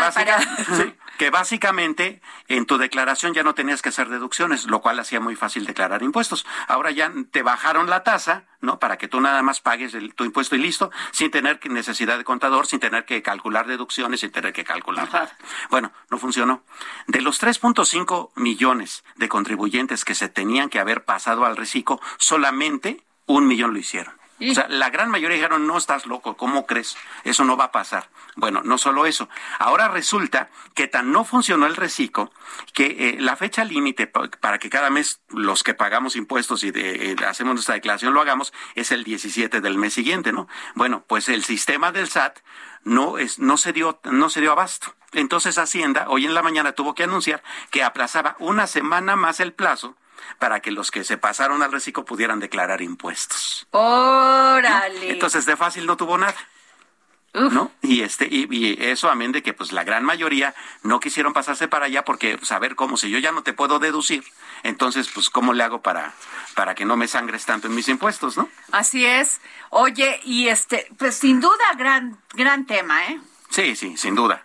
básicamente 1.31 2.21
en 2.49 2.67
tu 2.67 2.79
declaración 2.79 3.35
ya 3.35 3.43
no 3.43 3.55
tenías 3.55 3.83
que 3.83 3.89
hacer 3.89 4.09
deducciones, 4.09 4.67
lo 4.67 4.81
cual 4.81 4.99
hacía 4.99 5.21
muy 5.21 5.37
fácil 5.37 5.67
declarar 5.67 6.03
impuestos. 6.03 6.47
Ahora 6.69 6.91
ya 6.91 7.13
te 7.31 7.43
bajaron 7.43 7.91
la 7.91 8.03
tasa, 8.03 8.45
¿no? 8.61 8.79
Para 8.79 8.99
que 8.99 9.09
tú 9.09 9.21
nada 9.21 9.43
más 9.43 9.61
pagues 9.61 9.95
el, 9.95 10.15
tu 10.15 10.25
impuesto 10.25 10.57
y 10.57 10.59
listo, 10.59 10.91
sin 11.13 11.31
tener 11.31 11.61
necesidad 11.71 12.19
de 12.19 12.25
contador, 12.25 12.67
sin 12.67 12.81
tener 12.81 13.05
que 13.05 13.23
calcular 13.23 13.67
deducciones, 13.67 14.21
sin 14.21 14.31
tener 14.31 14.53
que 14.53 14.65
calcular 14.65 15.13
nada. 15.13 15.37
Bueno, 15.71 15.93
no 16.11 16.19
funcionó. 16.19 16.63
De 17.07 17.21
los 17.21 17.43
3.5 17.43 18.31
millones 18.37 19.05
de 19.17 19.29
contribuyentes 19.29 20.05
que 20.05 20.15
se 20.15 20.29
tenían 20.29 20.69
que 20.69 20.81
haber 20.81 21.05
pasado 21.05 21.45
al 21.45 21.57
reciclo, 21.57 22.01
solamente 22.19 23.05
un 23.27 23.47
millón 23.47 23.73
lo 23.73 23.79
hicieron. 23.79 24.15
O 24.39 24.55
sea, 24.55 24.69
la 24.69 24.91
gran 24.91 25.11
mayoría 25.11 25.37
dijeron, 25.37 25.67
no 25.67 25.79
estás 25.79 26.05
loco, 26.07 26.37
¿cómo 26.37 26.67
crees? 26.67 26.97
Eso 27.25 27.45
no 27.45 27.57
va 27.57 27.65
a 27.65 27.73
pasar. 27.73 28.11
Bueno, 28.35 28.61
no 28.63 28.77
solo 28.77 29.07
eso. 29.07 29.29
Ahora 29.59 29.89
resulta 29.89 30.51
que 30.75 30.89
tan 30.89 31.11
no 31.11 31.25
funcionó 31.25 31.67
el 31.67 31.75
reciclo 31.75 32.31
que 32.75 32.85
eh, 32.99 33.17
la 33.19 33.37
fecha 33.37 33.65
límite 33.65 34.07
para 34.07 34.59
que 34.59 34.69
cada 34.69 34.91
mes 34.91 35.21
los 35.31 35.63
que 35.63 35.73
pagamos 35.73 36.17
impuestos 36.17 36.65
y 36.65 36.73
eh, 36.75 37.17
hacemos 37.27 37.55
nuestra 37.55 37.77
declaración 37.77 38.13
lo 38.13 38.21
hagamos 38.21 38.53
es 38.75 38.93
el 38.93 39.05
17 39.05 39.61
del 39.61 39.79
mes 39.79 39.95
siguiente, 39.95 40.33
¿no? 40.33 40.49
Bueno, 40.75 41.05
pues 41.07 41.29
el 41.31 41.43
sistema 41.43 41.91
del 41.93 42.09
SAT 42.09 42.39
no 42.85 43.19
es 43.19 43.39
no 43.39 43.57
se 43.57 43.73
dio 43.73 44.01
no 44.05 44.29
se 44.29 44.41
dio 44.41 44.53
abasto. 44.53 44.95
Entonces 45.13 45.57
Hacienda 45.57 46.07
hoy 46.09 46.27
en 46.27 46.35
la 46.35 46.43
mañana 46.43 46.73
tuvo 46.73 46.95
que 46.95 47.05
anunciar 47.05 47.43
que 47.71 47.83
aplazaba 47.83 48.37
una 48.39 48.67
semana 48.67 49.17
más 49.17 49.41
el 49.41 49.55
plazo 49.55 49.97
para 50.39 50.61
que 50.61 50.71
los 50.71 50.91
que 50.91 51.05
se 51.05 51.19
pasaron 51.19 51.63
al 51.63 51.73
reciclo 51.73 52.05
pudieran 52.05 52.41
declarar 52.41 52.83
impuestos. 52.83 53.67
Órale. 53.71 55.11
Entonces 55.11 55.47
de 55.47 55.57
fácil 55.57 55.87
no 55.87 55.97
tuvo 55.97 56.19
nada. 56.19 56.37
¿No? 57.35 57.71
Y 57.83 58.01
este 58.01 58.27
y, 58.31 58.83
eso 58.83 59.11
amén 59.11 59.31
de 59.31 59.43
que 59.43 59.53
pues 59.53 59.71
la 59.71 59.85
gran 59.85 60.03
mayoría 60.05 60.55
no 60.83 61.01
quisieron 61.01 61.35
pasarse 61.35 61.69
para 61.69 61.85
allá 61.85 62.03
porque 62.03 62.39
pues, 62.39 62.51
a 62.51 62.59
ver 62.59 62.77
cómo 62.77 62.97
si 62.97 63.11
yo 63.11 63.19
ya 63.19 63.31
no 63.31 63.43
te 63.43 63.53
puedo 63.53 63.79
deducir, 63.79 64.25
entonces 64.63 65.11
pues 65.13 65.29
cómo 65.29 65.53
le 65.53 65.63
hago 65.63 65.83
para 65.83 66.15
para 66.55 66.75
que 66.75 66.87
no 66.87 66.97
me 66.97 67.09
sangres 67.09 67.45
tanto 67.45 67.67
en 67.67 67.75
mis 67.75 67.89
impuestos, 67.89 68.39
¿no? 68.39 68.49
Así 68.73 69.05
es. 69.05 69.43
Oye, 69.69 70.19
y 70.25 70.49
este 70.49 70.89
pues 70.97 71.17
sin 71.17 71.41
duda 71.41 71.75
gran 71.77 72.17
gran 72.33 72.65
tema, 72.65 73.05
¿eh? 73.05 73.21
Sí, 73.51 73.77
sí, 73.77 73.99
sin 73.99 74.15
duda. 74.15 74.43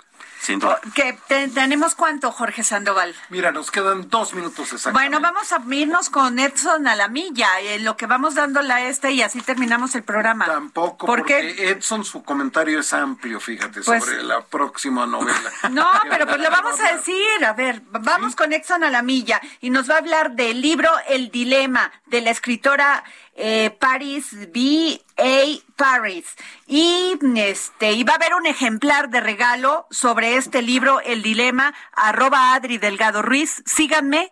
Oh, 0.63 0.75
que 0.95 1.13
tenemos 1.53 1.93
cuánto, 1.93 2.31
Jorge 2.31 2.63
Sandoval. 2.63 3.15
Mira, 3.29 3.51
nos 3.51 3.69
quedan 3.69 4.09
dos 4.09 4.33
minutos 4.33 4.73
exactamente. 4.73 5.15
Bueno, 5.15 5.19
vamos 5.21 5.51
a 5.51 5.61
irnos 5.73 6.09
con 6.09 6.39
Edson 6.39 6.87
a 6.87 6.95
la 6.95 7.07
milla, 7.07 7.47
en 7.61 7.85
lo 7.85 7.95
que 7.95 8.07
vamos 8.07 8.33
dándole 8.33 8.73
a 8.73 8.87
este 8.87 9.11
y 9.11 9.21
así 9.21 9.41
terminamos 9.41 9.93
el 9.93 10.03
programa. 10.03 10.47
Tampoco, 10.47 11.05
porque 11.05 11.69
Edson 11.69 12.03
su 12.03 12.23
comentario 12.23 12.79
es 12.79 12.91
amplio, 12.91 13.39
fíjate, 13.39 13.81
pues 13.81 14.03
sobre 14.03 14.23
la 14.23 14.41
próxima 14.41 15.05
novela. 15.05 15.39
No, 15.71 15.87
pero 16.09 16.25
pues 16.25 16.39
lo 16.41 16.49
vamos 16.49 16.79
a 16.79 16.95
decir. 16.95 17.45
A 17.45 17.53
ver, 17.53 17.81
vamos 17.85 18.35
con 18.35 18.51
Edson 18.51 18.83
a 18.83 18.89
la 18.89 19.01
milla 19.01 19.39
y 19.61 19.69
nos 19.69 19.89
va 19.89 19.95
a 19.95 19.97
hablar 19.99 20.31
del 20.31 20.59
libro 20.59 20.89
El 21.07 21.31
Dilema 21.31 21.91
de 22.07 22.21
la 22.21 22.31
escritora 22.31 23.03
eh, 23.35 23.75
Paris 23.79 24.51
B. 24.51 25.01
A. 25.17 25.73
Paris. 25.75 26.25
Y 26.67 27.17
este, 27.35 27.93
y 27.93 28.03
va 28.03 28.13
a 28.13 28.15
haber 28.17 28.35
un 28.35 28.45
ejemplar 28.45 29.09
de 29.09 29.21
regalo 29.21 29.87
sobre 29.89 30.35
este 30.35 30.61
libro, 30.61 31.01
El 31.01 31.21
Dilema, 31.23 31.73
arroba 31.93 32.53
Adri 32.53 32.77
Delgado 32.77 33.21
Ruiz. 33.21 33.63
Síganme 33.65 34.31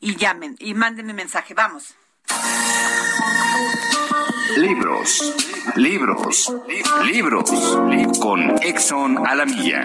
y 0.00 0.16
llamen 0.16 0.56
y 0.58 0.74
mándenme 0.74 1.12
mensaje. 1.12 1.54
Vamos. 1.54 1.94
Libros, 4.56 5.34
libros, 5.76 6.52
libros, 7.04 7.50
con 8.20 8.62
Exxon 8.62 9.26
a 9.26 9.34
la 9.34 9.46
milla. 9.46 9.84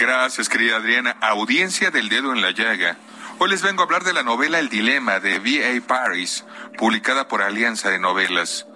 Gracias, 0.00 0.48
querida 0.48 0.76
Adriana. 0.76 1.14
Audiencia 1.20 1.90
del 1.90 2.08
dedo 2.08 2.32
en 2.32 2.40
la 2.40 2.52
llaga. 2.52 2.96
Hoy 3.38 3.50
les 3.50 3.60
vengo 3.60 3.82
a 3.82 3.84
hablar 3.84 4.02
de 4.02 4.14
la 4.14 4.22
novela 4.22 4.58
El 4.58 4.70
Dilema 4.70 5.20
de 5.20 5.38
V.A. 5.38 5.86
Paris, 5.86 6.46
publicada 6.78 7.28
por 7.28 7.42
Alianza 7.42 7.90
de 7.90 7.98
Novelas. 7.98 8.66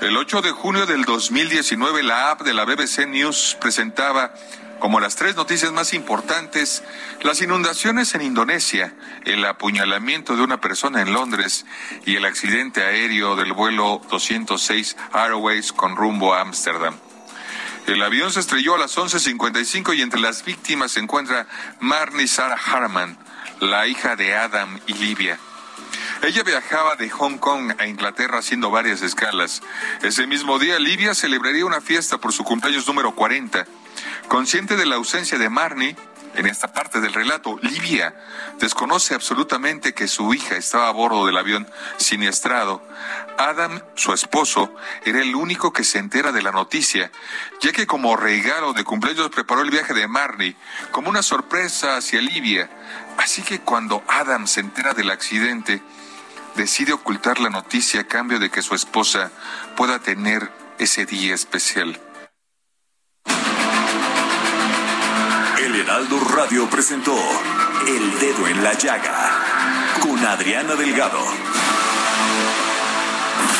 El 0.00 0.16
8 0.16 0.42
de 0.42 0.50
junio 0.50 0.84
del 0.84 1.04
2019, 1.04 2.02
la 2.02 2.32
app 2.32 2.42
de 2.42 2.54
la 2.54 2.64
BBC 2.64 3.06
News 3.06 3.56
presentaba 3.60 4.34
como 4.80 4.98
las 4.98 5.14
tres 5.14 5.36
noticias 5.36 5.70
más 5.70 5.94
importantes, 5.94 6.82
las 7.22 7.40
inundaciones 7.40 8.16
en 8.16 8.22
Indonesia, 8.22 8.96
el 9.24 9.44
apuñalamiento 9.44 10.34
de 10.34 10.42
una 10.42 10.60
persona 10.60 11.02
en 11.02 11.12
Londres 11.12 11.66
y 12.04 12.16
el 12.16 12.24
accidente 12.24 12.82
aéreo 12.82 13.36
del 13.36 13.52
vuelo 13.52 14.02
206 14.10 14.96
Airways 15.12 15.72
con 15.72 15.94
rumbo 15.94 16.34
a 16.34 16.40
Ámsterdam. 16.40 16.96
El 17.86 18.02
avión 18.02 18.32
se 18.32 18.40
estrelló 18.40 18.74
a 18.76 18.78
las 18.78 18.96
11.55 18.96 19.94
y 19.94 20.00
entre 20.00 20.18
las 20.18 20.44
víctimas 20.44 20.92
se 20.92 21.00
encuentra 21.00 21.46
Marnie 21.80 22.26
Sarah 22.26 22.56
Harman, 22.56 23.18
la 23.60 23.86
hija 23.86 24.16
de 24.16 24.34
Adam 24.34 24.80
y 24.86 24.94
Livia. 24.94 25.38
Ella 26.22 26.42
viajaba 26.42 26.96
de 26.96 27.10
Hong 27.10 27.36
Kong 27.36 27.74
a 27.78 27.86
Inglaterra 27.86 28.38
haciendo 28.38 28.70
varias 28.70 29.02
escalas. 29.02 29.62
Ese 30.02 30.26
mismo 30.26 30.58
día, 30.58 30.78
Livia 30.78 31.14
celebraría 31.14 31.66
una 31.66 31.82
fiesta 31.82 32.16
por 32.16 32.32
su 32.32 32.42
cumpleaños 32.42 32.86
número 32.88 33.14
40. 33.14 33.66
Consciente 34.28 34.76
de 34.76 34.86
la 34.86 34.96
ausencia 34.96 35.36
de 35.36 35.50
Marnie, 35.50 35.94
en 36.36 36.46
esta 36.46 36.72
parte 36.72 37.00
del 37.00 37.12
relato, 37.12 37.58
Livia 37.62 38.14
desconoce 38.58 39.14
absolutamente 39.14 39.94
que 39.94 40.08
su 40.08 40.32
hija 40.34 40.56
estaba 40.56 40.88
a 40.88 40.92
bordo 40.92 41.26
del 41.26 41.36
avión 41.36 41.68
siniestrado. 41.96 42.82
Adam, 43.38 43.80
su 43.94 44.12
esposo, 44.12 44.74
era 45.04 45.20
el 45.20 45.34
único 45.34 45.72
que 45.72 45.84
se 45.84 45.98
entera 45.98 46.32
de 46.32 46.42
la 46.42 46.52
noticia, 46.52 47.10
ya 47.60 47.72
que 47.72 47.86
como 47.86 48.16
regalo 48.16 48.72
de 48.72 48.84
cumpleaños 48.84 49.30
preparó 49.30 49.62
el 49.62 49.70
viaje 49.70 49.94
de 49.94 50.08
Marnie 50.08 50.56
como 50.90 51.08
una 51.08 51.22
sorpresa 51.22 51.96
hacia 51.96 52.20
Livia. 52.20 52.70
Así 53.18 53.42
que 53.42 53.60
cuando 53.60 54.02
Adam 54.08 54.46
se 54.46 54.60
entera 54.60 54.92
del 54.94 55.10
accidente, 55.10 55.82
decide 56.56 56.92
ocultar 56.92 57.40
la 57.40 57.50
noticia 57.50 58.00
a 58.00 58.04
cambio 58.04 58.38
de 58.38 58.50
que 58.50 58.62
su 58.62 58.74
esposa 58.74 59.30
pueda 59.76 59.98
tener 59.98 60.50
ese 60.78 61.06
día 61.06 61.34
especial. 61.34 62.00
El 65.58 65.73
Heraldo 65.84 66.18
Radio 66.18 66.70
presentó 66.70 67.14
El 67.86 68.18
Dedo 68.18 68.48
en 68.48 68.64
la 68.64 68.72
Llaga 68.72 69.92
con 70.00 70.18
Adriana 70.18 70.76
Delgado. 70.76 71.18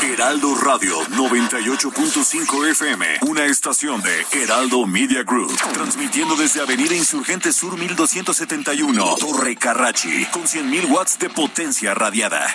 Heraldo 0.02 0.54
Radio 0.54 1.02
98.5 1.10 2.70
FM, 2.70 3.06
una 3.28 3.44
estación 3.44 4.00
de 4.00 4.24
Heraldo 4.42 4.86
Media 4.86 5.22
Group, 5.22 5.54
transmitiendo 5.74 6.34
desde 6.34 6.62
Avenida 6.62 6.94
Insurgente 6.94 7.52
Sur 7.52 7.76
1271, 7.78 9.16
Torre 9.20 9.54
Carrachi, 9.56 10.24
con 10.32 10.44
100.000 10.44 10.90
watts 10.90 11.18
de 11.18 11.28
potencia 11.28 11.92
radiada. 11.92 12.46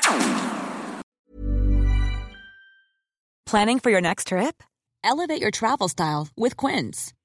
Planning 3.46 3.80
for 3.80 3.92
your 3.92 4.02
next 4.02 4.30
trip? 4.30 4.64
Elevate 5.04 5.40
your 5.40 5.52
travel 5.52 5.88
style 5.88 6.28
with 6.36 6.58
Quince. 6.58 7.14